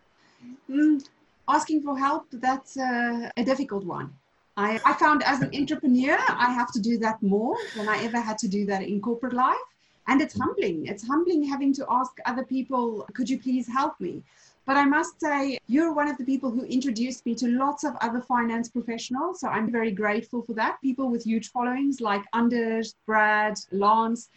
Mm, 0.68 1.04
asking 1.46 1.82
for 1.82 1.98
help, 1.98 2.26
that's 2.32 2.76
uh, 2.76 3.30
a 3.36 3.44
difficult 3.44 3.84
one. 3.84 4.14
I, 4.58 4.80
I 4.84 4.92
found 4.94 5.22
as 5.22 5.40
an 5.40 5.50
entrepreneur, 5.54 6.18
I 6.28 6.50
have 6.52 6.72
to 6.72 6.80
do 6.80 6.98
that 6.98 7.22
more 7.22 7.56
than 7.76 7.88
I 7.88 8.02
ever 8.02 8.20
had 8.20 8.38
to 8.38 8.48
do 8.48 8.66
that 8.66 8.82
in 8.82 9.00
corporate 9.00 9.32
life. 9.32 9.68
And 10.08 10.20
it's 10.20 10.36
humbling. 10.36 10.86
It's 10.86 11.06
humbling 11.06 11.44
having 11.44 11.72
to 11.74 11.86
ask 11.88 12.12
other 12.26 12.42
people, 12.42 13.06
could 13.14 13.30
you 13.30 13.38
please 13.38 13.68
help 13.68 14.00
me? 14.00 14.24
But 14.66 14.76
I 14.76 14.84
must 14.84 15.20
say, 15.20 15.58
you're 15.68 15.94
one 15.94 16.08
of 16.08 16.18
the 16.18 16.24
people 16.24 16.50
who 16.50 16.64
introduced 16.64 17.24
me 17.24 17.36
to 17.36 17.46
lots 17.46 17.84
of 17.84 17.94
other 18.00 18.20
finance 18.20 18.68
professionals. 18.68 19.38
So 19.40 19.48
I'm 19.48 19.70
very 19.70 19.92
grateful 19.92 20.42
for 20.42 20.54
that. 20.54 20.80
People 20.82 21.08
with 21.08 21.22
huge 21.22 21.50
followings 21.52 22.00
like 22.00 22.24
Anders, 22.34 22.96
Brad, 23.06 23.56
Lance. 23.70 24.28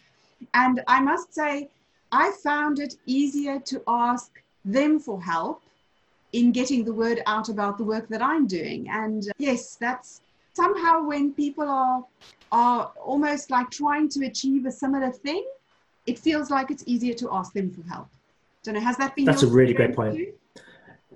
And 0.54 0.84
I 0.86 1.00
must 1.00 1.34
say, 1.34 1.68
I 2.12 2.30
found 2.44 2.78
it 2.78 2.94
easier 3.06 3.58
to 3.58 3.82
ask 3.88 4.30
them 4.64 5.00
for 5.00 5.20
help 5.20 5.62
in 6.32 6.52
getting 6.52 6.84
the 6.84 6.92
word 6.92 7.22
out 7.26 7.48
about 7.48 7.78
the 7.78 7.84
work 7.84 8.08
that 8.08 8.22
I'm 8.22 8.46
doing. 8.46 8.88
And 8.88 9.28
uh, 9.28 9.32
yes, 9.38 9.76
that's 9.76 10.22
somehow 10.54 11.04
when 11.04 11.32
people 11.32 11.68
are 11.68 12.04
are 12.50 12.92
almost 13.02 13.50
like 13.50 13.70
trying 13.70 14.08
to 14.10 14.26
achieve 14.26 14.66
a 14.66 14.70
similar 14.70 15.10
thing, 15.10 15.44
it 16.06 16.18
feels 16.18 16.50
like 16.50 16.70
it's 16.70 16.84
easier 16.86 17.14
to 17.14 17.28
ask 17.32 17.52
them 17.54 17.70
for 17.70 17.82
help. 17.88 18.08
Don't 18.62 18.74
know, 18.74 18.80
has 18.80 18.96
that 18.98 19.16
been? 19.16 19.24
That's 19.24 19.42
a 19.42 19.46
really 19.46 19.72
great 19.72 19.96
point. 19.96 20.16
Too? 20.16 20.32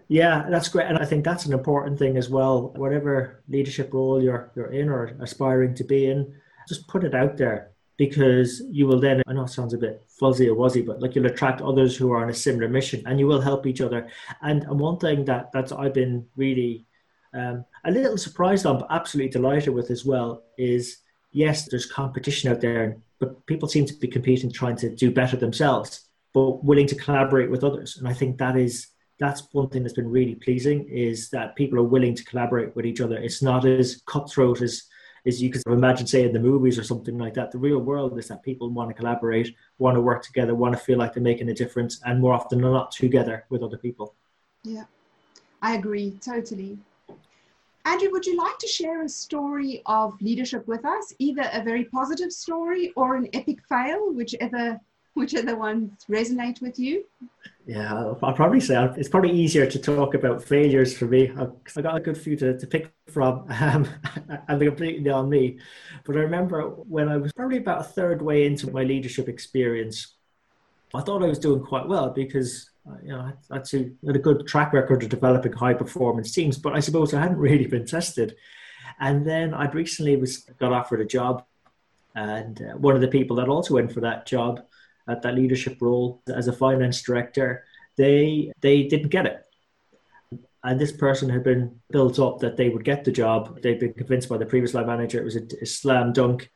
Yeah, 0.09 0.47
that's 0.49 0.69
great, 0.69 0.87
and 0.87 0.99
I 0.99 1.05
think 1.05 1.25
that's 1.25 1.47
an 1.47 1.53
important 1.53 1.99
thing 1.99 2.17
as 2.17 2.31
well. 2.31 2.69
Whatever 2.77 3.43
leadership 3.49 3.93
role 3.93 4.23
you're 4.23 4.51
you're 4.55 4.73
in 4.73 4.89
or 4.89 5.17
aspiring 5.21 5.75
to 5.75 5.85
be 5.85 6.07
in, 6.07 6.35
just 6.69 6.87
put 6.89 7.05
it 7.05 7.15
out 7.15 7.37
there 7.37 7.71
because 7.97 8.63
you 8.71 8.87
will 8.87 9.01
then. 9.01 9.23
I 9.27 9.33
know 9.33 9.45
it 9.45 9.49
sounds 9.49 9.75
a 9.75 9.79
bit 9.79 10.05
fuzzy 10.09 10.49
or 10.49 10.57
wuzzy, 10.57 10.85
but 10.85 11.01
like 11.01 11.15
you'll 11.15 11.27
attract 11.27 11.61
others 11.61 11.97
who 11.97 12.13
are 12.13 12.23
on 12.23 12.31
a 12.31 12.35
similar 12.35 12.69
mission, 12.69 13.03
and 13.07 13.19
you 13.19 13.27
will 13.27 13.41
help 13.41 13.67
each 13.67 13.81
other. 13.81 14.09
And, 14.43 14.63
and 14.65 14.79
one 14.79 14.99
thing 14.99 15.25
that 15.27 15.53
that's 15.53 15.73
I've 15.73 15.95
been 15.95 16.27
really 16.37 16.87
um, 17.35 17.65
a 17.85 17.91
little 17.91 18.17
surprised 18.17 18.67
on, 18.67 18.79
but 18.79 18.89
absolutely 18.91 19.31
delighted 19.31 19.75
with 19.75 19.91
as 19.91 20.05
well 20.05 20.45
is 20.59 20.99
yes, 21.33 21.69
there's 21.69 21.87
competition 21.87 22.51
out 22.51 22.61
there, 22.61 22.97
but 23.19 23.45
people 23.47 23.69
seem 23.69 23.85
to 23.87 23.95
be 23.95 24.09
competing, 24.09 24.51
trying 24.51 24.77
to 24.77 24.95
do 24.95 25.11
better 25.11 25.37
themselves 25.37 26.07
but 26.37 26.63
willing 26.63 26.87
to 26.87 26.95
collaborate 26.95 27.51
with 27.51 27.65
others. 27.65 27.97
And 27.97 28.07
I 28.07 28.13
think 28.13 28.37
that 28.37 28.59
is 28.59 28.89
that's 29.19 29.49
one 29.53 29.71
thing 29.71 29.83
that's 29.83 29.95
been 29.95 30.11
really 30.11 30.35
pleasing 30.35 30.87
is 30.87 31.31
that 31.31 31.57
people 31.57 31.79
are 31.79 31.93
willing 31.95 32.15
to 32.15 32.25
collaborate 32.25 32.77
with 32.77 32.85
each 32.85 33.01
other. 33.01 33.17
It's 33.17 33.41
not 33.41 33.65
as 33.65 34.03
cutthroat 34.05 34.61
as 34.61 34.83
as 35.27 35.43
you 35.43 35.51
could 35.51 35.63
imagine, 35.67 36.07
say 36.07 36.25
in 36.25 36.33
the 36.33 36.39
movies 36.39 36.79
or 36.79 36.85
something 36.85 37.19
like 37.19 37.35
that. 37.35 37.51
The 37.51 37.59
real 37.59 37.79
world 37.79 38.19
is 38.19 38.29
that 38.29 38.43
people 38.43 38.71
want 38.71 38.91
to 38.91 38.95
collaborate, 38.95 39.55
want 39.79 39.97
to 39.97 40.01
work 40.01 40.23
together, 40.23 40.55
want 40.55 40.75
to 40.75 40.81
feel 40.81 40.99
like 40.99 41.15
they're 41.15 41.23
making 41.23 41.49
a 41.51 41.55
difference, 41.55 42.01
and 42.05 42.21
more 42.21 42.33
often 42.33 42.61
than 42.61 42.73
not, 42.73 42.93
together 42.93 43.45
with 43.51 43.63
other 43.63 43.77
people. 43.77 44.15
Yeah, 44.63 44.85
I 45.63 45.75
agree 45.75 46.19
totally. 46.21 46.79
Andrew, 47.85 48.11
would 48.11 48.27
you 48.27 48.37
like 48.37 48.59
to 48.59 48.67
share 48.67 49.05
a 49.05 49.09
story 49.09 49.83
of 49.87 50.21
leadership 50.21 50.67
with 50.67 50.85
us? 50.85 51.15
Either 51.19 51.49
a 51.53 51.63
very 51.63 51.85
positive 51.85 52.33
story 52.33 52.93
or 52.97 53.15
an 53.15 53.29
epic 53.33 53.59
fail, 53.69 54.13
whichever 54.13 54.81
which 55.17 55.35
are 55.35 55.43
the 55.43 55.57
ones 55.57 56.05
resonate 56.11 56.61
with 56.61 56.79
you? 56.79 57.05
Yeah, 57.67 57.93
I'll, 57.93 58.19
I'll 58.23 58.35
probably 58.35 58.61
say 58.61 58.77
it's 58.97 59.09
probably 59.09 59.33
easier 59.33 59.67
to 59.67 59.79
talk 59.79 60.15
about 60.15 60.45
failures 60.45 60.97
for 60.97 61.07
me. 61.07 61.31
I've, 61.31 61.53
I 61.77 61.81
got 61.81 61.97
a 61.97 62.01
good 62.01 62.19
few 62.19 62.37
to, 62.37 62.57
to 62.57 62.67
pick 62.67 62.93
from, 63.09 63.47
um, 63.61 63.89
and 64.47 64.61
they're 64.61 64.69
completely 64.69 65.11
on 65.11 65.31
me. 65.31 65.59
But 66.05 66.17
I 66.17 66.21
remember 66.21 66.63
when 66.69 67.09
I 67.09 67.17
was 67.17 67.33
probably 67.33 67.57
about 67.57 67.81
a 67.81 67.85
third 67.85 68.21
way 68.21 68.45
into 68.45 68.71
my 68.71 68.83
leadership 68.83 69.27
experience, 69.27 70.15
I 70.95 71.01
thought 71.01 71.23
I 71.23 71.29
was 71.29 71.39
doing 71.39 71.65
quite 71.65 71.89
well 71.89 72.11
because 72.11 72.71
uh, 72.87 72.97
you 73.03 73.09
know 73.09 73.33
I 73.51 73.55
had, 73.55 73.65
to, 73.67 73.97
had 74.07 74.17
a 74.17 74.21
good 74.21 74.47
track 74.47 74.75
record 74.75 75.03
of 75.03 75.09
developing 75.09 75.53
high 75.53 75.75
performance 75.75 76.31
teams. 76.31 76.59
But 76.59 76.77
I 76.77 76.81
suppose 76.81 77.15
I 77.15 77.21
hadn't 77.21 77.39
really 77.49 77.67
been 77.67 77.87
tested. 77.87 78.37
And 79.01 79.27
then 79.27 79.55
I'd 79.55 79.75
recently 79.75 80.17
was 80.17 80.41
got 80.61 80.73
offered 80.73 81.01
a 81.01 81.07
job, 81.07 81.45
and 82.15 82.61
uh, 82.61 82.77
one 82.77 82.95
of 82.95 83.01
the 83.01 83.09
people 83.09 83.37
that 83.37 83.49
also 83.49 83.75
went 83.75 83.93
for 83.93 84.01
that 84.01 84.27
job 84.27 84.61
at 85.09 85.23
that 85.23 85.35
leadership 85.35 85.79
role 85.81 86.23
as 86.35 86.49
a 86.49 86.53
finance 86.53 87.03
director, 87.03 87.65
they 87.97 88.53
they 88.61 88.85
didn't 88.85 89.09
get 89.09 89.27
it. 89.27 89.43
And 90.65 90.81
this 90.81 90.93
person 90.93 91.29
had 91.31 91.45
been 91.45 91.81
built 91.91 92.19
up 92.19 92.41
that 92.41 92.57
they 92.57 92.69
would 92.69 92.85
get 92.85 93.05
the 93.05 93.13
job. 93.13 93.63
They'd 93.63 93.79
been 93.79 93.95
convinced 93.95 94.29
by 94.29 94.39
the 94.39 94.47
previous 94.47 94.75
line 94.75 94.87
manager 94.87 95.21
it 95.21 95.25
was 95.25 95.37
a, 95.37 95.47
a 95.63 95.67
slam 95.67 96.13
dunk. 96.13 96.51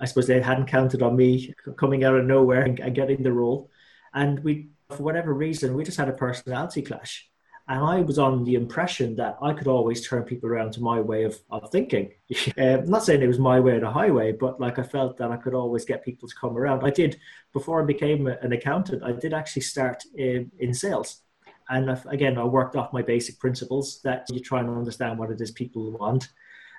I 0.00 0.06
suppose 0.06 0.26
they 0.26 0.40
hadn't 0.40 0.66
counted 0.66 1.02
on 1.02 1.14
me 1.14 1.54
coming 1.76 2.04
out 2.04 2.16
of 2.16 2.24
nowhere 2.24 2.62
and, 2.62 2.80
and 2.80 2.94
getting 2.94 3.22
the 3.22 3.32
role. 3.32 3.70
And 4.14 4.42
we, 4.42 4.68
for 4.88 5.02
whatever 5.02 5.34
reason, 5.34 5.74
we 5.74 5.84
just 5.84 5.98
had 5.98 6.08
a 6.08 6.12
personality 6.12 6.80
clash. 6.80 7.28
And 7.66 7.82
I 7.82 8.02
was 8.02 8.18
on 8.18 8.44
the 8.44 8.56
impression 8.56 9.16
that 9.16 9.38
I 9.40 9.54
could 9.54 9.68
always 9.68 10.06
turn 10.06 10.24
people 10.24 10.50
around 10.50 10.72
to 10.74 10.82
my 10.82 11.00
way 11.00 11.24
of, 11.24 11.38
of 11.50 11.70
thinking. 11.70 12.12
I'm 12.58 12.84
not 12.90 13.04
saying 13.04 13.22
it 13.22 13.26
was 13.26 13.38
my 13.38 13.58
way 13.58 13.72
or 13.72 13.80
the 13.80 13.90
highway, 13.90 14.32
but 14.32 14.60
like 14.60 14.78
I 14.78 14.82
felt 14.82 15.16
that 15.16 15.30
I 15.30 15.38
could 15.38 15.54
always 15.54 15.86
get 15.86 16.04
people 16.04 16.28
to 16.28 16.34
come 16.34 16.58
around. 16.58 16.84
I 16.84 16.90
did, 16.90 17.18
before 17.54 17.82
I 17.82 17.86
became 17.86 18.26
an 18.26 18.52
accountant, 18.52 19.02
I 19.02 19.12
did 19.12 19.32
actually 19.32 19.62
start 19.62 20.02
in, 20.14 20.50
in 20.58 20.74
sales. 20.74 21.22
And 21.70 21.98
again, 22.06 22.36
I 22.36 22.44
worked 22.44 22.76
off 22.76 22.92
my 22.92 23.00
basic 23.00 23.38
principles 23.38 24.00
that 24.02 24.26
you 24.30 24.40
try 24.40 24.60
and 24.60 24.68
understand 24.68 25.18
what 25.18 25.30
it 25.30 25.40
is 25.40 25.50
people 25.50 25.92
want 25.92 26.28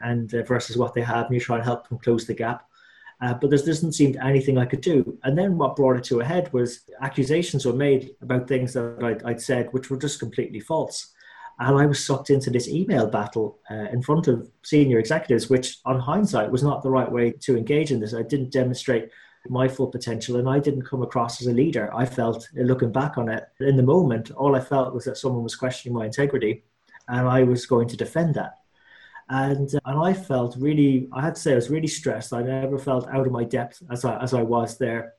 and 0.01 0.31
uh, 0.35 0.43
versus 0.43 0.77
what 0.77 0.93
they 0.93 1.01
have, 1.01 1.25
and 1.25 1.33
you 1.33 1.39
try 1.39 1.55
and 1.55 1.65
help 1.65 1.89
them 1.89 1.97
close 1.97 2.27
the 2.27 2.33
gap. 2.33 2.67
Uh, 3.25 3.33
but 3.33 3.49
there 3.49 3.57
doesn't 3.57 3.93
seem 3.93 4.15
anything 4.21 4.59
I 4.59 4.65
could 4.65 4.81
do. 4.81 5.17
And 5.23 5.35
then 5.35 5.57
what 5.57 5.75
brought 5.75 5.97
it 5.97 6.03
to 6.05 6.19
a 6.19 6.23
head 6.23 6.53
was 6.53 6.81
accusations 7.01 7.65
were 7.65 7.73
made 7.73 8.11
about 8.21 8.47
things 8.47 8.73
that 8.73 9.03
I'd, 9.03 9.23
I'd 9.23 9.41
said, 9.41 9.69
which 9.71 9.89
were 9.89 9.97
just 9.97 10.19
completely 10.19 10.59
false. 10.59 11.11
And 11.57 11.75
I 11.75 11.88
was 11.88 12.05
sucked 12.05 12.29
into 12.29 12.51
this 12.51 12.67
email 12.67 13.07
battle 13.07 13.57
uh, 13.71 13.88
in 13.91 14.03
front 14.03 14.27
of 14.27 14.47
senior 14.61 14.99
executives, 14.99 15.49
which 15.49 15.79
on 15.85 15.99
hindsight 15.99 16.51
was 16.51 16.61
not 16.61 16.83
the 16.83 16.91
right 16.91 17.11
way 17.11 17.31
to 17.31 17.57
engage 17.57 17.91
in 17.91 17.99
this. 17.99 18.13
I 18.13 18.21
didn't 18.21 18.51
demonstrate 18.51 19.09
my 19.47 19.67
full 19.67 19.88
potential 19.88 20.35
and 20.35 20.47
I 20.47 20.59
didn't 20.59 20.85
come 20.85 21.01
across 21.01 21.41
as 21.41 21.47
a 21.47 21.53
leader. 21.53 21.89
I 21.95 22.05
felt, 22.05 22.47
looking 22.53 22.91
back 22.91 23.17
on 23.17 23.29
it, 23.29 23.45
in 23.59 23.75
the 23.75 23.81
moment, 23.81 24.29
all 24.31 24.55
I 24.55 24.59
felt 24.59 24.93
was 24.93 25.05
that 25.05 25.17
someone 25.17 25.43
was 25.43 25.55
questioning 25.55 25.97
my 25.97 26.05
integrity 26.05 26.63
and 27.07 27.27
I 27.27 27.41
was 27.41 27.65
going 27.65 27.88
to 27.88 27.97
defend 27.97 28.35
that. 28.35 28.59
And, 29.29 29.73
uh, 29.73 29.79
and 29.85 29.99
I 29.99 30.13
felt 30.13 30.55
really, 30.57 31.07
I 31.11 31.21
had 31.21 31.35
to 31.35 31.41
say, 31.41 31.53
I 31.53 31.55
was 31.55 31.69
really 31.69 31.88
stressed. 31.88 32.33
I 32.33 32.41
never 32.43 32.77
felt 32.77 33.07
out 33.07 33.25
of 33.25 33.31
my 33.31 33.43
depth 33.43 33.81
as 33.89 34.05
I, 34.05 34.21
as 34.21 34.33
I 34.33 34.43
was 34.43 34.77
there. 34.77 35.13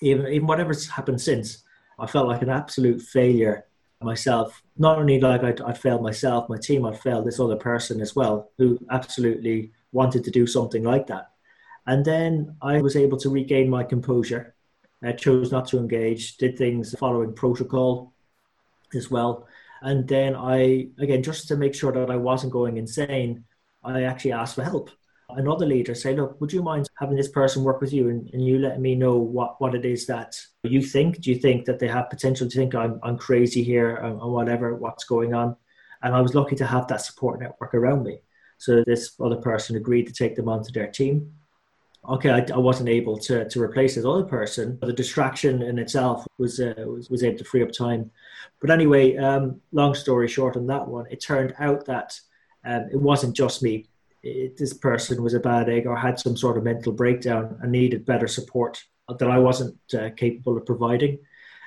Even, 0.00 0.26
even 0.28 0.46
whatever's 0.46 0.88
happened 0.88 1.20
since, 1.20 1.64
I 1.98 2.06
felt 2.06 2.28
like 2.28 2.42
an 2.42 2.50
absolute 2.50 3.02
failure 3.02 3.66
myself. 4.00 4.62
Not 4.76 4.98
only 4.98 5.20
like 5.20 5.44
I'd, 5.44 5.60
I'd 5.60 5.78
failed 5.78 6.02
myself, 6.02 6.48
my 6.48 6.56
team, 6.56 6.84
I'd 6.84 6.98
failed 6.98 7.26
this 7.26 7.40
other 7.40 7.56
person 7.56 8.00
as 8.00 8.14
well, 8.16 8.50
who 8.58 8.78
absolutely 8.90 9.72
wanted 9.92 10.24
to 10.24 10.30
do 10.30 10.46
something 10.46 10.82
like 10.82 11.06
that. 11.08 11.30
And 11.86 12.04
then 12.04 12.56
I 12.62 12.80
was 12.80 12.96
able 12.96 13.18
to 13.18 13.30
regain 13.30 13.68
my 13.68 13.84
composure. 13.84 14.54
I 15.02 15.12
chose 15.12 15.50
not 15.50 15.66
to 15.68 15.78
engage, 15.78 16.36
did 16.36 16.56
things 16.56 16.96
following 16.96 17.32
protocol 17.32 18.12
as 18.94 19.10
well. 19.10 19.48
And 19.82 20.06
then 20.06 20.36
I, 20.36 20.88
again, 20.98 21.22
just 21.22 21.48
to 21.48 21.56
make 21.56 21.74
sure 21.74 21.92
that 21.92 22.10
I 22.10 22.16
wasn't 22.16 22.52
going 22.52 22.76
insane, 22.76 23.44
I 23.84 24.04
actually 24.04 24.32
asked 24.32 24.54
for 24.54 24.62
help. 24.62 24.90
Another 25.28 25.66
leader 25.66 25.94
say, 25.94 26.14
look, 26.14 26.40
would 26.40 26.52
you 26.52 26.62
mind 26.62 26.88
having 26.98 27.16
this 27.16 27.28
person 27.28 27.64
work 27.64 27.80
with 27.80 27.92
you 27.92 28.10
and, 28.10 28.28
and 28.32 28.44
you 28.44 28.58
letting 28.58 28.82
me 28.82 28.94
know 28.94 29.16
what, 29.16 29.60
what 29.60 29.74
it 29.74 29.84
is 29.84 30.06
that 30.06 30.38
you 30.62 30.82
think? 30.82 31.20
Do 31.20 31.30
you 31.30 31.38
think 31.38 31.64
that 31.64 31.78
they 31.78 31.88
have 31.88 32.10
potential 32.10 32.48
to 32.48 32.56
think 32.56 32.74
I'm, 32.74 33.00
I'm 33.02 33.18
crazy 33.18 33.62
here 33.62 33.96
or 33.96 34.30
whatever, 34.30 34.74
what's 34.76 35.04
going 35.04 35.34
on? 35.34 35.56
And 36.02 36.14
I 36.14 36.20
was 36.20 36.34
lucky 36.34 36.54
to 36.56 36.66
have 36.66 36.86
that 36.88 37.00
support 37.00 37.40
network 37.40 37.74
around 37.74 38.04
me. 38.04 38.20
So 38.58 38.84
this 38.86 39.14
other 39.20 39.36
person 39.36 39.76
agreed 39.76 40.06
to 40.06 40.12
take 40.12 40.36
them 40.36 40.48
onto 40.48 40.70
their 40.70 40.88
team 40.88 41.32
okay, 42.08 42.30
I, 42.30 42.46
I, 42.52 42.58
wasn't 42.58 42.88
able 42.88 43.16
to, 43.18 43.48
to 43.48 43.62
replace 43.62 43.94
this 43.94 44.04
other 44.04 44.24
person. 44.24 44.76
but 44.80 44.88
The 44.88 44.92
distraction 44.92 45.62
in 45.62 45.78
itself 45.78 46.26
was, 46.38 46.58
uh, 46.58 46.74
was, 46.78 47.08
was 47.10 47.22
able 47.22 47.38
to 47.38 47.44
free 47.44 47.62
up 47.62 47.72
time. 47.72 48.10
But 48.60 48.70
anyway, 48.70 49.16
um, 49.16 49.60
long 49.72 49.94
story 49.94 50.28
short 50.28 50.56
on 50.56 50.66
that 50.66 50.86
one, 50.86 51.06
it 51.10 51.22
turned 51.22 51.54
out 51.58 51.86
that 51.86 52.18
um, 52.64 52.88
it 52.92 53.00
wasn't 53.00 53.36
just 53.36 53.62
me. 53.62 53.86
It, 54.22 54.56
this 54.56 54.74
person 54.74 55.22
was 55.22 55.34
a 55.34 55.40
bad 55.40 55.68
egg 55.68 55.86
or 55.86 55.96
had 55.96 56.18
some 56.18 56.36
sort 56.36 56.56
of 56.56 56.64
mental 56.64 56.92
breakdown 56.92 57.58
and 57.62 57.72
needed 57.72 58.04
better 58.04 58.28
support 58.28 58.82
that 59.18 59.30
I 59.30 59.38
wasn't 59.38 59.76
uh, 59.94 60.10
capable 60.16 60.56
of 60.56 60.66
providing. 60.66 61.18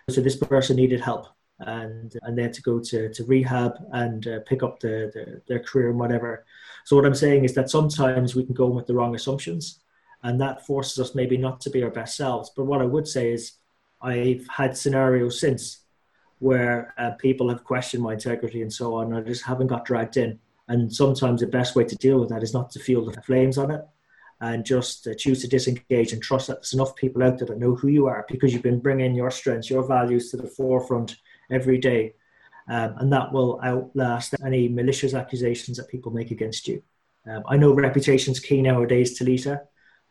So 0.10 0.22
this 0.22 0.38
person 0.38 0.76
needed 0.76 1.02
help. 1.02 1.28
And 1.60 2.14
and 2.24 2.38
they 2.38 2.42
had 2.42 2.54
to 2.56 2.62
go 2.62 2.80
to, 2.80 3.14
to 3.14 3.24
rehab 3.24 3.76
and 3.94 4.28
uh, 4.28 4.40
pick 4.46 4.62
up 4.62 4.82
the, 4.82 5.10
the, 5.14 5.42
their 5.48 5.60
career 5.60 5.90
and 5.90 6.00
whatever. 6.00 6.46
So 6.84 6.98
what 6.98 7.06
I'm 7.06 7.16
saying 7.16 7.46
is 7.46 7.54
that 7.54 7.70
sometimes 7.70 8.36
we 8.36 8.44
can 8.44 8.54
go 8.54 8.68
with 8.68 8.88
the 8.88 8.94
wrong 8.94 9.16
assumptions, 9.16 9.80
and 10.26 10.42
that 10.42 10.66
forces 10.66 10.98
us 11.00 11.14
maybe 11.14 11.38
not 11.38 11.62
to 11.62 11.70
be 11.70 11.84
our 11.84 11.92
best 11.92 12.18
selves. 12.18 12.50
But 12.50 12.66
what 12.66 12.82
I 12.82 12.86
would 12.86 13.08
say 13.08 13.32
is, 13.32 13.54
I've 14.02 14.46
had 14.48 14.76
scenarios 14.76 15.40
since 15.40 15.82
where 16.40 16.96
uh, 16.98 17.12
people 17.12 17.48
have 17.50 17.64
questioned 17.64 18.02
my 18.02 18.14
integrity 18.14 18.64
and 18.64 18.74
so 18.74 18.96
on. 18.96 19.14
and 19.14 19.18
I 19.18 19.22
just 19.22 19.46
haven't 19.46 19.68
got 19.68 19.86
dragged 19.86 20.18
in. 20.18 20.40
And 20.68 20.92
sometimes 20.92 21.42
the 21.42 21.48
best 21.48 21.76
way 21.76 21.84
to 21.84 21.96
deal 21.96 22.20
with 22.20 22.30
that 22.30 22.42
is 22.42 22.56
not 22.56 22.72
to 22.72 22.80
fuel 22.80 23.06
the 23.06 23.22
flames 23.22 23.60
on 23.60 23.70
it 23.70 23.86
and 24.42 24.66
just 24.66 25.08
uh, 25.08 25.14
choose 25.14 25.42
to 25.42 25.48
disengage 25.48 26.12
and 26.12 26.24
trust 26.24 26.48
that 26.48 26.56
there's 26.56 26.74
enough 26.74 26.96
people 26.96 27.22
out 27.22 27.38
there 27.38 27.48
that 27.48 27.60
know 27.60 27.76
who 27.76 27.88
you 27.88 28.08
are 28.08 28.26
because 28.28 28.52
you've 28.52 28.64
been 28.64 28.80
bringing 28.80 29.14
your 29.14 29.30
strengths, 29.30 29.70
your 29.70 29.88
values 29.88 30.32
to 30.32 30.38
the 30.38 30.48
forefront 30.48 31.18
every 31.52 31.78
day. 31.78 32.16
Um, 32.68 32.96
and 32.98 33.14
that 33.14 33.32
will 33.32 33.62
outlast 33.64 34.34
any 34.44 34.70
malicious 34.70 35.14
accusations 35.14 35.78
that 35.78 35.88
people 35.88 36.12
make 36.12 36.32
against 36.32 36.68
you. 36.68 36.82
Um, 37.28 37.44
I 37.48 37.58
know 37.58 37.74
reputation's 37.74 38.40
key 38.40 38.64
nowadays, 38.64 39.20
Talita 39.20 39.62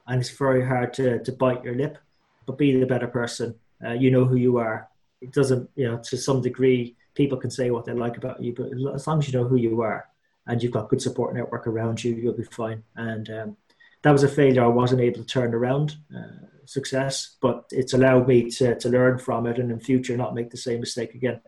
and 0.06 0.20
it's 0.20 0.30
very 0.30 0.64
hard 0.64 0.92
to, 0.94 1.22
to 1.22 1.32
bite 1.32 1.64
your 1.64 1.74
lip, 1.74 1.98
but 2.46 2.58
be 2.58 2.78
the 2.78 2.86
better 2.86 3.06
person. 3.06 3.54
Uh, 3.84 3.92
you 3.92 4.10
know 4.10 4.24
who 4.24 4.36
you 4.36 4.58
are. 4.58 4.88
It 5.20 5.32
doesn't, 5.32 5.70
you 5.76 5.86
know, 5.86 5.98
to 5.98 6.16
some 6.16 6.40
degree, 6.40 6.96
people 7.14 7.38
can 7.38 7.50
say 7.50 7.70
what 7.70 7.84
they 7.84 7.92
like 7.92 8.16
about 8.16 8.42
you, 8.42 8.54
but 8.54 8.94
as 8.94 9.06
long 9.06 9.18
as 9.18 9.26
you 9.28 9.38
know 9.38 9.46
who 9.46 9.56
you 9.56 9.80
are 9.80 10.06
and 10.46 10.62
you've 10.62 10.72
got 10.72 10.88
good 10.88 11.00
support 11.00 11.34
network 11.34 11.66
around 11.66 12.04
you, 12.04 12.14
you'll 12.14 12.34
be 12.34 12.44
fine. 12.44 12.82
And 12.96 13.30
um, 13.30 13.56
that 14.02 14.12
was 14.12 14.22
a 14.22 14.28
failure 14.28 14.64
I 14.64 14.68
wasn't 14.68 15.00
able 15.00 15.20
to 15.20 15.26
turn 15.26 15.54
around. 15.54 15.96
Uh, 16.14 16.46
success, 16.66 17.36
but 17.40 17.64
it's 17.70 17.92
allowed 17.92 18.26
me 18.28 18.50
to, 18.50 18.74
to 18.76 18.88
learn 18.88 19.18
from 19.18 19.46
it 19.46 19.58
and 19.58 19.70
in 19.70 19.80
future 19.80 20.16
not 20.16 20.34
make 20.34 20.50
the 20.50 20.56
same 20.56 20.80
mistake 20.80 21.14
again. 21.14 21.40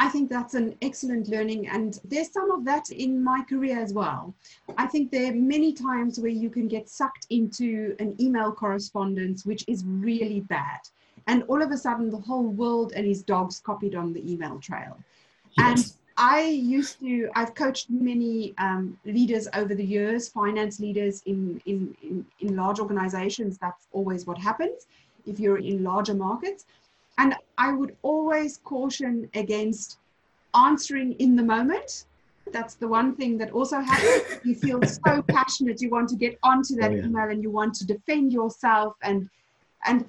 I 0.00 0.08
think 0.08 0.30
that's 0.30 0.54
an 0.54 0.76
excellent 0.80 1.28
learning, 1.28 1.68
and 1.68 1.98
there's 2.04 2.32
some 2.32 2.52
of 2.52 2.64
that 2.64 2.90
in 2.90 3.22
my 3.22 3.42
career 3.42 3.78
as 3.80 3.92
well. 3.92 4.32
I 4.76 4.86
think 4.86 5.10
there 5.10 5.32
are 5.32 5.34
many 5.34 5.72
times 5.72 6.20
where 6.20 6.30
you 6.30 6.50
can 6.50 6.68
get 6.68 6.88
sucked 6.88 7.26
into 7.30 7.96
an 7.98 8.14
email 8.20 8.52
correspondence, 8.52 9.44
which 9.44 9.64
is 9.66 9.84
really 9.84 10.40
bad. 10.40 10.80
And 11.26 11.42
all 11.48 11.60
of 11.60 11.72
a 11.72 11.76
sudden, 11.76 12.10
the 12.10 12.18
whole 12.18 12.46
world 12.46 12.92
and 12.94 13.04
his 13.04 13.22
dogs 13.22 13.60
copied 13.60 13.96
on 13.96 14.12
the 14.12 14.32
email 14.32 14.60
trail. 14.60 14.96
Yes. 15.58 15.66
And 15.66 15.92
I 16.16 16.42
used 16.42 17.00
to, 17.00 17.28
I've 17.34 17.54
coached 17.54 17.90
many 17.90 18.54
um, 18.58 18.96
leaders 19.04 19.48
over 19.54 19.74
the 19.74 19.84
years, 19.84 20.28
finance 20.28 20.78
leaders 20.78 21.22
in, 21.26 21.60
in, 21.66 21.96
in, 22.02 22.24
in 22.40 22.56
large 22.56 22.78
organizations. 22.78 23.58
That's 23.58 23.88
always 23.92 24.26
what 24.26 24.38
happens 24.38 24.86
if 25.26 25.38
you're 25.38 25.58
in 25.58 25.82
larger 25.82 26.14
markets. 26.14 26.66
And 27.18 27.34
I 27.58 27.72
would 27.72 27.96
always 28.02 28.58
caution 28.58 29.28
against 29.34 29.98
answering 30.54 31.12
in 31.14 31.36
the 31.36 31.42
moment. 31.42 32.04
That's 32.52 32.74
the 32.74 32.88
one 32.88 33.14
thing 33.14 33.36
that 33.38 33.50
also 33.50 33.80
happens. 33.80 34.40
you 34.44 34.54
feel 34.54 34.80
so 34.82 35.22
passionate, 35.28 35.82
you 35.82 35.90
want 35.90 36.08
to 36.10 36.16
get 36.16 36.38
onto 36.42 36.76
that 36.76 36.92
oh, 36.92 36.94
yeah. 36.94 37.04
email 37.04 37.28
and 37.28 37.42
you 37.42 37.50
want 37.50 37.74
to 37.74 37.86
defend 37.86 38.32
yourself 38.32 38.94
and 39.02 39.28
and 39.86 40.08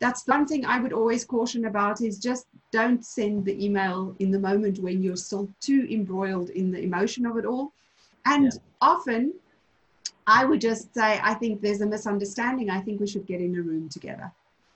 that's 0.00 0.26
one 0.26 0.46
thing 0.46 0.66
I 0.66 0.80
would 0.80 0.92
always 0.92 1.24
caution 1.24 1.66
about 1.66 2.00
is 2.00 2.18
just 2.18 2.46
don't 2.72 3.04
send 3.04 3.44
the 3.44 3.64
email 3.64 4.14
in 4.18 4.30
the 4.30 4.38
moment 4.38 4.80
when 4.80 5.02
you're 5.02 5.16
still 5.16 5.48
too 5.60 5.86
embroiled 5.90 6.50
in 6.50 6.70
the 6.70 6.80
emotion 6.80 7.24
of 7.26 7.36
it 7.36 7.44
all. 7.46 7.72
And 8.26 8.44
yeah. 8.46 8.58
often 8.80 9.32
I 10.26 10.44
would 10.44 10.60
just 10.60 10.92
say, 10.94 11.20
I 11.22 11.34
think 11.34 11.60
there's 11.60 11.80
a 11.80 11.86
misunderstanding. 11.86 12.70
I 12.70 12.80
think 12.80 13.00
we 13.00 13.06
should 13.06 13.26
get 13.26 13.40
in 13.40 13.56
a 13.56 13.62
room 13.62 13.88
together. 13.88 14.32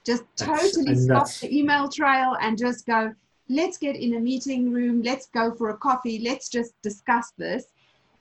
Just 0.09 0.25
totally 0.37 0.95
stop 0.95 1.29
the 1.43 1.55
email 1.55 1.87
trail 1.87 2.35
and 2.41 2.57
just 2.57 2.87
go, 2.87 3.15
let's 3.51 3.77
get 3.77 3.95
in 3.95 4.15
a 4.15 4.21
meeting 4.21 4.73
room, 4.73 5.03
let's 5.03 5.27
go 5.27 5.53
for 5.55 5.69
a 5.69 5.77
coffee, 5.77 6.19
let's 6.21 6.49
just 6.49 6.73
discuss 6.81 7.33
this. 7.37 7.67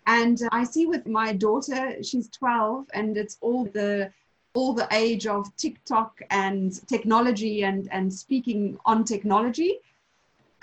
And 0.05 0.37
I 0.51 0.65
see 0.65 0.85
with 0.85 1.07
my 1.07 1.31
daughter, 1.31 2.03
she's 2.03 2.27
12, 2.31 2.87
and 2.93 3.15
it's 3.15 3.37
all 3.39 3.63
the 3.65 4.11
all 4.53 4.73
the 4.73 4.89
age 4.91 5.27
of 5.27 5.55
TikTok 5.55 6.19
and 6.29 6.85
technology 6.87 7.63
and, 7.63 7.87
and 7.93 8.11
speaking 8.11 8.77
on 8.85 9.05
technology. 9.05 9.79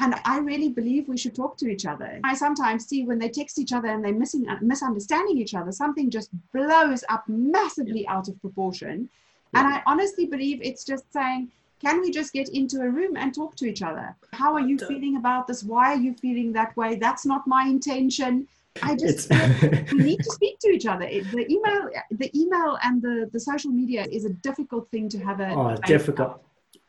And 0.00 0.16
I 0.26 0.40
really 0.40 0.68
believe 0.68 1.08
we 1.08 1.16
should 1.16 1.34
talk 1.34 1.56
to 1.58 1.68
each 1.68 1.86
other. 1.86 2.20
I 2.22 2.34
sometimes 2.34 2.84
see 2.84 3.04
when 3.04 3.18
they 3.18 3.30
text 3.30 3.58
each 3.58 3.72
other 3.72 3.88
and 3.88 4.04
they're 4.04 4.12
missing, 4.12 4.44
misunderstanding 4.60 5.38
each 5.38 5.54
other, 5.54 5.72
something 5.72 6.10
just 6.10 6.28
blows 6.52 7.02
up 7.08 7.24
massively 7.28 8.06
out 8.08 8.28
of 8.28 8.38
proportion. 8.42 9.08
And 9.54 9.66
I 9.68 9.82
honestly 9.86 10.26
believe 10.26 10.60
it's 10.62 10.84
just 10.84 11.12
saying, 11.12 11.50
can 11.80 12.00
we 12.00 12.10
just 12.10 12.32
get 12.32 12.48
into 12.48 12.80
a 12.80 12.88
room 12.88 13.16
and 13.16 13.34
talk 13.34 13.56
to 13.56 13.66
each 13.66 13.82
other? 13.82 14.16
How 14.32 14.54
are 14.54 14.60
you 14.60 14.78
feeling 14.78 15.16
about 15.16 15.46
this? 15.46 15.62
Why 15.62 15.92
are 15.92 15.96
you 15.96 16.14
feeling 16.14 16.52
that 16.52 16.76
way? 16.76 16.96
That's 16.96 17.26
not 17.26 17.46
my 17.46 17.64
intention. 17.64 18.48
I 18.82 18.96
just 18.96 19.30
we 19.92 19.98
need 19.98 20.18
to 20.18 20.30
speak 20.30 20.58
to 20.60 20.68
each 20.68 20.86
other. 20.86 21.06
The 21.06 21.46
email, 21.48 21.90
the 22.10 22.30
email, 22.36 22.78
and 22.82 23.00
the 23.00 23.30
the 23.32 23.38
social 23.38 23.70
media 23.70 24.06
is 24.10 24.24
a 24.24 24.30
difficult 24.30 24.90
thing 24.90 25.08
to 25.10 25.18
have 25.18 25.40
a. 25.40 25.50
Oh, 25.50 25.76
difficult. 25.86 26.40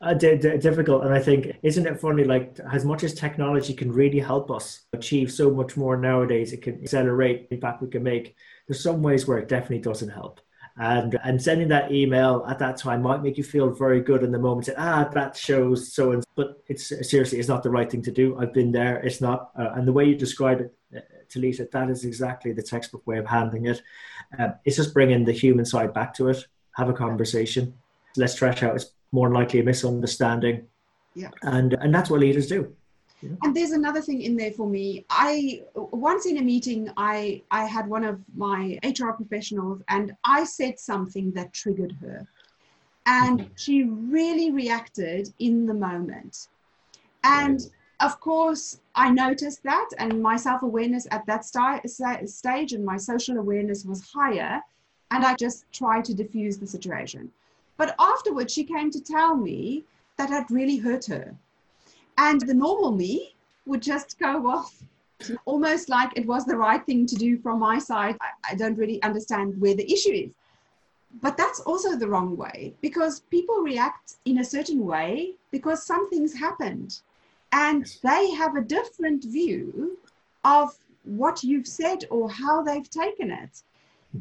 Uh, 0.01 0.13
d- 0.13 0.37
d- 0.37 0.57
difficult, 0.57 1.03
and 1.05 1.13
I 1.13 1.19
think 1.19 1.57
isn't 1.61 1.85
it 1.85 1.99
funny? 1.99 2.23
Like 2.23 2.59
as 2.71 2.85
much 2.85 3.03
as 3.03 3.13
technology 3.13 3.73
can 3.73 3.91
really 3.91 4.19
help 4.19 4.49
us 4.49 4.85
achieve 4.93 5.31
so 5.31 5.51
much 5.51 5.77
more 5.77 5.95
nowadays, 5.95 6.53
it 6.53 6.61
can 6.63 6.81
accelerate 6.81 7.49
the 7.49 7.55
impact 7.55 7.81
we 7.81 7.89
can 7.89 8.03
make. 8.03 8.35
There's 8.67 8.81
some 8.81 9.03
ways 9.03 9.27
where 9.27 9.37
it 9.37 9.47
definitely 9.47 9.79
doesn't 9.79 10.09
help 10.09 10.41
and 10.77 11.17
and 11.23 11.41
sending 11.41 11.69
that 11.69 11.91
email 11.91 12.45
at 12.49 12.59
that 12.59 12.77
time 12.77 13.01
might 13.01 13.23
make 13.23 13.37
you 13.37 13.43
feel 13.43 13.69
very 13.69 14.01
good 14.01 14.23
in 14.23 14.31
the 14.31 14.39
moment. 14.39 14.65
Say, 14.65 14.73
ah, 14.77 15.09
that 15.13 15.37
shows 15.37 15.93
so 15.93 16.11
and 16.11 16.25
but 16.35 16.61
it's 16.67 16.87
seriously, 17.09 17.39
it's 17.39 17.47
not 17.47 17.63
the 17.63 17.69
right 17.69 17.89
thing 17.89 18.01
to 18.03 18.11
do. 18.11 18.37
I've 18.37 18.53
been 18.53 18.71
there. 18.71 18.97
It's 18.97 19.21
not, 19.21 19.51
uh, 19.57 19.69
and 19.75 19.87
the 19.87 19.93
way 19.93 20.05
you 20.05 20.15
describe 20.15 20.59
it, 20.59 20.73
uh, 20.95 20.99
Talita, 21.29 21.69
that 21.71 21.89
is 21.89 22.03
exactly 22.03 22.51
the 22.51 22.61
textbook 22.61 23.07
way 23.07 23.17
of 23.17 23.25
handling 23.25 23.67
it. 23.67 23.81
Um, 24.37 24.53
it's 24.65 24.75
just 24.75 24.93
bringing 24.93 25.23
the 25.23 25.31
human 25.31 25.65
side 25.65 25.93
back 25.93 26.13
to 26.15 26.27
it. 26.27 26.45
Have 26.75 26.89
a 26.89 26.93
conversation. 26.93 27.73
Let's 28.17 28.35
trash 28.35 28.63
out. 28.63 28.75
It's 28.75 28.91
more 29.13 29.31
likely 29.31 29.61
a 29.61 29.63
misunderstanding. 29.63 30.67
Yeah, 31.15 31.29
and 31.41 31.73
and 31.75 31.95
that's 31.95 32.09
what 32.09 32.19
leaders 32.19 32.47
do. 32.47 32.75
And 33.43 33.55
there's 33.55 33.71
another 33.71 34.01
thing 34.01 34.21
in 34.21 34.35
there 34.35 34.51
for 34.51 34.67
me. 34.67 35.05
I 35.09 35.61
once 35.75 36.25
in 36.25 36.37
a 36.37 36.41
meeting, 36.41 36.89
I 36.97 37.41
I 37.51 37.65
had 37.65 37.87
one 37.87 38.03
of 38.03 38.19
my 38.35 38.79
HR 38.83 39.11
professionals, 39.11 39.81
and 39.89 40.15
I 40.23 40.43
said 40.43 40.79
something 40.79 41.31
that 41.31 41.53
triggered 41.53 41.93
her, 42.01 42.27
and 43.05 43.39
mm-hmm. 43.41 43.53
she 43.55 43.83
really 43.83 44.51
reacted 44.51 45.33
in 45.39 45.65
the 45.65 45.73
moment. 45.73 46.47
And 47.23 47.59
of 48.01 48.19
course, 48.19 48.81
I 48.93 49.09
noticed 49.09 49.63
that, 49.63 49.89
and 49.97 50.21
my 50.21 50.35
self 50.35 50.61
awareness 50.63 51.07
at 51.11 51.25
that 51.25 51.45
st- 51.45 52.29
stage 52.29 52.73
and 52.73 52.85
my 52.85 52.97
social 52.97 53.37
awareness 53.37 53.85
was 53.85 54.01
higher, 54.01 54.61
and 55.11 55.25
I 55.25 55.35
just 55.35 55.65
tried 55.71 56.05
to 56.05 56.13
diffuse 56.13 56.57
the 56.57 56.67
situation. 56.67 57.31
But 57.77 57.95
afterwards, 57.99 58.53
she 58.53 58.63
came 58.63 58.91
to 58.91 59.01
tell 59.01 59.35
me 59.35 59.83
that 60.17 60.29
had 60.29 60.49
really 60.49 60.77
hurt 60.77 61.05
her. 61.05 61.35
And 62.17 62.41
the 62.41 62.53
normal 62.53 62.91
me 62.91 63.35
would 63.65 63.81
just 63.81 64.17
go 64.19 64.47
off, 64.47 64.83
almost 65.45 65.89
like 65.89 66.11
it 66.15 66.25
was 66.25 66.45
the 66.45 66.57
right 66.57 66.85
thing 66.85 67.05
to 67.07 67.15
do 67.15 67.37
from 67.37 67.59
my 67.59 67.79
side. 67.79 68.15
I, 68.21 68.51
I 68.51 68.55
don't 68.55 68.77
really 68.77 69.01
understand 69.03 69.59
where 69.59 69.75
the 69.75 69.91
issue 69.91 70.11
is. 70.11 70.33
But 71.21 71.37
that's 71.37 71.61
also 71.61 71.95
the 71.95 72.07
wrong 72.07 72.35
way 72.35 72.73
because 72.81 73.21
people 73.21 73.57
react 73.61 74.15
in 74.25 74.39
a 74.39 74.43
certain 74.43 74.85
way 74.85 75.35
because 75.51 75.85
something's 75.85 76.33
happened 76.33 76.99
and 77.51 77.85
they 78.03 78.31
have 78.31 78.55
a 78.55 78.61
different 78.61 79.23
view 79.23 79.97
of 80.43 80.75
what 81.03 81.43
you've 81.43 81.67
said 81.67 82.03
or 82.09 82.29
how 82.29 82.61
they've 82.61 82.89
taken 82.89 83.31
it. 83.31 83.63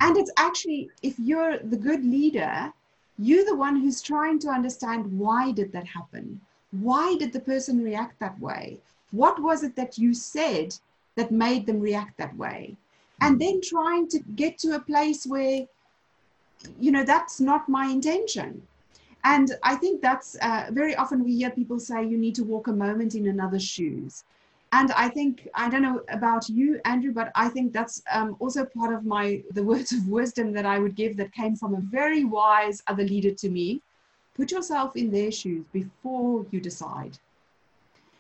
And 0.01 0.17
it's 0.17 0.31
actually, 0.37 0.91
if 1.03 1.19
you're 1.19 1.59
the 1.59 1.77
good 1.77 2.05
leader, 2.05 2.73
you're 3.19 3.45
the 3.45 3.57
one 3.57 3.77
who's 3.77 4.03
trying 4.03 4.39
to 4.41 4.49
understand 4.49 5.19
why 5.19 5.53
did 5.53 5.73
that 5.73 5.87
happen? 5.87 6.41
Why 6.81 7.17
did 7.17 7.33
the 7.33 7.41
person 7.41 7.83
react 7.83 8.19
that 8.21 8.39
way? 8.41 8.81
What 9.11 9.41
was 9.41 9.63
it 9.63 9.77
that 9.77 9.97
you 9.97 10.13
said 10.13 10.75
that 11.17 11.31
made 11.31 11.67
them 11.67 11.81
react 11.81 12.17
that 12.19 12.37
way? 12.37 12.77
And 13.21 13.41
then 13.41 13.61
trying 13.63 14.09
to 14.09 14.19
get 14.35 14.59
to 14.59 14.75
a 14.75 14.81
place 14.81 15.25
where, 15.25 15.67
you 16.81 16.91
know, 16.91 17.05
that's 17.05 17.41
not 17.41 17.69
my 17.69 17.87
intention. 17.87 18.67
And 19.23 19.53
I 19.63 19.77
think 19.77 20.03
that's 20.03 20.37
uh, 20.43 20.67
very 20.71 20.95
often 20.97 21.25
we 21.25 21.37
hear 21.37 21.51
people 21.51 21.79
say 21.79 22.05
you 22.05 22.19
need 22.19 22.35
to 22.35 22.45
walk 22.45 22.67
a 22.69 22.73
moment 22.73 23.15
in 23.15 23.29
another's 23.29 23.65
shoes. 23.65 24.25
And 24.73 24.91
I 24.93 25.09
think, 25.09 25.49
I 25.55 25.71
don't 25.71 25.83
know 25.83 26.03
about 26.09 26.49
you, 26.49 26.81
Andrew, 26.85 27.13
but 27.13 27.31
I 27.37 27.49
think 27.49 27.73
that's 27.73 28.03
um, 28.13 28.37
also 28.41 28.65
part 28.65 28.93
of 28.93 29.07
my, 29.07 29.43
the 29.53 29.63
words 29.73 29.93
of 29.93 30.09
wisdom 30.09 30.53
that 30.53 30.67
I 30.67 30.79
would 30.81 30.97
give 30.97 31.17
that 31.19 31.33
came 31.33 31.55
from 31.55 31.75
a 31.75 31.81
very 31.81 32.25
wise 32.25 32.83
other 32.89 33.05
leader 33.05 33.31
to 33.31 33.49
me. 33.49 33.81
Put 34.35 34.51
yourself 34.51 34.97
in 34.97 35.11
their 35.11 35.31
shoes 35.31 35.65
before 35.73 36.47
you 36.51 36.61
decide. 36.61 37.19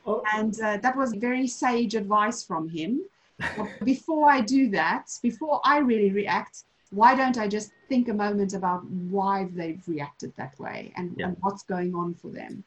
Oh. 0.06 0.22
And 0.34 0.58
uh, 0.60 0.76
that 0.78 0.96
was 0.96 1.12
very 1.14 1.46
sage 1.46 1.94
advice 1.94 2.42
from 2.42 2.68
him. 2.68 3.02
before 3.84 4.30
I 4.30 4.40
do 4.40 4.70
that, 4.70 5.10
before 5.22 5.60
I 5.64 5.78
really 5.78 6.12
react, 6.12 6.64
why 6.90 7.14
don't 7.16 7.36
I 7.38 7.48
just 7.48 7.72
think 7.88 8.08
a 8.08 8.14
moment 8.14 8.54
about 8.54 8.84
why 8.88 9.48
they've 9.52 9.82
reacted 9.88 10.32
that 10.36 10.58
way 10.60 10.92
and, 10.96 11.14
yeah. 11.16 11.26
and 11.26 11.36
what's 11.40 11.64
going 11.64 11.94
on 11.94 12.14
for 12.14 12.28
them? 12.28 12.62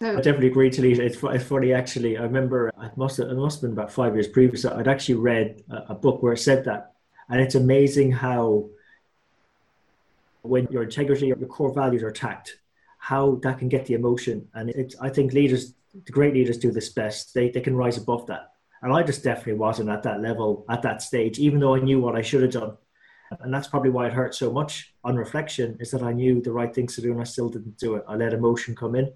So, 0.00 0.12
I 0.12 0.16
definitely 0.16 0.48
agree, 0.48 0.70
Talita. 0.70 1.00
It's, 1.00 1.22
it's 1.22 1.44
funny, 1.44 1.72
actually. 1.72 2.16
I 2.16 2.22
remember 2.22 2.68
it 2.68 2.96
must, 2.96 3.18
have, 3.18 3.28
it 3.28 3.34
must 3.34 3.60
have 3.60 3.70
been 3.70 3.78
about 3.78 3.92
five 3.92 4.14
years 4.14 4.28
previous. 4.28 4.64
I'd 4.64 4.88
actually 4.88 5.16
read 5.16 5.62
a, 5.70 5.92
a 5.92 5.94
book 5.94 6.22
where 6.22 6.32
it 6.32 6.38
said 6.38 6.64
that. 6.64 6.92
And 7.28 7.40
it's 7.40 7.54
amazing 7.54 8.12
how, 8.12 8.68
when 10.42 10.68
your 10.70 10.82
integrity, 10.82 11.26
your 11.26 11.36
core 11.36 11.72
values 11.72 12.02
are 12.02 12.08
attacked, 12.08 12.56
how 13.00 13.40
that 13.42 13.58
can 13.58 13.68
get 13.68 13.86
the 13.86 13.94
emotion. 13.94 14.46
And 14.54 14.70
it's, 14.70 14.94
I 15.00 15.08
think 15.08 15.32
leaders, 15.32 15.74
the 15.92 16.12
great 16.12 16.34
leaders 16.34 16.58
do 16.58 16.70
this 16.70 16.90
best. 16.90 17.34
They, 17.34 17.50
they 17.50 17.60
can 17.60 17.74
rise 17.76 17.96
above 17.96 18.26
that. 18.28 18.52
And 18.82 18.92
I 18.92 19.02
just 19.02 19.24
definitely 19.24 19.54
wasn't 19.54 19.90
at 19.90 20.04
that 20.04 20.22
level 20.22 20.64
at 20.70 20.82
that 20.82 21.02
stage, 21.02 21.38
even 21.38 21.60
though 21.60 21.74
I 21.74 21.80
knew 21.80 22.00
what 22.00 22.16
I 22.16 22.22
should 22.22 22.42
have 22.42 22.52
done 22.52 22.76
and 23.40 23.54
that's 23.54 23.68
probably 23.68 23.90
why 23.90 24.06
it 24.06 24.12
hurt 24.12 24.34
so 24.34 24.52
much 24.52 24.92
on 25.04 25.16
reflection 25.16 25.76
is 25.80 25.90
that 25.92 26.02
I 26.02 26.12
knew 26.12 26.40
the 26.40 26.52
right 26.52 26.74
things 26.74 26.96
to 26.96 27.00
do 27.00 27.12
and 27.12 27.20
I 27.20 27.24
still 27.24 27.48
didn't 27.48 27.78
do 27.78 27.94
it. 27.94 28.04
I 28.08 28.16
let 28.16 28.32
emotion 28.32 28.74
come 28.74 28.96
in. 28.96 29.12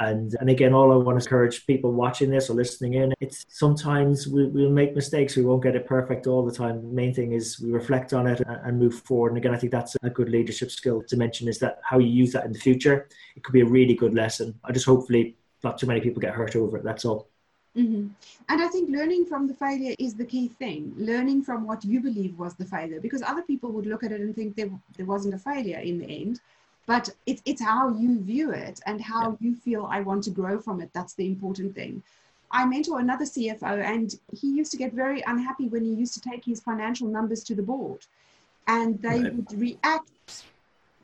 And, 0.00 0.34
and 0.40 0.48
again, 0.48 0.72
all 0.72 0.90
I 0.92 0.96
want 0.96 1.20
to 1.20 1.24
encourage 1.24 1.66
people 1.66 1.92
watching 1.92 2.30
this 2.30 2.48
or 2.48 2.54
listening 2.54 2.94
in, 2.94 3.12
it's 3.20 3.44
sometimes 3.48 4.26
we, 4.26 4.46
we'll 4.46 4.70
make 4.70 4.96
mistakes. 4.96 5.36
We 5.36 5.42
won't 5.42 5.62
get 5.62 5.76
it 5.76 5.86
perfect 5.86 6.26
all 6.26 6.42
the 6.42 6.54
time. 6.54 6.80
The 6.80 6.94
main 6.94 7.12
thing 7.12 7.32
is 7.32 7.60
we 7.60 7.70
reflect 7.70 8.14
on 8.14 8.26
it 8.26 8.40
and, 8.40 8.60
and 8.64 8.78
move 8.78 8.94
forward. 8.94 9.28
And 9.32 9.38
again, 9.38 9.54
I 9.54 9.58
think 9.58 9.72
that's 9.72 9.96
a 10.02 10.08
good 10.08 10.30
leadership 10.30 10.70
skill 10.70 11.02
to 11.06 11.16
mention 11.18 11.48
is 11.48 11.58
that 11.58 11.80
how 11.84 11.98
you 11.98 12.08
use 12.08 12.32
that 12.32 12.46
in 12.46 12.52
the 12.52 12.58
future. 12.58 13.08
It 13.36 13.44
could 13.44 13.52
be 13.52 13.60
a 13.60 13.66
really 13.66 13.94
good 13.94 14.14
lesson. 14.14 14.58
I 14.64 14.72
just 14.72 14.86
hopefully 14.86 15.36
not 15.62 15.76
too 15.76 15.86
many 15.86 16.00
people 16.00 16.22
get 16.22 16.34
hurt 16.34 16.56
over 16.56 16.78
it. 16.78 16.84
That's 16.84 17.04
all. 17.04 17.28
Mm-hmm. 17.76 18.08
And 18.48 18.62
I 18.62 18.68
think 18.68 18.90
learning 18.90 19.26
from 19.26 19.46
the 19.46 19.54
failure 19.54 19.94
is 19.98 20.14
the 20.14 20.24
key 20.24 20.48
thing. 20.48 20.92
Learning 20.96 21.42
from 21.42 21.66
what 21.66 21.84
you 21.84 22.00
believe 22.00 22.38
was 22.38 22.54
the 22.54 22.64
failure, 22.64 23.00
because 23.00 23.22
other 23.22 23.42
people 23.42 23.70
would 23.72 23.86
look 23.86 24.02
at 24.02 24.12
it 24.12 24.20
and 24.22 24.34
think 24.34 24.56
there, 24.56 24.70
there 24.96 25.06
wasn't 25.06 25.34
a 25.34 25.38
failure 25.38 25.78
in 25.78 25.98
the 25.98 26.06
end. 26.06 26.40
But 26.90 27.08
it's, 27.24 27.40
it's 27.44 27.62
how 27.62 27.90
you 27.90 28.20
view 28.20 28.50
it 28.50 28.80
and 28.84 29.00
how 29.00 29.30
yeah. 29.30 29.36
you 29.38 29.54
feel 29.54 29.86
I 29.88 30.00
want 30.00 30.24
to 30.24 30.30
grow 30.30 30.58
from 30.58 30.80
it. 30.80 30.90
That's 30.92 31.14
the 31.14 31.24
important 31.24 31.72
thing. 31.72 32.02
I 32.50 32.66
mentor 32.66 32.98
another 32.98 33.24
CFO, 33.26 33.80
and 33.80 34.12
he 34.32 34.48
used 34.48 34.72
to 34.72 34.76
get 34.76 34.92
very 34.92 35.22
unhappy 35.24 35.68
when 35.68 35.84
he 35.84 35.94
used 35.94 36.14
to 36.14 36.20
take 36.20 36.44
his 36.44 36.58
financial 36.58 37.06
numbers 37.06 37.44
to 37.44 37.54
the 37.54 37.62
board. 37.62 38.06
And 38.66 39.00
they 39.00 39.22
right. 39.22 39.32
would 39.36 39.52
react 39.52 40.42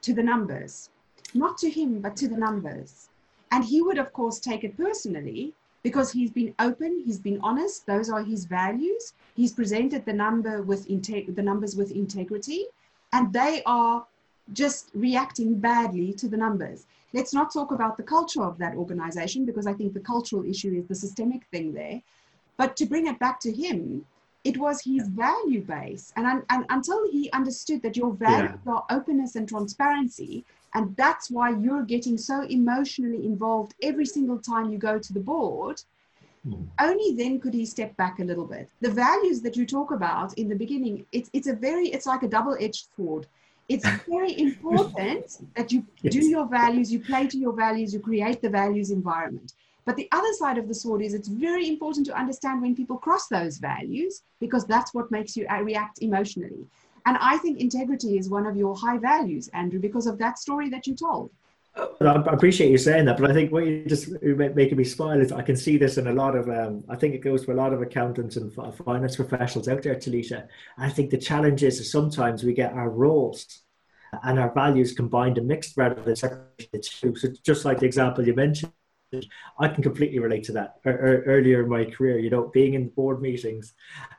to 0.03 0.13
the 0.13 0.25
numbers, 0.25 0.91
not 1.35 1.57
to 1.59 1.71
him, 1.71 2.01
but 2.01 2.17
to 2.17 2.27
the 2.27 2.37
numbers. 2.37 3.09
And 3.53 3.63
he 3.65 3.81
would, 3.81 3.99
of 3.99 4.13
course, 4.13 4.41
take 4.41 4.65
it 4.65 4.77
personally 4.77 5.55
because 5.85 6.11
he's 6.11 6.33
been 6.33 6.53
open, 6.59 7.01
he's 7.07 7.21
been 7.21 7.39
honest. 7.45 7.87
Those 7.87 8.11
are 8.11 8.25
his 8.25 8.45
values. 8.45 9.13
He's 9.37 9.53
presented 9.53 10.05
the 10.05 10.15
number 10.15 10.63
with 10.63 10.89
integ- 10.89 11.37
the 11.37 11.43
numbers 11.43 11.77
with 11.77 11.93
integrity, 11.93 12.67
and 13.13 13.33
they 13.33 13.63
are 13.67 14.05
just 14.53 14.91
reacting 14.95 15.59
badly 15.59 16.13
to 16.15 16.29
the 16.29 16.37
numbers. 16.37 16.87
Let's 17.13 17.33
not 17.33 17.53
talk 17.53 17.73
about 17.73 17.97
the 17.97 18.03
culture 18.03 18.43
of 18.43 18.59
that 18.59 18.75
organization 18.75 19.45
because 19.45 19.67
I 19.67 19.73
think 19.73 19.95
the 19.95 20.01
cultural 20.01 20.45
issue 20.45 20.75
is 20.77 20.87
the 20.87 20.95
systemic 20.95 21.47
thing 21.51 21.73
there. 21.73 22.03
But 22.57 22.77
to 22.77 22.87
bring 22.87 23.07
it 23.07 23.19
back 23.19 23.41
to 23.41 23.53
him, 23.53 24.05
it 24.45 24.57
was 24.57 24.83
his 24.83 25.09
value 25.09 25.63
base. 25.63 26.13
And, 26.17 26.43
and 26.51 26.65
until 26.69 27.11
he 27.11 27.31
understood 27.33 27.83
that 27.83 27.97
your 27.97 28.13
values 28.13 28.61
yeah. 28.65 28.73
are 28.73 28.85
openness 28.91 29.35
and 29.35 29.49
transparency, 29.49 30.45
and 30.75 30.95
that's 30.97 31.31
why 31.31 31.51
you're 31.51 31.83
getting 31.83 32.17
so 32.17 32.43
emotionally 32.43 33.25
involved 33.27 33.75
every 33.83 34.07
single 34.07 34.39
time 34.39 34.71
you 34.71 34.79
go 34.79 34.99
to 34.99 35.13
the 35.13 35.21
board. 35.21 35.83
Mm. 36.47 36.67
Only 36.81 37.17
then 37.17 37.41
could 37.41 37.55
he 37.55 37.67
step 37.67 37.97
back 37.97 38.21
a 38.21 38.25
little 38.25 38.47
bit. 38.47 38.69
The 38.81 38.91
values 38.91 39.41
that 39.43 39.57
you 39.57 39.67
talk 39.67 39.91
about 39.91 40.35
in 40.35 40.49
the 40.49 40.55
beginning, 40.55 41.05
it's, 41.11 41.29
it's 41.33 41.49
a 41.49 41.55
very, 41.55 41.89
it's 41.89 42.07
like 42.07 42.23
a 42.23 42.29
double 42.29 42.57
edged 42.61 42.89
sword. 42.97 43.27
It's 43.69 43.89
very 44.09 44.39
important 44.39 45.39
that 45.57 45.73
you 45.73 45.85
yes. 46.03 46.13
do 46.15 46.25
your 46.25 46.47
values, 46.47 46.93
you 46.93 47.01
play 47.01 47.27
to 47.27 47.39
your 47.39 47.53
values, 47.53 47.93
you 47.93 48.01
create 48.01 48.41
the 48.41 48.49
values 48.49 48.91
environment. 48.91 49.55
But 49.85 49.97
the 49.97 50.09
other 50.13 50.33
side 50.33 50.59
of 50.59 50.69
the 50.69 50.75
sword 50.75 51.03
is 51.03 51.15
it's 51.15 51.29
very 51.29 51.69
important 51.69 52.07
to 52.07 52.19
understand 52.19 52.61
when 52.61 52.75
people 52.75 52.99
cross 52.99 53.29
those 53.29 53.59
values 53.59 54.23
because 54.41 54.67
that's 54.67 54.93
what 54.93 55.11
makes 55.11 55.37
you 55.37 55.47
uh, 55.49 55.63
react 55.63 56.03
emotionally. 56.03 56.67
And 57.07 57.17
I 57.21 57.39
think 57.39 57.61
integrity 57.61 58.19
is 58.19 58.29
one 58.29 58.47
of 58.47 58.57
your 58.57 58.77
high 58.77 58.99
values, 58.99 59.49
Andrew, 59.55 59.79
because 59.79 60.09
of 60.09 60.19
that 60.19 60.39
story 60.39 60.69
that 60.71 60.89
you 60.89 60.95
told. 60.97 61.31
I 62.01 62.23
appreciate 62.27 62.71
you 62.71 62.79
saying 62.79 63.05
that, 63.05 63.19
but 63.19 63.31
I 63.31 63.35
think 63.35 63.53
what 63.53 63.67
you're 63.67 63.85
just 63.85 64.09
making 64.23 64.79
me 64.79 64.85
smile 64.85 65.21
is 65.21 65.31
I 65.31 65.43
can 65.43 65.57
see 65.57 65.77
this 65.77 65.99
in 65.99 66.07
a 66.07 66.13
lot 66.13 66.35
of. 66.35 66.49
Um, 66.49 66.85
I 66.89 66.97
think 66.97 67.15
it 67.15 67.19
goes 67.19 67.45
for 67.45 67.53
a 67.53 67.57
lot 67.57 67.73
of 67.73 67.83
accountants 67.83 68.37
and 68.37 68.53
finance 68.85 69.17
professionals 69.17 69.69
out 69.69 69.83
there, 69.83 69.95
Talita. 69.95 70.49
I 70.79 70.89
think 70.89 71.11
the 71.11 71.19
challenge 71.19 71.63
is 71.63 71.91
sometimes 71.91 72.45
we 72.45 72.55
get 72.55 72.73
our 72.73 72.89
roles 72.89 73.61
and 74.23 74.39
our 74.39 74.53
values 74.55 74.95
combined 74.95 75.37
and 75.37 75.49
mixed 75.49 75.77
rather 75.77 76.01
than 76.01 76.17
separated. 76.17 76.85
So 76.85 77.13
just 77.43 77.65
like 77.67 77.81
the 77.81 77.87
example 77.87 78.27
you 78.27 78.35
mentioned, 78.35 78.73
I 79.59 79.69
can 79.69 79.83
completely 79.83 80.19
relate 80.19 80.45
to 80.45 80.53
that 80.53 80.81
earlier 80.85 81.63
in 81.63 81.69
my 81.69 81.85
career, 81.85 82.19
you 82.19 82.31
know, 82.31 82.49
being 82.49 82.75
in 82.75 82.89
board 82.89 83.21
meetings. 83.21 83.75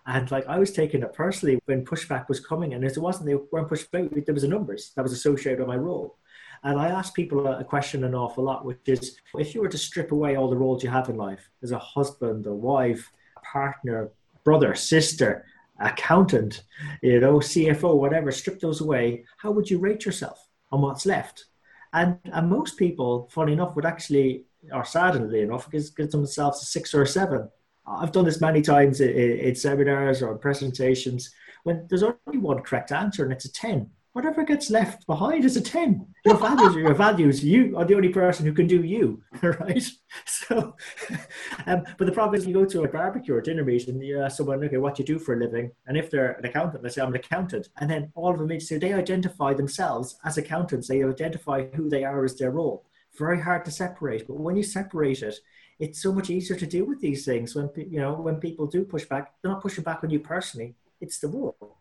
And 0.06 0.30
like 0.30 0.46
I 0.48 0.60
was 0.60 0.72
taking 0.72 1.02
it 1.02 1.13
personally 1.13 1.60
when 1.65 1.86
pushback 1.86 2.28
was 2.28 2.39
coming, 2.39 2.74
and 2.74 2.84
it 2.84 2.98
wasn't, 2.98 3.26
they 3.26 3.36
weren't 3.36 3.67
pushed 3.67 3.93
out, 3.96 4.13
there 4.13 4.34
was 4.34 4.43
a 4.43 4.48
numbers 4.48 4.91
that 4.96 5.02
was 5.02 5.13
associated 5.13 5.60
with 5.60 5.67
my 5.67 5.76
role. 5.76 6.17
And 6.63 6.80
I 6.80 6.88
ask 6.88 7.13
people 7.13 7.48
a 7.48 7.63
question 7.63 8.04
an 8.04 8.15
awful 8.15 8.43
lot, 8.43 8.65
which 8.65 8.80
is 8.88 9.17
if 9.36 9.54
you 9.54 9.62
were 9.62 9.70
to 9.70 9.78
strip 9.78 10.12
away 10.12 10.36
all 10.36 10.50
the 10.50 10.58
roles 10.58 10.84
you 10.84 10.89
have 10.89 11.10
in 11.10 11.17
life 11.17 11.50
as 11.63 11.72
a 11.72 11.80
husband, 11.80 12.46
a 12.48 12.54
wife, 12.54 13.12
a 13.36 13.39
partner, 13.41 14.10
brother, 14.43 14.76
sister, 14.76 15.46
accountant, 15.80 16.63
you 17.02 17.20
know, 17.20 17.36
CFO, 17.36 17.96
whatever, 17.96 18.32
strip 18.32 18.60
those 18.60 18.82
away, 18.82 19.26
how 19.38 19.52
would 19.52 19.70
you 19.70 19.78
rate 19.78 20.06
yourself 20.06 20.48
on 20.72 20.82
what's 20.82 21.06
left? 21.06 21.46
And, 21.93 22.17
and 22.26 22.50
most 22.50 22.78
people, 22.78 23.30
funny 23.32 23.54
enough, 23.54 23.76
would 23.76 23.86
actually 23.86 24.48
or 24.72 24.86
sadly 24.86 25.41
enough, 25.41 25.70
give, 25.72 25.84
gives 25.96 26.12
themselves 26.12 26.62
a 26.62 26.65
six 26.65 26.93
or 26.93 27.04
a 27.04 27.08
seven. 27.08 27.50
I've 27.86 28.12
done 28.12 28.26
this 28.26 28.41
many 28.41 28.62
times 28.62 29.00
in, 29.02 29.10
in 29.10 29.56
seminars 29.56 30.22
or 30.22 30.38
presentations 30.38 31.34
when 31.63 31.86
there's 31.89 32.04
only 32.04 32.39
one 32.39 32.62
correct 32.62 32.91
answer 32.91 33.24
and 33.24 33.32
it's 33.32 33.46
a 33.46 33.52
10 33.52 33.89
whatever 34.17 34.43
gets 34.43 34.71
left 34.71 35.06
behind 35.06 35.45
is 35.45 35.56
a 35.58 35.62
10 35.62 36.08
your 36.25 36.38
values 36.38 36.75
are 36.75 36.80
your 36.80 36.95
values. 36.95 37.43
You 37.43 37.77
are 37.77 37.86
the 37.86 37.93
only 37.93 38.10
person 38.10 38.47
who 38.47 38.53
can 38.60 38.65
do 38.65 38.82
you 38.84 39.21
right? 39.43 39.88
So 40.25 40.75
um, 41.67 41.84
but 41.99 42.06
the 42.08 42.12
problem 42.12 42.34
is 42.34 42.47
you 42.47 42.53
go 42.56 42.65
to 42.65 42.84
a 42.84 42.88
barbecue 42.88 43.36
or 43.36 43.41
dinner 43.41 43.63
meeting 43.63 43.93
and 43.93 44.03
you 44.03 44.19
ask 44.19 44.38
someone 44.38 44.63
okay 44.63 44.77
what 44.77 44.95
do 44.95 45.03
you 45.03 45.08
do 45.08 45.19
for 45.19 45.36
a 45.36 45.39
living? 45.39 45.71
And 45.86 45.95
if 45.95 46.10
they're 46.10 46.32
an 46.32 46.45
accountant 46.45 46.82
they 46.82 46.89
say 46.89 47.03
i'm 47.03 47.10
an 47.10 47.21
accountant. 47.23 47.69
And 47.80 47.88
then 47.91 48.12
all 48.15 48.34
of 48.34 48.39
them 48.39 48.60
so 48.60 48.80
they 48.80 48.93
identify 48.93 49.53
themselves 49.53 50.17
as 50.25 50.39
accountants. 50.39 50.88
They 50.88 51.03
identify 51.03 51.67
who 51.75 51.88
they 51.88 52.03
are 52.03 52.25
as 52.25 52.36
their 52.36 52.51
role. 52.51 52.86
Very 53.19 53.39
hard 53.39 53.65
to 53.65 53.71
separate. 53.71 54.25
But 54.25 54.39
when 54.39 54.56
you 54.56 54.63
separate 54.63 55.21
it, 55.21 55.36
it's 55.80 56.01
so 56.01 56.12
much 56.12 56.32
easier 56.32 56.58
to 56.58 56.65
deal 56.65 56.86
with 56.86 57.01
these 57.01 57.23
things 57.23 57.53
when 57.53 57.69
you 57.75 57.99
know 57.99 58.13
when 58.15 58.38
people 58.38 58.65
do 58.65 58.84
push 58.84 59.06
back. 59.06 59.34
They're 59.41 59.51
not 59.51 59.62
pushing 59.62 59.84
back 59.84 60.03
on 60.03 60.10
you 60.10 60.19
personally; 60.19 60.73
it's 60.99 61.19
the 61.19 61.27
role. 61.27 61.77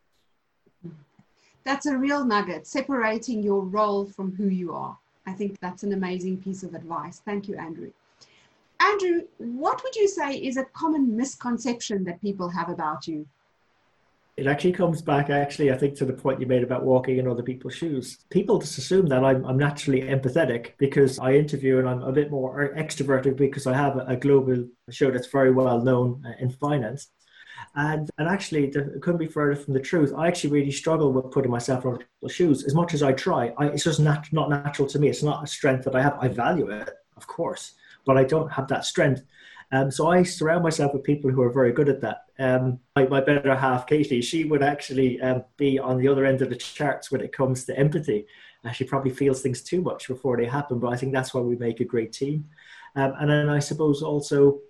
That's 1.66 1.86
a 1.86 1.98
real 1.98 2.24
nugget, 2.24 2.64
separating 2.64 3.42
your 3.42 3.62
role 3.62 4.06
from 4.06 4.32
who 4.36 4.46
you 4.46 4.72
are. 4.72 4.96
I 5.26 5.32
think 5.32 5.58
that's 5.58 5.82
an 5.82 5.92
amazing 5.92 6.36
piece 6.36 6.62
of 6.62 6.74
advice. 6.74 7.20
Thank 7.24 7.48
you, 7.48 7.56
Andrew. 7.56 7.90
Andrew, 8.78 9.22
what 9.38 9.82
would 9.82 9.96
you 9.96 10.06
say 10.06 10.36
is 10.36 10.56
a 10.58 10.64
common 10.66 11.16
misconception 11.16 12.04
that 12.04 12.22
people 12.22 12.48
have 12.48 12.68
about 12.68 13.08
you? 13.08 13.26
It 14.36 14.46
actually 14.46 14.74
comes 14.74 15.02
back, 15.02 15.28
actually, 15.28 15.72
I 15.72 15.76
think, 15.76 15.96
to 15.96 16.04
the 16.04 16.12
point 16.12 16.40
you 16.40 16.46
made 16.46 16.62
about 16.62 16.84
walking 16.84 17.18
in 17.18 17.26
other 17.26 17.42
people's 17.42 17.74
shoes. 17.74 18.18
People 18.30 18.60
just 18.60 18.78
assume 18.78 19.06
that 19.08 19.24
I'm, 19.24 19.44
I'm 19.44 19.56
naturally 19.56 20.02
empathetic 20.02 20.74
because 20.78 21.18
I 21.18 21.32
interview 21.32 21.80
and 21.80 21.88
I'm 21.88 22.02
a 22.02 22.12
bit 22.12 22.30
more 22.30 22.72
extroverted 22.76 23.36
because 23.36 23.66
I 23.66 23.74
have 23.74 23.96
a, 24.06 24.14
global 24.14 24.68
show 24.90 25.10
that's 25.10 25.26
very 25.26 25.50
well 25.50 25.80
known 25.80 26.22
uh, 26.24 26.32
in 26.38 26.50
finance. 26.50 27.08
And, 27.76 28.10
and 28.16 28.26
actually, 28.26 28.64
it 28.64 29.02
couldn't 29.02 29.18
be 29.18 29.26
further 29.26 29.54
from 29.54 29.74
the 29.74 29.80
truth. 29.80 30.14
I 30.16 30.28
actually 30.28 30.50
really 30.50 30.70
struggle 30.70 31.12
with 31.12 31.30
putting 31.30 31.50
myself 31.50 31.84
in 31.84 31.90
other 31.90 31.98
people's 31.98 32.32
shoes. 32.32 32.64
As 32.64 32.74
much 32.74 32.94
as 32.94 33.02
I 33.02 33.12
try, 33.12 33.52
I, 33.58 33.66
it's 33.66 33.84
just 33.84 34.00
nat- 34.00 34.32
not 34.32 34.48
natural 34.48 34.88
to 34.88 34.98
me. 34.98 35.08
It's 35.08 35.22
not 35.22 35.44
a 35.44 35.46
strength 35.46 35.84
that 35.84 35.94
I 35.94 36.00
have. 36.00 36.16
I 36.18 36.28
value 36.28 36.70
it, 36.70 36.88
of 37.18 37.26
course, 37.26 37.74
but 38.06 38.16
I 38.16 38.24
don't 38.24 38.50
have 38.50 38.66
that 38.68 38.86
strength. 38.86 39.22
Um, 39.72 39.90
so 39.90 40.08
I 40.08 40.22
surround 40.22 40.62
myself 40.62 40.94
with 40.94 41.04
people 41.04 41.30
who 41.30 41.42
are 41.42 41.50
very 41.50 41.72
good 41.72 41.90
at 41.90 42.00
that. 42.00 42.22
Um, 42.38 42.80
my, 42.94 43.06
my 43.08 43.20
better 43.20 43.54
half, 43.54 43.86
Katie, 43.86 44.22
she 44.22 44.44
would 44.44 44.62
actually 44.62 45.20
um, 45.20 45.44
be 45.58 45.78
on 45.78 45.98
the 45.98 46.08
other 46.08 46.24
end 46.24 46.40
of 46.40 46.48
the 46.48 46.56
charts 46.56 47.10
when 47.10 47.20
it 47.20 47.32
comes 47.32 47.66
to 47.66 47.78
empathy. 47.78 48.26
Uh, 48.64 48.72
she 48.72 48.84
probably 48.84 49.10
feels 49.10 49.42
things 49.42 49.62
too 49.62 49.82
much 49.82 50.08
before 50.08 50.38
they 50.38 50.46
happen, 50.46 50.78
but 50.78 50.94
I 50.94 50.96
think 50.96 51.12
that's 51.12 51.34
why 51.34 51.42
we 51.42 51.56
make 51.56 51.80
a 51.80 51.84
great 51.84 52.12
team. 52.14 52.48
Um, 52.94 53.12
and 53.20 53.28
then 53.28 53.48
I 53.50 53.58
suppose 53.58 54.02
also 54.02 54.60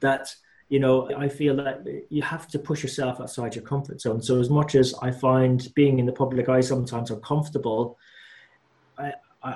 that 0.00 0.34
you 0.68 0.78
know, 0.78 1.10
I 1.16 1.28
feel 1.28 1.56
that 1.56 1.86
you 2.10 2.22
have 2.22 2.46
to 2.48 2.58
push 2.58 2.82
yourself 2.82 3.20
outside 3.20 3.54
your 3.54 3.64
comfort 3.64 4.00
zone. 4.00 4.20
So 4.20 4.38
as 4.38 4.50
much 4.50 4.74
as 4.74 4.94
I 5.00 5.10
find 5.10 5.66
being 5.74 5.98
in 5.98 6.06
the 6.06 6.12
public 6.12 6.48
eye 6.48 6.60
sometimes 6.60 7.10
uncomfortable, 7.10 7.98
I, 8.98 9.12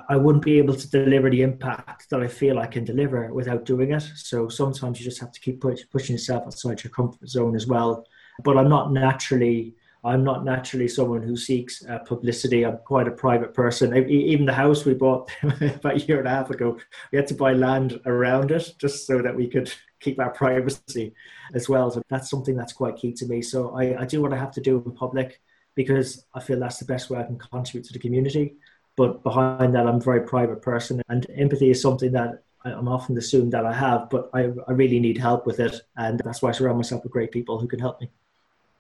I 0.09 0.16
wouldn't 0.16 0.44
be 0.44 0.59
able 0.59 0.75
to 0.75 0.90
deliver 0.90 1.29
the 1.29 1.42
impact 1.42 2.09
that 2.11 2.22
I 2.22 2.29
feel 2.29 2.59
I 2.59 2.66
can 2.66 2.85
deliver 2.85 3.33
without 3.33 3.64
doing 3.64 3.92
it. 3.92 4.05
So 4.16 4.48
sometimes 4.48 4.98
you 4.98 5.05
just 5.05 5.20
have 5.20 5.33
to 5.33 5.40
keep 5.40 5.61
push, 5.61 5.81
pushing 5.90 6.14
yourself 6.14 6.44
outside 6.46 6.83
your 6.83 6.92
comfort 6.92 7.29
zone 7.29 7.57
as 7.57 7.66
well. 7.66 8.07
But 8.42 8.57
I'm 8.57 8.68
not 8.68 8.92
naturally 8.92 9.75
I'm 10.05 10.25
not 10.25 10.45
naturally 10.45 10.88
someone 10.88 11.23
who 11.23 11.37
seeks 11.37 11.85
uh, 11.87 11.99
publicity. 12.01 12.65
I'm 12.65 12.79
quite 12.79 13.07
a 13.07 13.12
private 13.12 13.55
person. 13.55 13.97
Even 13.97 14.47
the 14.47 14.53
house 14.53 14.85
we 14.85 14.95
bought 14.95 15.31
about 15.43 15.97
a 15.97 16.01
year 16.01 16.19
and 16.19 16.27
a 16.27 16.31
half 16.31 16.51
ago, 16.51 16.77
we 17.12 17.19
had 17.19 17.29
to 17.29 17.35
buy 17.35 17.53
land 17.53 18.01
around 18.05 18.51
it 18.51 18.75
just 18.79 19.07
so 19.07 19.23
that 19.23 19.35
we 19.35 19.47
could 19.47 19.73
keep 20.01 20.19
our 20.19 20.31
privacy 20.31 21.15
as 21.55 21.69
well. 21.69 21.91
So 21.91 22.03
that's 22.09 22.29
something 22.29 22.57
that's 22.57 22.73
quite 22.73 22.97
key 22.97 23.12
to 23.12 23.27
me. 23.27 23.43
So 23.43 23.77
I, 23.77 24.03
I 24.03 24.05
do 24.05 24.21
what 24.21 24.33
I 24.33 24.37
have 24.37 24.51
to 24.53 24.61
do 24.61 24.83
in 24.85 24.93
public 24.93 25.41
because 25.77 26.27
I 26.35 26.41
feel 26.41 26.59
that's 26.59 26.79
the 26.79 26.85
best 26.85 27.09
way 27.09 27.21
I 27.21 27.25
can 27.25 27.38
contribute 27.38 27.87
to 27.87 27.93
the 27.93 28.01
community. 28.01 28.57
But 28.97 29.23
behind 29.23 29.75
that, 29.75 29.87
I'm 29.87 29.97
a 29.97 30.01
very 30.01 30.21
private 30.21 30.61
person, 30.61 31.01
and 31.09 31.27
empathy 31.35 31.71
is 31.71 31.81
something 31.81 32.12
that 32.12 32.43
I'm 32.62 32.88
often 32.88 33.17
assumed 33.17 33.53
that 33.53 33.65
I 33.65 33.73
have, 33.73 34.11
but 34.11 34.29
I, 34.35 34.51
I 34.69 34.73
really 34.73 35.01
need 35.01 35.17
help 35.17 35.47
with 35.47 35.61
it, 35.61 35.81
and 35.97 36.21
that's 36.23 36.43
why 36.43 36.51
I 36.51 36.53
surround 36.53 36.77
myself 36.77 37.03
with 37.03 37.12
great 37.12 37.33
people 37.33 37.59
who 37.59 37.67
can 37.67 37.79
help 37.79 38.03
me. 38.03 38.11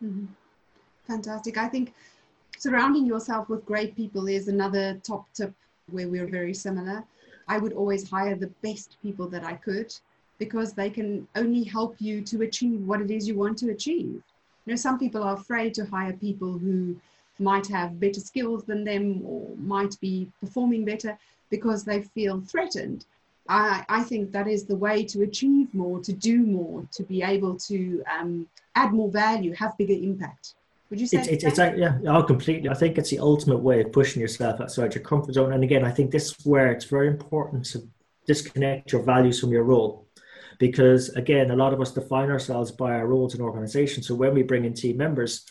Mm-hmm. 0.04 0.26
Fantastic. 1.06 1.58
I 1.58 1.68
think 1.68 1.94
surrounding 2.58 3.06
yourself 3.06 3.48
with 3.48 3.66
great 3.66 3.96
people 3.96 4.28
is 4.28 4.48
another 4.48 5.00
top 5.02 5.26
tip 5.34 5.52
where 5.90 6.08
we're 6.08 6.28
very 6.28 6.54
similar. 6.54 7.04
I 7.48 7.58
would 7.58 7.72
always 7.72 8.08
hire 8.08 8.36
the 8.36 8.52
best 8.62 8.96
people 9.02 9.28
that 9.28 9.44
I 9.44 9.54
could 9.54 9.92
because 10.38 10.72
they 10.72 10.90
can 10.90 11.26
only 11.36 11.64
help 11.64 11.96
you 11.98 12.22
to 12.22 12.42
achieve 12.42 12.80
what 12.82 13.00
it 13.00 13.10
is 13.10 13.26
you 13.28 13.36
want 13.36 13.58
to 13.58 13.70
achieve. 13.70 14.22
You 14.64 14.72
know, 14.72 14.76
some 14.76 14.98
people 14.98 15.22
are 15.22 15.34
afraid 15.34 15.74
to 15.74 15.84
hire 15.84 16.12
people 16.12 16.52
who 16.58 16.96
might 17.38 17.66
have 17.66 17.98
better 17.98 18.20
skills 18.20 18.64
than 18.64 18.84
them 18.84 19.22
or 19.26 19.48
might 19.56 19.98
be 20.00 20.30
performing 20.40 20.84
better 20.84 21.18
because 21.50 21.84
they 21.84 22.02
feel 22.02 22.40
threatened. 22.40 23.04
I, 23.48 23.84
I 23.88 24.02
think 24.04 24.30
that 24.32 24.46
is 24.46 24.64
the 24.64 24.76
way 24.76 25.04
to 25.06 25.22
achieve 25.22 25.74
more, 25.74 26.00
to 26.00 26.12
do 26.12 26.38
more, 26.42 26.86
to 26.92 27.02
be 27.02 27.22
able 27.22 27.56
to 27.56 28.02
um, 28.10 28.48
add 28.76 28.92
more 28.92 29.10
value, 29.10 29.52
have 29.54 29.76
bigger 29.76 29.94
impact. 29.94 30.54
Would 30.92 31.00
you 31.00 31.06
say? 31.06 31.20
It's, 31.20 31.28
it's, 31.28 31.58
it's, 31.58 31.78
yeah, 31.78 31.96
oh, 32.06 32.22
completely. 32.22 32.68
I 32.68 32.74
think 32.74 32.98
it's 32.98 33.08
the 33.08 33.18
ultimate 33.18 33.60
way 33.60 33.80
of 33.80 33.92
pushing 33.92 34.20
yourself 34.20 34.60
outside 34.60 34.94
your 34.94 35.02
comfort 35.02 35.32
zone. 35.32 35.54
And 35.54 35.64
again, 35.64 35.86
I 35.86 35.90
think 35.90 36.10
this 36.10 36.26
is 36.26 36.44
where 36.44 36.70
it's 36.70 36.84
very 36.84 37.08
important 37.08 37.64
to 37.70 37.88
disconnect 38.26 38.92
your 38.92 39.02
values 39.02 39.40
from 39.40 39.52
your 39.52 39.62
role. 39.62 40.06
Because 40.58 41.08
again, 41.16 41.50
a 41.50 41.56
lot 41.56 41.72
of 41.72 41.80
us 41.80 41.92
define 41.92 42.30
ourselves 42.30 42.72
by 42.72 42.92
our 42.92 43.06
roles 43.06 43.34
in 43.34 43.40
organizations. 43.40 44.06
So 44.06 44.14
when 44.14 44.34
we 44.34 44.42
bring 44.42 44.66
in 44.66 44.74
team 44.74 44.98
members, 44.98 45.46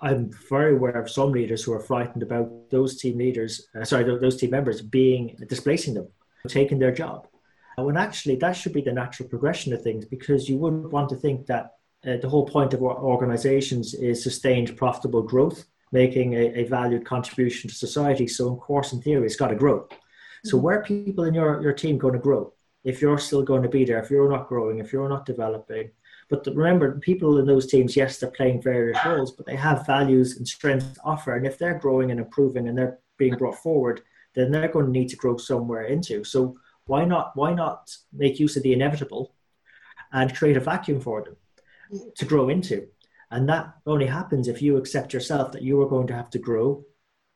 I'm 0.00 0.32
very 0.50 0.74
aware 0.74 1.00
of 1.00 1.08
some 1.08 1.30
leaders 1.30 1.62
who 1.62 1.72
are 1.72 1.78
frightened 1.78 2.24
about 2.24 2.50
those 2.72 3.00
team 3.00 3.16
leaders, 3.16 3.68
uh, 3.80 3.84
sorry, 3.84 4.02
those 4.02 4.38
team 4.38 4.50
members 4.50 4.82
being 4.82 5.36
displacing 5.48 5.94
them, 5.94 6.08
taking 6.48 6.80
their 6.80 6.90
job. 6.90 7.28
And 7.76 7.86
when 7.86 7.96
actually 7.96 8.34
that 8.36 8.56
should 8.56 8.72
be 8.72 8.82
the 8.82 8.92
natural 8.92 9.28
progression 9.28 9.72
of 9.72 9.82
things 9.82 10.04
because 10.04 10.48
you 10.48 10.56
wouldn't 10.56 10.90
want 10.90 11.10
to 11.10 11.16
think 11.16 11.46
that 11.46 11.74
uh, 12.06 12.16
the 12.18 12.28
whole 12.28 12.46
point 12.46 12.74
of 12.74 12.82
organizations 12.82 13.94
is 13.94 14.22
sustained 14.22 14.76
profitable 14.76 15.22
growth, 15.22 15.66
making 15.92 16.34
a, 16.34 16.60
a, 16.60 16.64
valued 16.64 17.04
contribution 17.04 17.70
to 17.70 17.74
society. 17.74 18.26
So, 18.26 18.52
in 18.52 18.56
course, 18.56 18.92
in 18.92 19.00
theory, 19.00 19.26
it's 19.26 19.36
got 19.36 19.48
to 19.48 19.54
grow. 19.54 19.88
So, 20.44 20.56
mm-hmm. 20.56 20.64
where 20.64 20.78
are 20.80 20.84
people 20.84 21.24
in 21.24 21.34
your, 21.34 21.62
your 21.62 21.72
team 21.72 21.98
going 21.98 22.14
to 22.14 22.20
grow? 22.20 22.52
If 22.84 23.00
you're 23.00 23.18
still 23.18 23.42
going 23.42 23.62
to 23.62 23.68
be 23.68 23.84
there, 23.84 24.02
if 24.02 24.10
you're 24.10 24.30
not 24.30 24.48
growing, 24.48 24.78
if 24.78 24.92
you're 24.92 25.08
not 25.08 25.24
developing. 25.24 25.90
But 26.28 26.46
remember, 26.46 26.98
people 27.00 27.38
in 27.38 27.46
those 27.46 27.66
teams, 27.66 27.96
yes, 27.96 28.18
they're 28.18 28.30
playing 28.30 28.62
various 28.62 28.98
roles, 29.04 29.32
but 29.32 29.46
they 29.46 29.56
have 29.56 29.86
values 29.86 30.36
and 30.36 30.46
strengths 30.46 30.94
to 30.94 31.00
offer. 31.04 31.36
And 31.36 31.46
if 31.46 31.58
they're 31.58 31.78
growing 31.78 32.10
and 32.10 32.20
improving 32.20 32.68
and 32.68 32.76
they're 32.76 32.98
being 33.18 33.36
brought 33.36 33.58
forward, 33.58 34.02
then 34.34 34.50
they're 34.50 34.68
going 34.68 34.86
to 34.86 34.92
need 34.92 35.08
to 35.10 35.16
grow 35.16 35.36
somewhere 35.36 35.84
into. 35.84 36.24
So, 36.24 36.58
why 36.86 37.04
not? 37.04 37.32
Why 37.34 37.54
not 37.54 37.96
make 38.12 38.38
use 38.38 38.56
of 38.56 38.62
the 38.62 38.74
inevitable 38.74 39.34
and 40.12 40.34
create 40.34 40.56
a 40.56 40.60
vacuum 40.60 41.00
for 41.00 41.22
them? 41.22 41.36
To 42.16 42.24
grow 42.24 42.48
into. 42.48 42.86
And 43.30 43.48
that 43.48 43.74
only 43.86 44.06
happens 44.06 44.48
if 44.48 44.62
you 44.62 44.76
accept 44.76 45.12
yourself 45.12 45.52
that 45.52 45.62
you 45.62 45.80
are 45.82 45.88
going 45.88 46.06
to 46.08 46.14
have 46.14 46.30
to 46.30 46.38
grow 46.38 46.84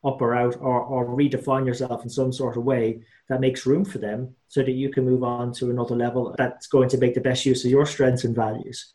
up 0.05 0.21
or 0.21 0.33
out 0.33 0.55
or, 0.61 0.81
or 0.81 1.07
redefine 1.07 1.65
yourself 1.65 2.03
in 2.03 2.09
some 2.09 2.31
sort 2.31 2.55
of 2.55 2.63
way 2.63 3.01
that 3.27 3.41
makes 3.41 3.65
room 3.65 3.83
for 3.83 3.97
them 3.97 4.33
so 4.47 4.61
that 4.61 4.71
you 4.71 4.89
can 4.89 5.03
move 5.03 5.23
on 5.23 5.51
to 5.53 5.69
another 5.69 5.95
level 5.95 6.33
that's 6.37 6.67
going 6.67 6.87
to 6.89 6.97
make 6.97 7.13
the 7.13 7.21
best 7.21 7.45
use 7.45 7.65
of 7.65 7.71
your 7.71 7.85
strengths 7.85 8.23
and 8.23 8.35
values. 8.35 8.93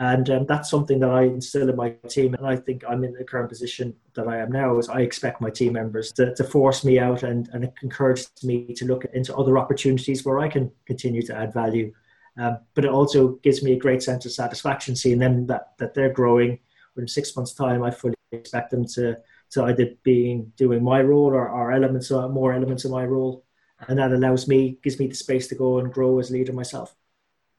And 0.00 0.28
um, 0.30 0.46
that's 0.46 0.70
something 0.70 0.98
that 1.00 1.10
I 1.10 1.24
instill 1.24 1.68
in 1.68 1.76
my 1.76 1.90
team. 2.08 2.32
And 2.34 2.46
I 2.46 2.56
think 2.56 2.82
I'm 2.88 3.04
in 3.04 3.12
the 3.12 3.22
current 3.22 3.50
position 3.50 3.94
that 4.14 4.26
I 4.26 4.38
am 4.38 4.50
now 4.50 4.78
is 4.78 4.88
I 4.88 5.00
expect 5.02 5.42
my 5.42 5.50
team 5.50 5.74
members 5.74 6.10
to, 6.12 6.34
to 6.34 6.42
force 6.42 6.84
me 6.84 6.98
out 6.98 7.22
and, 7.22 7.48
and 7.52 7.64
it 7.64 7.74
encourages 7.82 8.30
me 8.42 8.74
to 8.74 8.86
look 8.86 9.04
into 9.12 9.36
other 9.36 9.58
opportunities 9.58 10.24
where 10.24 10.40
I 10.40 10.48
can 10.48 10.72
continue 10.86 11.20
to 11.22 11.36
add 11.36 11.52
value 11.52 11.92
um, 12.36 12.58
but 12.74 12.84
it 12.84 12.90
also 12.90 13.38
gives 13.42 13.62
me 13.62 13.72
a 13.72 13.78
great 13.78 14.02
sense 14.02 14.24
of 14.24 14.32
satisfaction 14.32 14.96
seeing 14.96 15.18
them 15.18 15.46
that, 15.46 15.72
that 15.78 15.94
they're 15.94 16.12
growing. 16.12 16.58
In 16.96 17.08
six 17.08 17.34
months' 17.34 17.54
time, 17.54 17.82
I 17.82 17.90
fully 17.90 18.14
expect 18.32 18.70
them 18.70 18.84
to, 18.88 19.16
to 19.50 19.64
either 19.64 19.92
being 20.02 20.52
doing 20.56 20.82
my 20.82 21.00
role 21.00 21.32
or, 21.32 21.48
or 21.48 21.72
elements 21.72 22.10
of, 22.10 22.30
more 22.30 22.52
elements 22.52 22.84
of 22.84 22.90
my 22.90 23.04
role. 23.04 23.44
And 23.88 23.98
that 23.98 24.12
allows 24.12 24.46
me, 24.46 24.78
gives 24.82 24.98
me 24.98 25.06
the 25.06 25.14
space 25.14 25.48
to 25.48 25.54
go 25.54 25.78
and 25.78 25.92
grow 25.92 26.18
as 26.18 26.30
a 26.30 26.34
leader 26.34 26.52
myself. 26.52 26.94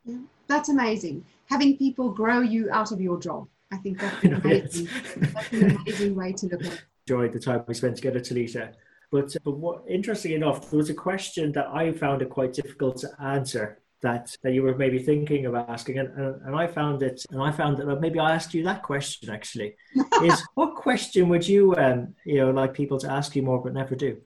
Yeah, 0.05 0.19
that's 0.47 0.69
amazing. 0.69 1.25
Having 1.45 1.77
people 1.77 2.12
grow 2.12 2.41
you 2.41 2.69
out 2.71 2.91
of 2.91 3.01
your 3.01 3.19
job. 3.19 3.47
I 3.71 3.77
think 3.77 3.99
that's, 3.99 4.23
an 4.23 4.34
amazing, 4.36 4.89
that's 5.34 5.51
an 5.53 5.75
amazing 5.77 6.15
way 6.15 6.34
to 6.34 6.45
look 6.47 6.62
at 6.62 6.73
it. 6.73 6.81
Enjoyed 7.07 7.34
the 7.34 7.39
time 7.39 7.63
we 7.67 7.73
spent 7.73 7.95
together, 7.95 8.19
Talita. 8.19 8.73
But, 9.12 9.36
but 9.43 9.57
what, 9.57 9.84
interesting 9.89 10.34
enough, 10.34 10.69
there 10.69 10.77
was 10.77 10.89
a 10.89 10.93
question 10.93 11.51
that 11.53 11.67
I 11.67 11.91
found 11.91 12.21
it 12.21 12.29
quite 12.29 12.53
difficult 12.53 12.97
to 12.97 13.10
answer 13.19 13.81
that 14.02 14.36
that 14.44 14.54
you 14.54 14.64
were 14.64 14.76
maybe 14.76 15.00
thinking 15.00 15.46
of 15.46 15.56
asking 15.56 16.00
and, 16.00 16.10
and, 16.18 16.42
and 16.46 16.56
I 16.56 16.68
found 16.68 17.04
it 17.04 17.24
and 17.32 17.42
I 17.42 17.52
found 17.52 17.78
that 17.78 18.02
maybe 18.02 18.20
I 18.20 18.34
asked 18.34 18.54
you 18.54 18.64
that 18.64 18.84
question 18.84 19.30
actually. 19.30 19.76
Is 20.24 20.41
what 20.56 20.76
question 20.76 21.30
would 21.30 21.47
you 21.47 21.76
um 21.76 22.16
you 22.26 22.38
know 22.38 22.52
like 22.52 22.74
people 22.74 22.97
to 22.99 23.12
ask 23.12 23.36
you 23.36 23.43
more 23.43 23.62
but 23.62 23.74
never 23.74 23.95
do? 23.95 24.18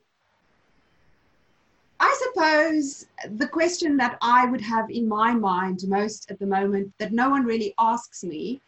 I 1.99 2.13
suppose 2.23 3.07
the 3.38 3.47
question 3.47 3.97
that 3.97 4.17
I 4.21 4.45
would 4.45 4.61
have 4.61 4.89
in 4.89 5.07
my 5.07 5.34
mind 5.34 5.84
most 5.88 6.30
at 6.30 6.39
the 6.39 6.45
moment 6.45 6.93
that 6.97 7.13
no 7.13 7.30
one 7.30 7.45
really 7.45 7.73
asks 7.80 8.23
me 8.23 8.61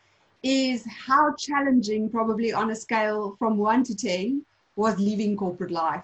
is 0.43 0.85
how 0.87 1.33
challenging 1.35 2.09
probably 2.09 2.53
on 2.53 2.71
a 2.71 2.75
scale 2.75 3.35
from 3.37 3.57
1 3.57 3.83
to 3.85 3.95
10 3.95 4.45
was 4.75 4.97
leaving 4.99 5.35
corporate 5.35 5.71
life? 5.71 6.03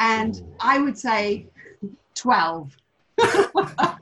And 0.00 0.36
Ooh. 0.36 0.54
I 0.60 0.78
would 0.78 0.98
say 0.98 1.46
12 2.14 2.76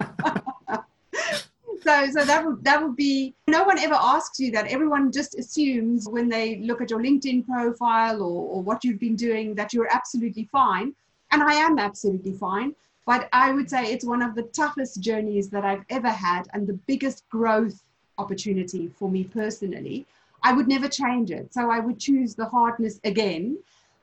so 1.82 2.10
so 2.10 2.24
that 2.24 2.44
would 2.44 2.62
that 2.64 2.82
would 2.82 2.96
be 2.96 3.34
no 3.46 3.64
one 3.64 3.78
ever 3.78 3.94
asks 3.94 4.38
you 4.40 4.50
that 4.50 4.66
everyone 4.66 5.12
just 5.12 5.38
assumes 5.38 6.08
when 6.08 6.28
they 6.28 6.58
look 6.58 6.80
at 6.80 6.90
your 6.90 7.00
linkedin 7.00 7.46
profile 7.46 8.22
or, 8.22 8.50
or 8.52 8.62
what 8.62 8.84
you've 8.84 9.00
been 9.00 9.16
doing 9.16 9.54
that 9.54 9.72
you're 9.72 9.88
absolutely 9.92 10.48
fine 10.50 10.94
and 11.32 11.42
i 11.42 11.54
am 11.54 11.78
absolutely 11.78 12.32
fine 12.32 12.74
But 13.08 13.30
I 13.32 13.52
would 13.52 13.70
say 13.70 13.86
it's 13.86 14.04
one 14.04 14.20
of 14.20 14.34
the 14.34 14.42
toughest 14.42 15.00
journeys 15.00 15.48
that 15.48 15.64
I've 15.64 15.86
ever 15.88 16.10
had 16.10 16.42
and 16.52 16.66
the 16.66 16.78
biggest 16.86 17.26
growth 17.30 17.82
opportunity 18.18 18.88
for 18.98 19.10
me 19.10 19.24
personally. 19.24 20.06
I 20.42 20.52
would 20.52 20.68
never 20.68 20.88
change 20.88 21.30
it. 21.30 21.54
So 21.54 21.70
I 21.70 21.78
would 21.80 21.98
choose 21.98 22.34
the 22.34 22.44
hardness 22.44 23.00
again. 23.04 23.58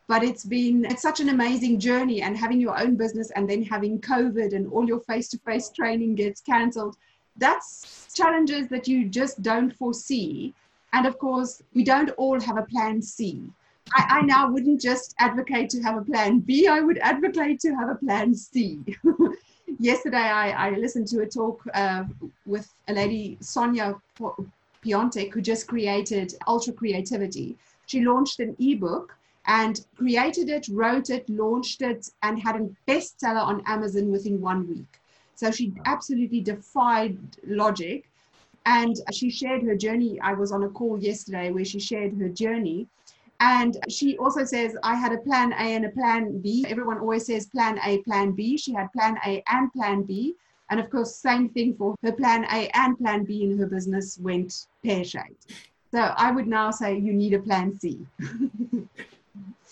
But 0.07 0.23
it's 0.23 0.43
been 0.43 0.85
it's 0.85 1.03
such 1.03 1.19
an 1.19 1.29
amazing 1.29 1.79
journey 1.79 2.23
and 2.23 2.35
having 2.35 2.59
your 2.59 2.75
own 2.79 2.95
business 2.95 3.29
and 3.35 3.47
then 3.47 3.61
having 3.61 4.01
COVID 4.01 4.55
and 4.55 4.65
all 4.73 4.87
your 4.87 5.01
face-to-face 5.01 5.69
training 5.69 6.15
gets 6.15 6.41
cancelled. 6.41 6.97
That's 7.37 8.07
challenges 8.13 8.67
that 8.69 8.87
you 8.87 9.07
just 9.07 9.41
don't 9.41 9.75
foresee. 9.75 10.53
And 10.93 11.05
of 11.05 11.17
course, 11.19 11.61
we 11.73 11.83
don't 11.83 12.09
all 12.11 12.39
have 12.39 12.57
a 12.57 12.63
plan 12.63 13.01
C. 13.01 13.41
I, 13.93 14.19
I, 14.19 14.21
now 14.21 14.49
wouldn't 14.49 14.81
just 14.81 15.13
advocate 15.19 15.69
to 15.71 15.81
have 15.83 15.97
a 15.97 16.01
plan 16.01 16.39
B, 16.39 16.67
I 16.67 16.79
would 16.79 16.97
advocate 16.99 17.59
to 17.61 17.75
have 17.75 17.89
a 17.89 17.95
plan 17.95 18.33
C. 18.33 18.79
Yesterday, 19.79 20.17
I, 20.17 20.67
I, 20.67 20.69
listened 20.71 21.07
to 21.09 21.21
a 21.21 21.25
talk 21.27 21.61
uh, 21.73 22.05
with 22.45 22.73
a 22.87 22.93
lady, 22.93 23.37
Sonia 23.41 23.95
Piontek, 24.83 25.33
who 25.33 25.41
just 25.41 25.67
created 25.67 26.33
Ultra 26.47 26.73
Creativity. 26.73 27.57
She 27.85 28.01
launched 28.01 28.39
an 28.39 28.55
ebook 28.59 29.15
and 29.47 29.85
created 29.97 30.49
it, 30.49 30.67
wrote 30.69 31.09
it, 31.09 31.29
launched 31.29 31.81
it, 31.81 32.09
and 32.23 32.39
had 32.39 32.55
a 32.55 32.69
bestseller 32.87 33.43
on 33.43 33.61
Amazon 33.67 34.11
within 34.11 34.41
one 34.41 34.67
week. 34.67 34.99
So 35.35 35.51
she 35.51 35.73
absolutely 35.85 36.41
defied 36.41 37.17
logic. 37.45 38.09
And 38.65 38.95
she 39.13 39.29
shared 39.29 39.61
her 39.63 39.75
journey. 39.75 40.19
I 40.21 40.33
was 40.33 40.51
on 40.51 40.63
a 40.63 40.69
call 40.69 40.99
yesterday 40.99 41.51
where 41.51 41.65
she 41.65 41.79
shared 41.79 42.17
her 42.17 42.29
journey 42.29 42.87
and 43.39 43.77
she 43.89 44.17
also 44.17 44.45
says, 44.45 44.77
I 44.83 44.95
had 44.95 45.11
a 45.11 45.17
plan 45.17 45.51
A 45.53 45.75
and 45.75 45.85
a 45.85 45.89
plan 45.89 46.39
B. 46.39 46.65
Everyone 46.67 46.99
always 46.99 47.25
says 47.25 47.47
plan 47.47 47.79
A, 47.85 48.01
plan 48.03 48.31
B. 48.31 48.57
She 48.57 48.73
had 48.73 48.91
plan 48.93 49.17
A 49.25 49.43
and 49.49 49.71
plan 49.73 50.03
B. 50.03 50.35
And 50.69 50.79
of 50.79 50.89
course, 50.89 51.15
same 51.15 51.49
thing 51.49 51.75
for 51.75 51.95
her 52.03 52.11
plan 52.13 52.45
A 52.45 52.69
and 52.73 52.97
plan 52.97 53.23
B 53.23 53.43
in 53.43 53.57
her 53.59 53.67
business 53.67 54.17
went 54.19 54.67
pear 54.83 55.03
shaped. 55.03 55.51
So 55.91 55.99
I 55.99 56.31
would 56.31 56.47
now 56.47 56.71
say 56.71 56.97
you 56.97 57.13
need 57.13 57.33
a 57.33 57.39
plan 57.39 57.77
C. 57.77 58.05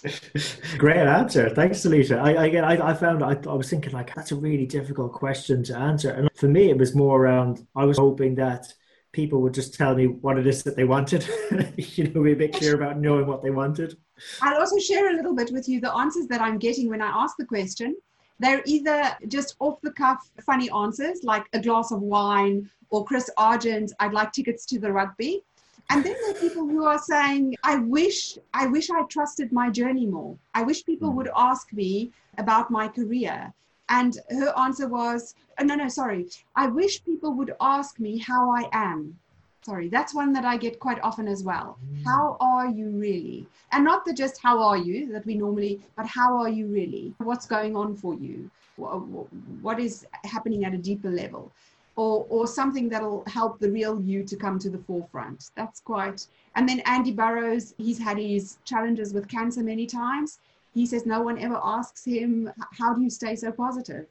Great 0.77 0.97
answer. 0.97 1.49
Thanks, 1.49 1.85
Alicia. 1.85 2.17
I, 2.19 2.45
again, 2.45 2.65
I, 2.65 2.89
I 2.89 2.93
found 2.93 3.23
I, 3.23 3.37
I 3.49 3.53
was 3.53 3.69
thinking 3.69 3.93
like 3.93 4.13
that's 4.13 4.31
a 4.31 4.35
really 4.35 4.65
difficult 4.65 5.13
question 5.13 5.63
to 5.65 5.77
answer, 5.77 6.11
and 6.11 6.29
for 6.35 6.47
me, 6.47 6.69
it 6.69 6.77
was 6.77 6.93
more 6.93 7.23
around. 7.23 7.65
I 7.75 7.85
was 7.85 7.97
hoping 7.97 8.35
that 8.35 8.73
people 9.13 9.41
would 9.41 9.53
just 9.53 9.75
tell 9.75 9.95
me 9.95 10.07
what 10.07 10.37
it 10.37 10.47
is 10.47 10.63
that 10.63 10.75
they 10.75 10.83
wanted. 10.83 11.25
you 11.77 12.09
know, 12.09 12.23
be 12.23 12.33
a 12.33 12.35
bit 12.35 12.53
clear 12.53 12.75
about 12.75 12.99
knowing 12.99 13.27
what 13.27 13.41
they 13.41 13.51
wanted. 13.51 13.95
I'll 14.41 14.59
also 14.59 14.77
share 14.79 15.11
a 15.11 15.15
little 15.15 15.35
bit 15.35 15.51
with 15.51 15.69
you 15.69 15.79
the 15.79 15.93
answers 15.93 16.27
that 16.27 16.41
I'm 16.41 16.57
getting 16.57 16.89
when 16.89 17.01
I 17.01 17.07
ask 17.07 17.37
the 17.37 17.45
question. 17.45 17.95
They're 18.39 18.63
either 18.65 19.15
just 19.27 19.55
off 19.59 19.79
the 19.81 19.91
cuff 19.91 20.29
funny 20.45 20.69
answers 20.71 21.21
like 21.23 21.45
a 21.53 21.61
glass 21.61 21.91
of 21.91 22.01
wine 22.01 22.69
or 22.89 23.05
Chris 23.05 23.29
Argent, 23.37 23.91
I'd 23.99 24.13
like 24.13 24.31
tickets 24.31 24.65
to 24.67 24.79
the 24.79 24.91
rugby. 24.91 25.43
And 25.89 26.03
then 26.03 26.15
there 26.21 26.31
are 26.31 26.39
people 26.39 26.67
who 26.67 26.85
are 26.85 26.99
saying, 26.99 27.55
I 27.63 27.77
wish, 27.77 28.37
I 28.53 28.67
wish 28.67 28.89
I 28.89 29.03
trusted 29.03 29.51
my 29.51 29.69
journey 29.69 30.05
more. 30.05 30.37
I 30.53 30.63
wish 30.63 30.85
people 30.85 31.11
mm. 31.11 31.15
would 31.15 31.29
ask 31.35 31.71
me 31.73 32.11
about 32.37 32.71
my 32.71 32.87
career. 32.87 33.53
And 33.89 34.17
her 34.29 34.57
answer 34.57 34.87
was, 34.87 35.35
oh, 35.59 35.63
no, 35.63 35.75
no, 35.75 35.87
sorry. 35.87 36.27
I 36.55 36.67
wish 36.67 37.03
people 37.03 37.33
would 37.33 37.53
ask 37.61 37.99
me 37.99 38.17
how 38.17 38.49
I 38.49 38.67
am. 38.71 39.19
Sorry, 39.61 39.87
that's 39.87 40.13
one 40.13 40.33
that 40.33 40.43
I 40.43 40.57
get 40.57 40.79
quite 40.79 40.99
often 41.01 41.27
as 41.27 41.43
well. 41.43 41.77
Mm. 41.89 42.03
How 42.05 42.37
are 42.41 42.67
you 42.67 42.89
really? 42.89 43.47
And 43.71 43.85
not 43.85 44.03
the 44.03 44.13
just 44.13 44.41
how 44.41 44.61
are 44.61 44.77
you 44.77 45.11
that 45.13 45.25
we 45.25 45.35
normally, 45.35 45.81
but 45.95 46.05
how 46.05 46.37
are 46.37 46.49
you 46.49 46.67
really? 46.67 47.13
What's 47.19 47.45
going 47.45 47.75
on 47.75 47.95
for 47.95 48.13
you? 48.13 48.49
What 48.75 49.79
is 49.79 50.05
happening 50.23 50.65
at 50.65 50.73
a 50.73 50.77
deeper 50.77 51.09
level? 51.09 51.51
Or, 51.95 52.25
or 52.27 52.47
something 52.47 52.89
that'll 52.89 53.23
help 53.27 53.59
the 53.59 53.69
real 53.69 54.01
you 54.01 54.23
to 54.23 54.35
come 54.35 54.57
to 54.59 54.69
the 54.69 54.79
forefront. 54.79 55.51
That's 55.55 55.79
quite. 55.79 56.25
And 56.55 56.67
then 56.67 56.79
Andy 56.87 57.11
Burrows, 57.11 57.75
he's 57.77 57.99
had 57.99 58.17
his 58.17 58.57
challenges 58.65 59.13
with 59.13 59.27
cancer 59.27 59.61
many 59.61 59.85
times 59.85 60.39
he 60.73 60.85
says 60.85 61.05
no 61.05 61.21
one 61.21 61.37
ever 61.37 61.59
asks 61.63 62.03
him, 62.03 62.51
How 62.77 62.93
do 62.93 63.01
you 63.01 63.09
stay 63.09 63.35
so 63.35 63.51
positive? 63.51 64.07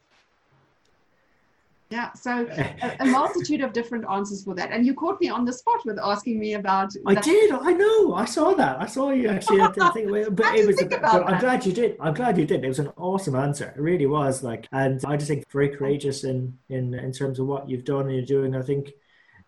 Yeah, 1.93 2.11
so 2.15 2.49
a, 2.51 2.97
a, 3.01 3.05
multitude 3.05 3.61
of 3.61 3.75
different 3.75 4.07
answers 4.11 4.43
for 4.45 4.55
that. 4.55 4.71
And 4.73 4.87
you 4.87 4.95
caught 4.95 5.21
me 5.21 5.29
on 5.29 5.45
the 5.45 5.53
spot 5.53 5.85
with 5.85 5.99
asking 5.99 6.41
me 6.41 6.55
about. 6.55 6.91
I 7.07 7.15
that. 7.15 7.23
did. 7.23 7.53
I 7.53 7.73
know. 7.73 8.15
I 8.15 8.25
saw 8.25 8.55
that. 8.55 8.81
I 8.81 8.87
saw 8.87 9.11
you 9.11 9.29
actually. 9.29 9.61
I 9.61 9.69
think, 9.91 10.11
but 10.35 10.55
it 10.57 10.67
was. 10.67 10.81
A, 10.81 10.87
but 10.87 11.05
I'm 11.05 11.39
glad 11.39 11.67
you 11.67 11.73
did. 11.73 11.99
I'm 12.01 12.15
glad 12.15 12.39
you 12.39 12.47
did. 12.47 12.65
It 12.65 12.69
was 12.69 12.79
an 12.79 12.91
awesome 12.97 13.35
answer. 13.35 13.75
It 13.77 13.81
really 13.81 14.07
was. 14.07 14.43
Like, 14.43 14.69
and 14.73 15.05
I 15.05 15.19
just 15.19 15.29
think 15.29 15.45
very 15.53 15.69
courageous 15.69 16.25
in 16.25 16.57
in 16.71 16.95
in 16.95 17.13
terms 17.13 17.39
of 17.39 17.47
what 17.47 17.69
you've 17.69 17.85
done 17.85 18.07
and 18.07 18.15
you're 18.15 18.25
doing. 18.25 18.57
I 18.57 18.63
think 18.63 18.93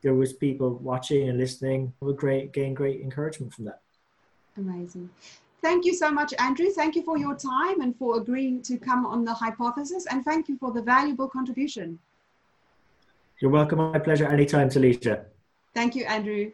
there 0.03 0.14
was 0.14 0.34
people 0.34 0.76
watching 0.82 1.30
and 1.30 1.38
listening 1.38 1.95
would 2.01 2.18
great 2.18 2.53
gain 2.53 2.74
great 2.74 3.01
encouragement 3.01 3.55
from 3.55 3.64
that. 3.64 3.80
Amazing. 4.59 5.09
Thank 5.62 5.86
you 5.86 5.95
so 5.95 6.11
much, 6.11 6.34
Andrew. 6.38 6.68
Thank 6.72 6.95
you 6.95 7.03
for 7.03 7.16
your 7.16 7.36
time 7.36 7.80
and 7.80 7.97
for 7.97 8.18
agreeing 8.18 8.61
to 8.64 8.76
come 8.76 9.07
on 9.07 9.24
the 9.24 9.32
hypothesis. 9.32 10.05
And 10.11 10.22
thank 10.22 10.47
you 10.47 10.59
for 10.59 10.70
the 10.72 10.82
valuable 10.82 11.26
contribution. 11.26 11.99
You're 13.45 13.53
welcome. 13.53 13.78
My 13.78 13.99
pleasure. 13.99 14.26
Anytime, 14.26 14.70
Talisha. 14.70 15.26
Thank 15.74 15.95
you, 15.95 16.07
Andrew. 16.07 16.53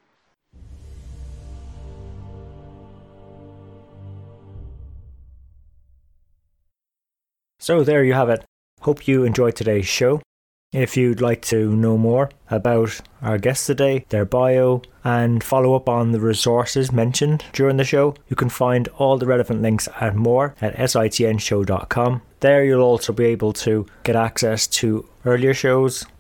So 7.61 7.85
there 7.85 8.03
you 8.03 8.15
have 8.15 8.29
it. 8.29 8.45
Hope 8.81 9.07
you 9.07 9.23
enjoyed 9.23 9.55
today's 9.55 9.87
show. 9.87 10.21
If 10.73 10.97
you'd 10.97 11.21
like 11.21 11.43
to 11.43 11.77
know 11.77 11.97
more 11.97 12.31
about 12.51 13.01
our 13.23 13.39
guests 13.39 13.67
today, 13.67 14.05
their 14.09 14.25
bio, 14.25 14.83
and 15.05 15.45
follow 15.45 15.77
up 15.77 15.89
on 15.89 16.11
the 16.11 16.19
resources 16.19 16.91
mentioned 16.91 17.45
during 17.53 17.77
the 17.77 17.85
show, 17.85 18.17
you 18.29 18.35
can 18.35 18.49
find 18.49 18.89
all 18.99 19.17
the 19.17 19.27
relevant 19.27 19.63
links 19.63 19.89
and 20.01 20.17
more 20.17 20.57
at 20.61 20.75
sitnshow.com. 20.75 22.23
There 22.41 22.65
you'll 22.65 22.83
also 22.83 23.13
be 23.13 23.27
able 23.27 23.53
to 23.53 23.87
get 24.03 24.17
access 24.17 24.67
to 24.69 25.09
earlier 25.25 25.55
shows, 25.55 26.05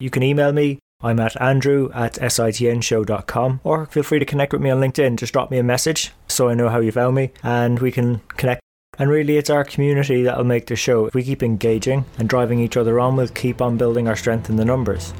You 0.00 0.10
can 0.10 0.22
email 0.22 0.52
me 0.52 0.78
I'm 1.00 1.20
at 1.20 1.40
andrew 1.40 1.90
at 1.94 2.14
sitnshow.com 2.14 3.60
or 3.62 3.86
feel 3.86 4.02
free 4.02 4.18
to 4.18 4.24
connect 4.24 4.52
with 4.52 4.60
me 4.60 4.70
on 4.70 4.80
LinkedIn. 4.80 5.16
Just 5.16 5.32
drop 5.32 5.50
me 5.50 5.58
a 5.58 5.62
message 5.62 6.12
so 6.26 6.48
I 6.48 6.54
know 6.54 6.68
how 6.68 6.80
you 6.80 6.90
found 6.90 7.14
me 7.14 7.30
and 7.44 7.78
we 7.78 7.92
can 7.92 8.20
connect. 8.30 8.60
And 8.98 9.08
really, 9.08 9.36
it's 9.36 9.50
our 9.50 9.62
community 9.62 10.24
that'll 10.24 10.42
make 10.42 10.66
the 10.66 10.74
show. 10.74 11.06
If 11.06 11.14
we 11.14 11.22
keep 11.22 11.44
engaging 11.44 12.04
and 12.18 12.28
driving 12.28 12.58
each 12.58 12.76
other 12.76 12.98
on, 12.98 13.14
we'll 13.14 13.28
keep 13.28 13.62
on 13.62 13.76
building 13.76 14.08
our 14.08 14.16
strength 14.16 14.50
in 14.50 14.56
the 14.56 14.64
numbers. 14.64 15.12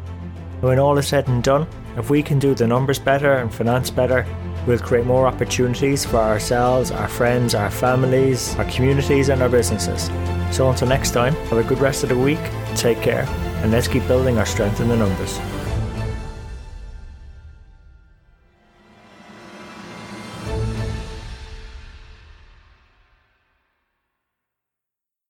When 0.60 0.80
all 0.80 0.98
is 0.98 1.06
said 1.06 1.28
and 1.28 1.44
done, 1.44 1.68
if 1.96 2.10
we 2.10 2.22
can 2.24 2.40
do 2.40 2.56
the 2.56 2.66
numbers 2.66 2.98
better 2.98 3.34
and 3.34 3.54
finance 3.54 3.90
better, 3.90 4.26
we'll 4.66 4.80
create 4.80 5.06
more 5.06 5.28
opportunities 5.28 6.04
for 6.04 6.16
ourselves, 6.16 6.90
our 6.90 7.06
friends, 7.06 7.54
our 7.54 7.70
families, 7.70 8.56
our 8.56 8.64
communities, 8.64 9.28
and 9.28 9.42
our 9.42 9.48
businesses. 9.48 10.10
So 10.50 10.68
until 10.68 10.88
next 10.88 11.12
time, 11.12 11.34
have 11.34 11.58
a 11.58 11.62
good 11.62 11.78
rest 11.78 12.02
of 12.02 12.08
the 12.08 12.18
week, 12.18 12.40
take 12.74 13.00
care, 13.00 13.24
and 13.62 13.70
let's 13.70 13.88
keep 13.88 14.06
building 14.06 14.38
our 14.38 14.46
strength 14.46 14.80
in 14.80 14.88
the 14.88 14.96
numbers. 14.96 15.38